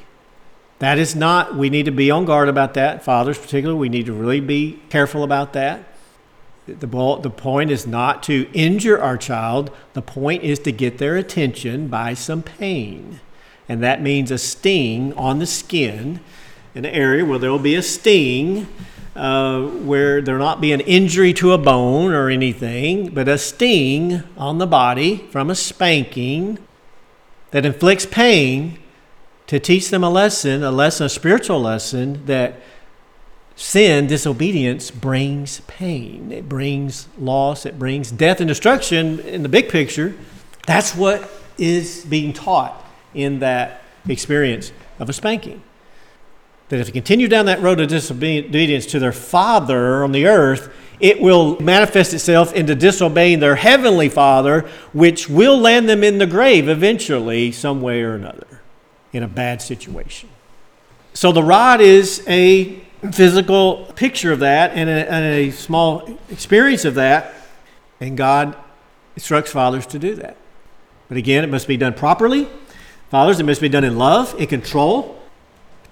That 0.80 1.00
is 1.00 1.16
not, 1.16 1.56
we 1.56 1.70
need 1.70 1.86
to 1.86 1.92
be 1.92 2.12
on 2.12 2.26
guard 2.26 2.50
about 2.50 2.76
that. 2.76 3.04
Fathers, 3.04 3.38
particularly, 3.38 3.80
we 3.80 3.90
need 3.90 4.06
to 4.06 4.14
really 4.14 4.40
be 4.40 4.80
careful 4.90 5.24
about 5.24 5.54
that. 5.54 5.84
The, 6.68 6.76
the 6.76 7.30
point 7.30 7.72
is 7.72 7.88
not 7.88 8.22
to 8.24 8.48
injure 8.54 9.02
our 9.02 9.18
child, 9.18 9.72
the 9.94 10.02
point 10.02 10.44
is 10.44 10.60
to 10.60 10.72
get 10.72 10.98
their 10.98 11.16
attention 11.16 11.88
by 11.88 12.14
some 12.14 12.44
pain. 12.44 13.22
And 13.70 13.82
that 13.82 14.02
means 14.02 14.32
a 14.32 14.38
sting 14.38 15.14
on 15.14 15.40
the 15.40 15.46
skin, 15.46 16.20
an 16.76 16.86
area 16.86 17.26
where 17.26 17.40
there 17.40 17.52
will 17.52 17.58
be 17.58 17.76
a 17.76 17.82
sting, 17.82 18.68
uh, 19.16 19.62
where 19.62 20.22
there 20.22 20.36
will 20.36 20.46
not 20.46 20.62
be 20.62 20.74
an 20.74 20.82
injury 20.82 21.34
to 21.34 21.54
a 21.54 21.58
bone 21.58 22.12
or 22.12 22.30
anything, 22.30 23.10
but 23.10 23.28
a 23.28 23.38
sting 23.38 24.24
on 24.38 24.58
the 24.58 24.68
body 24.68 25.26
from 25.32 25.50
a 25.50 25.56
spanking 25.56 26.60
that 27.52 27.66
inflicts 27.66 28.06
pain 28.06 28.78
to 29.48 29.60
teach 29.60 29.90
them 29.90 30.04
a 30.04 30.10
lesson, 30.10 30.64
a 30.64 30.72
lesson, 30.72 31.06
a 31.06 31.10
spiritual 31.10 31.62
lesson 31.62 32.26
that 32.26 32.62
sin, 33.56 34.08
disobedience 34.08 34.92
brings 34.92 35.62
pain. 35.62 36.32
It 36.32 36.48
brings 36.48 37.08
loss, 37.18 37.66
it 37.66 37.80
brings 37.80 38.12
death 38.12 38.40
and 38.40 38.48
destruction 38.48 39.20
in 39.22 39.44
the 39.44 39.50
big 39.50 39.70
picture. 39.70 40.16
That's 40.66 40.96
what 40.96 41.30
is 41.58 42.06
being 42.06 42.34
taught 42.34 42.86
in 43.14 43.40
that 43.40 43.82
experience 44.08 44.72
of 45.00 45.10
a 45.10 45.14
spanking. 45.14 45.64
That 46.70 46.80
if 46.80 46.88
they 46.88 46.92
continue 46.92 47.28
down 47.28 47.46
that 47.46 47.62
road 47.62 47.80
of 47.80 47.88
disobedience 47.88 48.86
to 48.88 49.00
their 49.00 49.14
Father 49.14 50.04
on 50.04 50.12
the 50.12 50.28
earth, 50.28 50.74
it 51.00 51.22
will 51.22 51.60
manifest 51.62 52.14
itself 52.14 52.54
into 52.54 52.76
disobeying 52.76 53.40
their 53.40 53.56
heavenly 53.56 54.10
Father, 54.10 54.62
which 54.94 55.30
will 55.30 55.58
land 55.58 55.88
them 55.88 56.04
in 56.04 56.18
the 56.18 56.26
grave 56.26 56.68
eventually, 56.68 57.52
some 57.52 57.82
way 57.82 58.02
or 58.02 58.16
another, 58.16 58.57
in 59.14 59.24
a 59.24 59.28
bad 59.28 59.62
situation. 59.62 60.30
So 61.14 61.32
the 61.32 61.44
rod 61.44 61.82
is 61.82 62.24
a 62.28 62.80
physical 63.12 63.86
picture 63.96 64.32
of 64.32 64.40
that 64.40 64.72
and 64.74 64.90
a, 64.90 65.12
and 65.12 65.26
a 65.26 65.52
small 65.52 66.08
experience 66.30 66.86
of 66.86 66.96
that, 66.96 67.34
and 68.00 68.18
God 68.18 68.56
instructs 69.16 69.52
fathers 69.52 69.86
to 69.88 70.00
do 70.00 70.16
that. 70.16 70.38
But 71.08 71.18
again, 71.18 71.44
it 71.44 71.48
must 71.48 71.68
be 71.68 71.78
done 71.78 71.94
properly. 71.94 72.48
Fathers, 73.10 73.40
it 73.40 73.46
must 73.46 73.62
be 73.62 73.70
done 73.70 73.84
in 73.84 73.98
love, 73.98 74.36
in 74.40 74.48
control, 74.48 75.20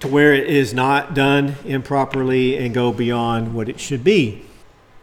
to 0.00 0.08
where 0.08 0.34
it 0.34 0.46
is 0.48 0.74
not 0.74 1.14
done 1.14 1.56
improperly 1.64 2.58
and 2.58 2.74
go 2.74 2.92
beyond 2.92 3.54
what 3.54 3.68
it 3.68 3.80
should 3.80 4.04
be. 4.04 4.42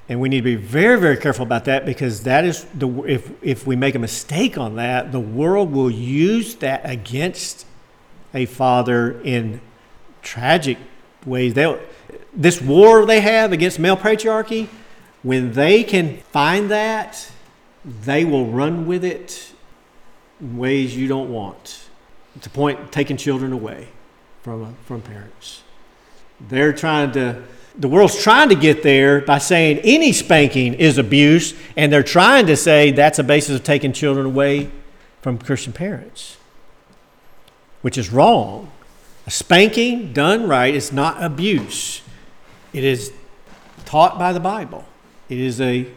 And 0.07 0.20
we 0.20 0.30
need 0.30 0.38
to 0.38 0.43
be 0.43 0.55
very, 0.55 0.99
very 0.99 1.18
careful 1.18 1.43
about 1.43 1.66
that 1.66 1.86
because 1.86 2.24
that 2.24 2.45
is 2.45 2.66
the 2.76 2.88
if 3.03 3.32
if 3.41 3.66
we 3.66 3.76
make 3.76 3.95
a 3.95 3.99
mistake 3.99 4.57
on 4.57 4.76
that, 4.76 5.11
the 5.11 5.20
world 5.20 5.72
will 5.72 5.89
use 5.89 6.55
that 6.55 6.82
against 6.84 7.66
a 8.34 8.45
father 8.45 9.19
in 9.21 9.61
tragic 10.21 10.77
ways. 11.25 11.53
They 11.53 11.79
this 12.34 12.61
war 12.61 13.05
they 13.05 13.21
have 13.21 13.51
against 13.51 13.79
male 13.79 13.97
patriarchy, 13.97 14.67
when 15.21 15.53
they 15.53 15.84
can 15.84 16.17
find 16.17 16.71
that, 16.71 17.31
they 17.86 18.25
will 18.25 18.47
run 18.47 18.86
with 18.86 19.03
it 19.03 19.51
in 20.39 20.57
ways 20.57 20.97
you 20.97 21.07
don't 21.07 21.31
want. 21.31 21.79
To 22.41 22.49
point 22.49 22.91
taking 22.91 23.17
children 23.17 23.53
away 23.53 23.89
from 24.41 24.75
from 24.86 25.01
parents. 25.01 25.61
They're 26.49 26.73
trying 26.73 27.11
to 27.11 27.43
the 27.77 27.88
world's 27.88 28.21
trying 28.21 28.49
to 28.49 28.55
get 28.55 28.84
there 28.84 29.21
by 29.21 29.39
saying 29.39 29.79
any 29.84 30.11
spanking 30.11 30.75
is 30.75 30.97
abuse, 30.97 31.53
and 31.75 31.91
they're 31.91 32.03
trying 32.03 32.47
to 32.47 32.55
say 32.55 32.91
that's 32.91 33.19
a 33.19 33.23
basis 33.23 33.55
of 33.55 33.63
taking 33.63 33.93
children 33.93 34.25
away 34.25 34.69
from 35.21 35.38
Christian 35.38 35.73
parents, 35.73 36.38
which 37.84 37.97
is 37.97 38.11
wrong. 38.11 38.71
A 39.27 39.31
spanking 39.31 40.11
done 40.11 40.47
right 40.47 40.73
is 40.73 40.91
not 40.91 41.21
abuse, 41.21 42.01
it 42.73 42.84
is 42.84 43.13
taught 43.86 44.17
by 44.17 44.34
the 44.34 44.39
Bible. 44.39 44.86
It 45.29 45.38
is 45.38 45.61
a 45.61 45.88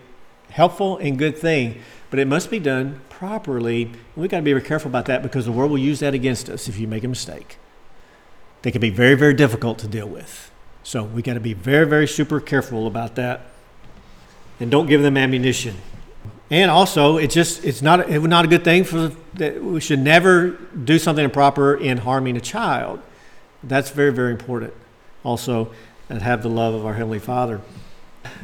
helpful 0.51 0.99
and 0.99 1.19
good 1.19 1.39
thing, 1.39 1.81
but 2.11 2.19
it 2.19 2.27
must 2.27 2.51
be 2.51 2.59
done 2.59 3.01
properly. 3.09 3.93
We've 4.15 4.29
got 4.29 4.39
to 4.39 4.43
be 4.43 4.53
very 4.53 4.65
careful 4.65 4.91
about 4.91 5.07
that 5.07 5.23
because 5.23 5.47
the 5.47 5.53
world 5.53 5.71
will 5.71 5.79
use 5.79 6.01
that 6.01 6.13
against 6.13 6.51
us 6.51 6.69
if 6.69 6.79
you 6.79 6.87
make 6.87 7.05
a 7.05 7.09
mistake. 7.09 7.57
They 8.63 8.71
can 8.71 8.81
be 8.81 8.91
very, 8.91 9.15
very 9.15 9.35
difficult 9.35 9.79
to 9.79 9.89
deal 9.89 10.09
with. 10.09 10.51
So 10.83 11.05
we've 11.05 11.25
got 11.25 11.35
to 11.35 11.41
be 11.41 11.55
very, 11.55 11.87
very 11.87 12.07
super 12.07 12.41
careful 12.41 12.87
about 12.87 13.15
that, 13.17 13.47
and 14.61 14.71
don't 14.71 14.87
give 14.87 15.03
them 15.03 15.17
ammunition. 15.17 15.77
And 16.51 16.71
also, 16.71 17.17
it's 17.17 17.35
just 17.35 17.65
it's 17.65 17.83
not 17.83 18.09
it's 18.09 18.25
not 18.25 18.45
a 18.45 18.49
good 18.49 18.63
thing 18.63 18.85
for 18.85 19.13
that. 19.35 19.63
We 19.63 19.81
should 19.81 19.99
never 19.99 20.51
do 20.51 20.99
something 20.99 21.25
improper 21.25 21.75
in 21.75 21.99
harming 21.99 22.37
a 22.37 22.41
child. 22.41 23.01
That's 23.65 23.91
very, 23.91 24.13
very 24.13 24.31
important. 24.31 24.73
Also, 25.25 25.73
and 26.09 26.23
have 26.23 26.43
the 26.43 26.49
love 26.49 26.75
of 26.75 26.87
our 26.87 26.95
heavenly 26.95 27.19
Father. 27.19 27.61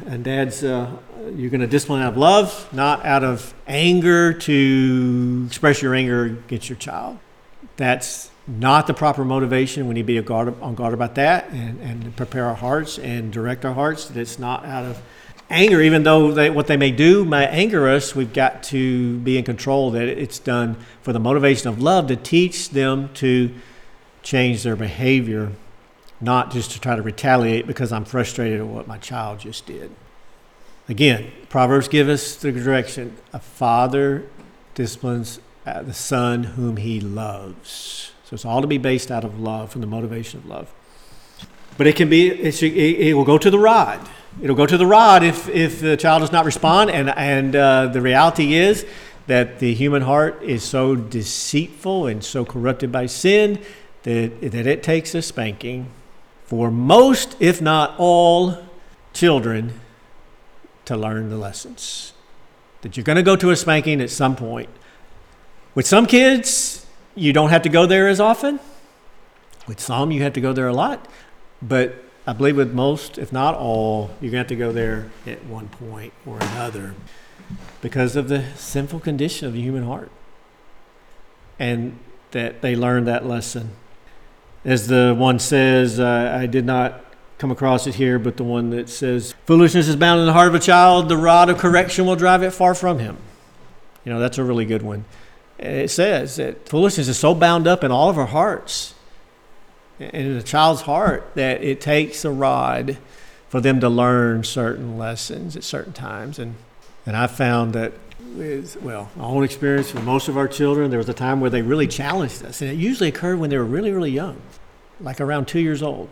And 0.05 0.23
dads, 0.23 0.63
uh, 0.63 0.91
you're 1.35 1.49
going 1.49 1.61
to 1.61 1.67
discipline 1.67 2.01
out 2.01 2.13
of 2.13 2.17
love, 2.17 2.69
not 2.73 3.05
out 3.05 3.23
of 3.23 3.53
anger 3.67 4.33
to 4.33 5.43
express 5.47 5.81
your 5.81 5.93
anger 5.93 6.25
against 6.25 6.69
your 6.69 6.77
child. 6.77 7.19
That's 7.77 8.29
not 8.47 8.87
the 8.87 8.93
proper 8.93 9.23
motivation. 9.23 9.87
We 9.87 9.93
need 9.93 10.01
to 10.01 10.07
be 10.07 10.21
guard, 10.21 10.61
on 10.61 10.75
guard 10.75 10.93
about 10.93 11.15
that 11.15 11.49
and, 11.49 11.79
and 11.79 12.15
prepare 12.15 12.45
our 12.45 12.55
hearts 12.55 12.99
and 12.99 13.31
direct 13.31 13.65
our 13.65 13.73
hearts 13.73 14.05
that 14.05 14.19
it's 14.19 14.37
not 14.37 14.65
out 14.65 14.85
of 14.85 15.01
anger, 15.53 15.81
even 15.81 16.03
though 16.03 16.31
they, 16.31 16.49
what 16.49 16.67
they 16.67 16.77
may 16.77 16.91
do 16.91 17.23
may 17.23 17.45
anger 17.47 17.87
us, 17.87 18.15
we've 18.15 18.33
got 18.33 18.63
to 18.63 19.17
be 19.19 19.37
in 19.37 19.43
control 19.43 19.91
that 19.91 20.07
it's 20.07 20.39
done 20.39 20.75
for 21.01 21.13
the 21.13 21.19
motivation 21.19 21.69
of 21.69 21.81
love 21.81 22.07
to 22.07 22.15
teach 22.15 22.71
them 22.71 23.13
to 23.15 23.53
change 24.23 24.63
their 24.63 24.75
behavior, 24.75 25.51
not 26.19 26.51
just 26.51 26.71
to 26.71 26.81
try 26.81 26.95
to 26.95 27.01
retaliate 27.01 27.67
because 27.67 27.91
I'm 27.91 28.05
frustrated 28.05 28.59
at 28.59 28.67
what 28.67 28.87
my 28.87 28.97
child 28.97 29.39
just 29.39 29.65
did. 29.65 29.91
Again, 30.89 31.31
Proverbs 31.49 31.87
give 31.87 32.09
us 32.09 32.35
the 32.35 32.51
direction 32.51 33.15
a 33.31 33.39
father 33.39 34.27
disciplines 34.75 35.39
uh, 35.65 35.81
the 35.81 35.93
son 35.93 36.43
whom 36.43 36.77
he 36.77 36.99
loves. 36.99 38.11
So 38.25 38.33
it's 38.33 38.43
all 38.43 38.61
to 38.61 38.67
be 38.67 38.77
based 38.77 39.11
out 39.11 39.23
of 39.23 39.39
love, 39.39 39.71
from 39.71 39.81
the 39.81 39.87
motivation 39.87 40.39
of 40.39 40.45
love. 40.45 40.73
But 41.77 41.87
it 41.87 41.95
can 41.95 42.09
be, 42.09 42.27
it, 42.29 42.61
it 42.61 43.13
will 43.13 43.23
go 43.23 43.37
to 43.37 43.49
the 43.49 43.59
rod. 43.59 43.99
It'll 44.41 44.55
go 44.55 44.65
to 44.65 44.77
the 44.77 44.85
rod 44.85 45.23
if, 45.23 45.47
if 45.49 45.79
the 45.79 45.95
child 45.95 46.21
does 46.21 46.31
not 46.31 46.45
respond. 46.45 46.89
And, 46.89 47.09
and 47.09 47.55
uh, 47.55 47.87
the 47.87 48.01
reality 48.01 48.53
is 48.53 48.85
that 49.27 49.59
the 49.59 49.73
human 49.73 50.01
heart 50.01 50.41
is 50.43 50.63
so 50.63 50.95
deceitful 50.95 52.07
and 52.07 52.23
so 52.23 52.43
corrupted 52.43 52.91
by 52.91 53.05
sin 53.05 53.59
that, 54.03 54.41
that 54.41 54.67
it 54.67 54.83
takes 54.83 55.15
a 55.15 55.21
spanking 55.21 55.89
for 56.45 56.69
most, 56.69 57.35
if 57.39 57.61
not 57.61 57.95
all, 57.97 58.57
children 59.13 59.79
to 60.85 60.97
learn 60.97 61.29
the 61.29 61.37
lessons. 61.37 62.13
That 62.81 62.97
you're 62.97 63.03
going 63.03 63.15
to 63.15 63.23
go 63.23 63.35
to 63.35 63.49
a 63.51 63.55
spanking 63.55 64.01
at 64.01 64.09
some 64.09 64.35
point. 64.35 64.69
With 65.73 65.87
some 65.87 66.05
kids, 66.05 66.85
you 67.15 67.33
don't 67.33 67.49
have 67.49 67.61
to 67.63 67.69
go 67.69 67.85
there 67.85 68.07
as 68.07 68.19
often. 68.19 68.59
With 69.67 69.79
some, 69.79 70.11
you 70.11 70.21
have 70.23 70.33
to 70.33 70.41
go 70.41 70.51
there 70.51 70.67
a 70.67 70.73
lot. 70.73 71.07
But 71.61 72.03
I 72.25 72.33
believe 72.33 72.55
with 72.55 72.73
most, 72.73 73.17
if 73.17 73.33
not 73.33 73.55
all, 73.55 74.09
you're 74.21 74.31
going 74.31 74.31
to 74.31 74.37
have 74.37 74.47
to 74.47 74.55
go 74.55 74.71
there 74.71 75.11
at 75.25 75.43
one 75.45 75.67
point 75.67 76.13
or 76.25 76.37
another 76.37 76.95
because 77.81 78.15
of 78.15 78.29
the 78.29 78.45
sinful 78.55 79.01
condition 79.01 79.47
of 79.47 79.53
the 79.53 79.61
human 79.61 79.83
heart. 79.83 80.09
And 81.59 81.99
that 82.31 82.61
they 82.61 82.75
learned 82.75 83.07
that 83.07 83.25
lesson. 83.25 83.71
As 84.65 84.87
the 84.87 85.13
one 85.17 85.37
says, 85.39 85.99
uh, 85.99 86.37
I 86.39 86.45
did 86.45 86.65
not 86.65 87.03
come 87.37 87.51
across 87.51 87.85
it 87.85 87.95
here, 87.95 88.17
but 88.17 88.37
the 88.37 88.43
one 88.43 88.69
that 88.69 88.89
says, 88.89 89.35
Foolishness 89.45 89.87
is 89.87 89.95
bound 89.97 90.21
in 90.21 90.25
the 90.25 90.33
heart 90.33 90.47
of 90.47 90.55
a 90.55 90.59
child, 90.59 91.09
the 91.09 91.17
rod 91.17 91.49
of 91.49 91.57
correction 91.57 92.05
will 92.05 92.15
drive 92.15 92.41
it 92.41 92.51
far 92.51 92.73
from 92.73 92.99
him. 92.99 93.17
You 94.05 94.13
know, 94.13 94.19
that's 94.19 94.37
a 94.37 94.43
really 94.43 94.65
good 94.65 94.81
one 94.81 95.05
it 95.63 95.89
says 95.89 96.35
that 96.35 96.67
foolishness 96.67 97.07
is 97.07 97.17
so 97.17 97.33
bound 97.33 97.67
up 97.67 97.83
in 97.83 97.91
all 97.91 98.09
of 98.09 98.17
our 98.17 98.25
hearts, 98.25 98.93
in 99.99 100.31
a 100.31 100.41
child's 100.41 100.81
heart, 100.81 101.31
that 101.35 101.63
it 101.63 101.79
takes 101.81 102.25
a 102.25 102.31
rod 102.31 102.97
for 103.49 103.61
them 103.61 103.79
to 103.79 103.89
learn 103.89 104.43
certain 104.43 104.97
lessons 104.97 105.55
at 105.55 105.63
certain 105.63 105.93
times. 105.93 106.39
And, 106.39 106.55
and 107.05 107.15
I 107.15 107.27
found 107.27 107.73
that 107.73 107.93
with, 108.35 108.81
well, 108.81 109.11
my 109.15 109.25
own 109.25 109.43
experience 109.43 109.93
with 109.93 110.03
most 110.03 110.27
of 110.27 110.37
our 110.37 110.47
children, 110.47 110.89
there 110.89 110.97
was 110.97 111.09
a 111.09 111.13
time 111.13 111.39
where 111.39 111.51
they 111.51 111.61
really 111.61 111.87
challenged 111.87 112.43
us. 112.43 112.61
And 112.61 112.71
it 112.71 112.77
usually 112.77 113.09
occurred 113.09 113.37
when 113.39 113.51
they 113.51 113.57
were 113.57 113.63
really, 113.63 113.91
really 113.91 114.11
young. 114.11 114.41
like 114.99 115.19
around 115.21 115.47
two 115.47 115.59
years 115.59 115.83
old, 115.83 116.09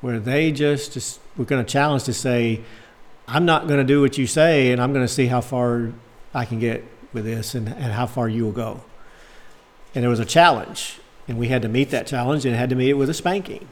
where 0.00 0.18
they 0.18 0.52
just, 0.52 0.92
just 0.92 1.20
were 1.36 1.44
going 1.44 1.64
to 1.64 1.70
challenge 1.70 2.04
to 2.04 2.14
say, 2.14 2.60
I'm 3.26 3.44
not 3.44 3.66
going 3.66 3.78
to 3.78 3.84
do 3.84 4.00
what 4.00 4.16
you 4.16 4.26
say, 4.26 4.72
and 4.72 4.80
I'm 4.80 4.92
going 4.92 5.04
to 5.04 5.12
see 5.12 5.26
how 5.26 5.40
far 5.40 5.92
I 6.32 6.44
can 6.44 6.58
get 6.58 6.84
with 7.12 7.24
this 7.24 7.54
and, 7.54 7.68
and 7.68 7.92
how 7.92 8.06
far 8.06 8.28
you 8.28 8.44
will 8.44 8.52
go. 8.52 8.82
And 9.94 10.04
it 10.04 10.08
was 10.08 10.20
a 10.20 10.24
challenge, 10.24 10.98
and 11.28 11.38
we 11.38 11.48
had 11.48 11.62
to 11.62 11.68
meet 11.68 11.90
that 11.90 12.06
challenge 12.06 12.44
and 12.46 12.56
had 12.56 12.70
to 12.70 12.76
meet 12.76 12.88
it 12.88 12.94
with 12.94 13.10
a 13.10 13.14
spanking. 13.14 13.68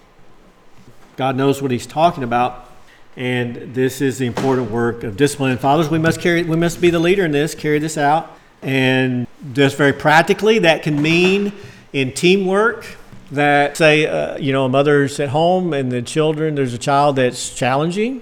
God 1.17 1.37
knows 1.37 1.63
what 1.63 1.71
He's 1.71 1.87
talking 1.87 2.23
about, 2.23 2.71
and 3.17 3.75
this 3.75 4.03
is 4.03 4.19
the 4.19 4.27
important 4.27 4.71
work 4.71 5.03
of 5.03 5.17
discipline. 5.17 5.57
Fathers, 5.57 5.89
we 5.89 5.99
must 5.99 6.21
carry, 6.21 6.43
we 6.43 6.57
must 6.57 6.81
be 6.81 6.91
the 6.91 6.99
leader 6.99 7.25
in 7.25 7.33
this, 7.33 7.55
carry 7.55 7.79
this 7.79 7.97
out, 7.97 8.31
and 8.61 9.27
just 9.55 9.77
very 9.77 9.95
practically, 9.95 10.59
that 10.61 10.83
can 10.83 11.01
mean 11.01 11.53
in 11.93 12.13
teamwork. 12.13 12.87
That 13.33 13.77
say, 13.77 14.07
uh, 14.07 14.39
you 14.39 14.53
know, 14.53 14.67
a 14.67 14.69
mother's 14.69 15.19
at 15.19 15.31
home 15.31 15.73
and 15.73 15.91
the 15.91 16.01
children, 16.01 16.55
there's 16.55 16.75
a 16.75 16.79
child 16.79 17.17
that's 17.17 17.53
challenging, 17.53 18.21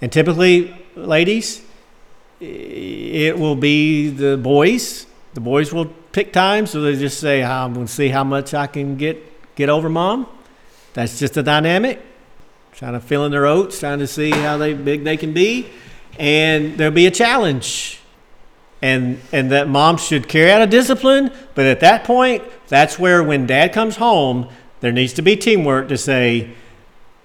and 0.00 0.10
typically, 0.10 0.74
ladies, 0.94 1.62
it 2.40 3.38
will 3.38 3.56
be 3.56 4.08
the 4.08 4.36
boys. 4.36 5.06
The 5.34 5.40
boys 5.40 5.72
will 5.72 5.92
pick 6.16 6.32
times, 6.32 6.70
so 6.70 6.80
they 6.80 6.96
just 6.96 7.20
say, 7.20 7.44
"I'm 7.44 7.74
going 7.74 7.86
to 7.86 7.92
see 7.92 8.08
how 8.08 8.24
much 8.24 8.54
I 8.54 8.66
can 8.66 8.96
get 8.96 9.54
get 9.54 9.68
over 9.68 9.90
mom." 9.90 10.26
That's 10.94 11.18
just 11.18 11.36
a 11.36 11.42
dynamic. 11.42 12.00
Trying 12.72 12.94
to 12.94 13.00
fill 13.00 13.26
in 13.26 13.32
their 13.32 13.44
oats, 13.44 13.78
trying 13.78 13.98
to 13.98 14.06
see 14.06 14.30
how 14.30 14.56
they 14.56 14.72
big 14.72 15.04
they 15.04 15.18
can 15.18 15.34
be, 15.34 15.66
and 16.18 16.78
there'll 16.78 16.94
be 16.94 17.06
a 17.06 17.10
challenge, 17.10 18.00
and 18.80 19.20
and 19.30 19.52
that 19.52 19.68
mom 19.68 19.98
should 19.98 20.26
carry 20.26 20.50
out 20.50 20.62
a 20.62 20.66
discipline. 20.66 21.30
But 21.54 21.66
at 21.66 21.80
that 21.80 22.04
point, 22.04 22.42
that's 22.66 22.98
where 22.98 23.22
when 23.22 23.46
dad 23.46 23.74
comes 23.74 23.96
home, 23.96 24.48
there 24.80 24.92
needs 24.92 25.12
to 25.14 25.22
be 25.22 25.36
teamwork 25.36 25.88
to 25.88 25.98
say, 25.98 26.48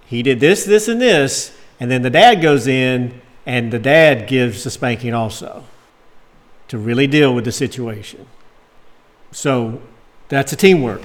"He 0.06 0.22
did 0.22 0.42
this, 0.42 0.66
this, 0.66 0.90
and 0.90 1.00
this," 1.00 1.58
and 1.80 1.90
then 1.90 2.02
the 2.02 2.10
dad 2.10 2.42
goes 2.42 2.68
in 2.68 3.22
and 3.46 3.72
the 3.72 3.80
dad 3.80 4.28
gives 4.28 4.66
the 4.66 4.70
spanking 4.70 5.14
also 5.14 5.64
to 6.68 6.78
really 6.78 7.08
deal 7.08 7.34
with 7.34 7.46
the 7.46 7.54
situation. 7.54 8.28
So 9.32 9.82
that's 10.30 10.52
a 10.54 10.56
teamwork 10.56 11.02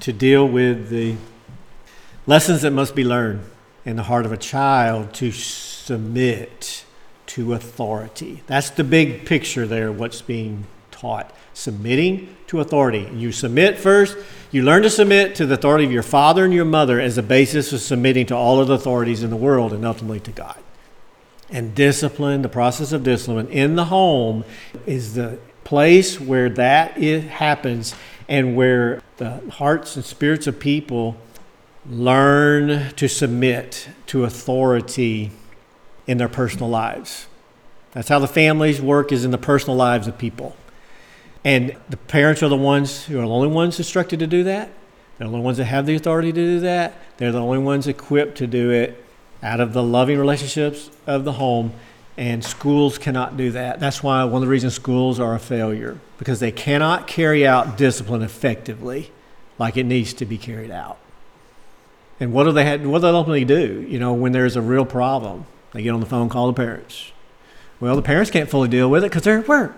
to 0.00 0.12
deal 0.12 0.46
with 0.46 0.88
the 0.88 1.16
lessons 2.26 2.62
that 2.62 2.70
must 2.70 2.94
be 2.94 3.04
learned 3.04 3.44
in 3.84 3.96
the 3.96 4.02
heart 4.04 4.26
of 4.26 4.32
a 4.32 4.36
child 4.36 5.12
to 5.14 5.32
submit 5.32 6.84
to 7.26 7.52
authority. 7.52 8.42
That's 8.46 8.70
the 8.70 8.84
big 8.84 9.26
picture 9.26 9.66
there, 9.66 9.92
what's 9.92 10.22
being 10.22 10.66
taught. 10.90 11.34
Submitting 11.52 12.34
to 12.46 12.60
authority. 12.60 13.08
You 13.14 13.32
submit 13.32 13.78
first, 13.78 14.16
you 14.50 14.62
learn 14.62 14.82
to 14.82 14.90
submit 14.90 15.34
to 15.36 15.46
the 15.46 15.54
authority 15.54 15.84
of 15.84 15.92
your 15.92 16.02
father 16.02 16.44
and 16.44 16.54
your 16.54 16.64
mother 16.64 17.00
as 17.00 17.18
a 17.18 17.22
basis 17.22 17.72
of 17.72 17.80
submitting 17.80 18.26
to 18.26 18.36
all 18.36 18.60
of 18.60 18.68
the 18.68 18.74
authorities 18.74 19.22
in 19.22 19.30
the 19.30 19.36
world 19.36 19.72
and 19.72 19.84
ultimately 19.84 20.20
to 20.20 20.30
God. 20.30 20.58
And 21.50 21.74
discipline, 21.74 22.42
the 22.42 22.48
process 22.48 22.92
of 22.92 23.02
discipline 23.02 23.48
in 23.48 23.74
the 23.74 23.86
home, 23.86 24.44
is 24.86 25.14
the 25.14 25.38
place 25.68 26.18
where 26.18 26.48
that 26.48 26.96
it 26.96 27.24
happens 27.24 27.94
and 28.26 28.56
where 28.56 29.02
the 29.18 29.38
hearts 29.50 29.96
and 29.96 30.04
spirits 30.04 30.46
of 30.46 30.58
people 30.58 31.14
learn 31.86 32.90
to 32.94 33.06
submit 33.06 33.86
to 34.06 34.24
authority 34.24 35.30
in 36.06 36.16
their 36.16 36.28
personal 36.28 36.70
lives. 36.70 37.26
That's 37.92 38.08
how 38.08 38.18
the 38.18 38.26
families 38.26 38.80
work 38.80 39.12
is 39.12 39.26
in 39.26 39.30
the 39.30 39.36
personal 39.36 39.76
lives 39.76 40.06
of 40.06 40.16
people. 40.16 40.56
And 41.44 41.76
the 41.90 41.98
parents 41.98 42.42
are 42.42 42.48
the 42.48 42.56
ones 42.56 43.04
who 43.04 43.18
are 43.18 43.26
the 43.26 43.28
only 43.28 43.48
ones 43.48 43.78
instructed 43.78 44.20
to 44.20 44.26
do 44.26 44.44
that. 44.44 44.70
They're 45.18 45.28
the 45.28 45.34
only 45.34 45.44
ones 45.44 45.58
that 45.58 45.66
have 45.66 45.84
the 45.84 45.96
authority 45.96 46.32
to 46.32 46.40
do 46.40 46.60
that. 46.60 46.94
They're 47.18 47.30
the 47.30 47.42
only 47.42 47.58
ones 47.58 47.86
equipped 47.86 48.38
to 48.38 48.46
do 48.46 48.70
it 48.70 49.04
out 49.42 49.60
of 49.60 49.74
the 49.74 49.82
loving 49.82 50.18
relationships 50.18 50.90
of 51.06 51.24
the 51.24 51.32
home, 51.32 51.74
and 52.18 52.44
schools 52.44 52.98
cannot 52.98 53.36
do 53.36 53.52
that. 53.52 53.78
That's 53.78 54.02
why 54.02 54.24
one 54.24 54.34
of 54.34 54.40
the 54.40 54.48
reasons 54.48 54.74
schools 54.74 55.20
are 55.20 55.36
a 55.36 55.38
failure 55.38 56.00
because 56.18 56.40
they 56.40 56.50
cannot 56.50 57.06
carry 57.06 57.46
out 57.46 57.78
discipline 57.78 58.22
effectively 58.22 59.12
like 59.56 59.76
it 59.76 59.84
needs 59.84 60.12
to 60.14 60.26
be 60.26 60.36
carried 60.36 60.72
out. 60.72 60.98
And 62.18 62.32
what 62.32 62.44
do 62.44 62.52
they 62.52 62.64
have, 62.64 62.84
what 62.84 62.98
do 62.98 63.02
they 63.02 63.08
ultimately 63.08 63.44
do? 63.44 63.86
You 63.88 64.00
know, 64.00 64.12
when 64.14 64.32
there's 64.32 64.56
a 64.56 64.60
real 64.60 64.84
problem, 64.84 65.46
they 65.72 65.82
get 65.82 65.94
on 65.94 66.00
the 66.00 66.06
phone, 66.06 66.28
call 66.28 66.48
the 66.48 66.54
parents. 66.54 67.12
Well, 67.78 67.94
the 67.94 68.02
parents 68.02 68.32
can't 68.32 68.50
fully 68.50 68.68
deal 68.68 68.90
with 68.90 69.04
it 69.04 69.10
because 69.10 69.22
they're 69.22 69.38
at 69.38 69.46
work. 69.46 69.76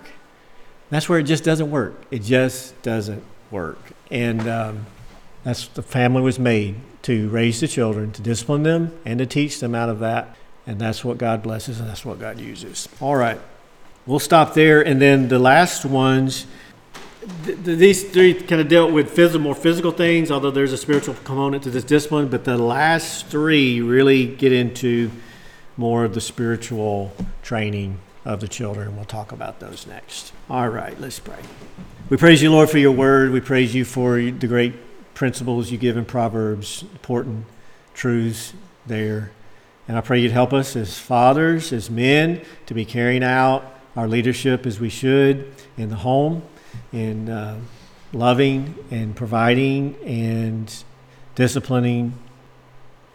That's 0.89 1.11
where 1.11 1.19
it 1.19 1.25
just 1.25 1.45
doesn't 1.45 1.71
work. 1.71 2.03
It 2.11 2.23
just 2.23 2.81
doesn't 2.81 3.23
work. 3.51 3.93
And 4.11 4.49
um, 4.49 4.87
that's 5.45 5.69
the 5.69 5.83
family 5.83 6.23
was 6.23 6.39
made 6.39 6.77
to 7.03 7.29
raise 7.29 7.61
the 7.61 7.69
children, 7.69 8.13
to 8.13 8.23
discipline 8.23 8.63
them, 8.63 8.99
and 9.05 9.19
to 9.19 9.27
teach 9.27 9.61
them 9.61 9.75
out 9.75 9.91
of 9.91 9.99
that. 9.99 10.37
And 10.71 10.79
that's 10.79 11.05
what 11.05 11.19
God 11.19 11.43
blesses, 11.43 11.81
and 11.81 11.89
that's 11.89 12.05
what 12.05 12.21
God 12.21 12.39
uses. 12.39 12.89
All 13.01 13.17
right, 13.17 13.41
we'll 14.07 14.21
stop 14.21 14.55
there. 14.55 14.81
And 14.81 15.03
then 15.03 15.27
the 15.27 15.41
last 15.41 15.85
ones, 15.85 16.47
th- 17.45 17.65
th- 17.65 17.77
these 17.77 18.09
three 18.09 18.35
kind 18.35 18.61
of 18.61 18.69
dealt 18.69 18.93
with 18.93 19.11
physical, 19.11 19.41
more 19.41 19.57
physical 19.57 19.91
things, 19.91 20.31
although 20.31 20.53
there's 20.53 20.73
a 20.73 20.77
spiritual 20.77 21.15
component 21.15 21.65
to 21.65 21.71
this 21.71 21.83
discipline. 21.83 22.29
But 22.29 22.45
the 22.45 22.57
last 22.57 23.27
three 23.27 23.81
really 23.81 24.29
get 24.29 24.53
into 24.53 25.11
more 25.77 26.05
of 26.05 26.15
the 26.15 26.21
spiritual 26.21 27.11
training 27.43 27.99
of 28.25 28.39
the 28.39 28.47
children. 28.47 28.95
We'll 28.95 29.07
talk 29.07 29.33
about 29.33 29.59
those 29.59 29.89
next. 29.89 30.33
All 30.49 30.69
right, 30.69 31.01
let's 31.01 31.19
pray. 31.19 31.43
We 32.11 32.17
praise 32.17 32.43
you, 32.43 32.53
Lord, 32.53 32.71
for 32.71 32.79
your 32.79 32.93
word. 32.93 33.33
We 33.33 33.41
praise 33.41 33.75
you 33.75 33.85
for 33.85 34.21
the 34.21 34.47
great 34.47 34.75
principles 35.15 35.73
you 35.73 35.79
give 35.79 35.97
in 35.97 36.05
Proverbs, 36.05 36.83
important 36.83 37.47
truths 37.93 38.53
there. 38.87 39.33
And 39.91 39.99
I 39.99 40.03
pray 40.03 40.21
you'd 40.21 40.31
help 40.31 40.53
us 40.53 40.77
as 40.77 40.97
fathers, 40.97 41.73
as 41.73 41.91
men, 41.91 42.43
to 42.67 42.75
be 42.75 42.85
carrying 42.85 43.25
out 43.25 43.65
our 43.97 44.07
leadership 44.07 44.65
as 44.65 44.79
we 44.79 44.89
should 44.89 45.53
in 45.77 45.89
the 45.89 45.97
home, 45.97 46.43
in 46.93 47.29
uh, 47.29 47.59
loving 48.13 48.77
and 48.93 49.17
providing 49.17 49.97
and 50.07 50.85
disciplining. 51.35 52.17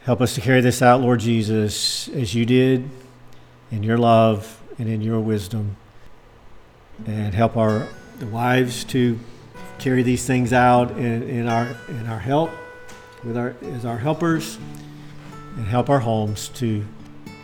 Help 0.03 0.19
us 0.19 0.35
to 0.35 0.41
carry 0.41 0.59
this 0.59 0.81
out, 0.81 0.99
Lord 0.99 1.21
Jesus, 1.21 2.09
as 2.09 2.35
you 2.35 2.45
did 2.45 2.89
in 3.71 3.81
your 3.81 3.97
love 3.97 4.61
and 4.77 4.89
in 4.89 5.01
your 5.01 5.21
wisdom. 5.21 5.77
And 7.05 7.33
help 7.33 7.55
our 7.55 7.87
wives 8.21 8.83
to 8.83 9.17
carry 9.79 10.03
these 10.03 10.27
things 10.27 10.51
out 10.51 10.91
in, 10.91 11.23
in 11.23 11.47
our 11.47 11.73
in 11.87 12.05
our 12.07 12.19
help 12.19 12.51
with 13.23 13.37
our 13.37 13.55
as 13.61 13.85
our 13.85 13.97
helpers 13.97 14.57
and 15.55 15.65
help 15.65 15.89
our 15.89 15.99
homes 15.99 16.49
to 16.49 16.85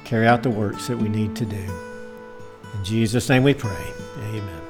carry 0.04 0.28
out 0.28 0.44
the 0.44 0.50
works 0.50 0.88
that 0.88 0.98
we 0.98 1.10
need 1.10 1.36
to 1.38 1.46
do. 1.46 1.56
In 1.56 2.84
Jesus' 2.84 3.30
name 3.30 3.44
we 3.44 3.54
pray. 3.54 3.94
Amen. 4.18 4.61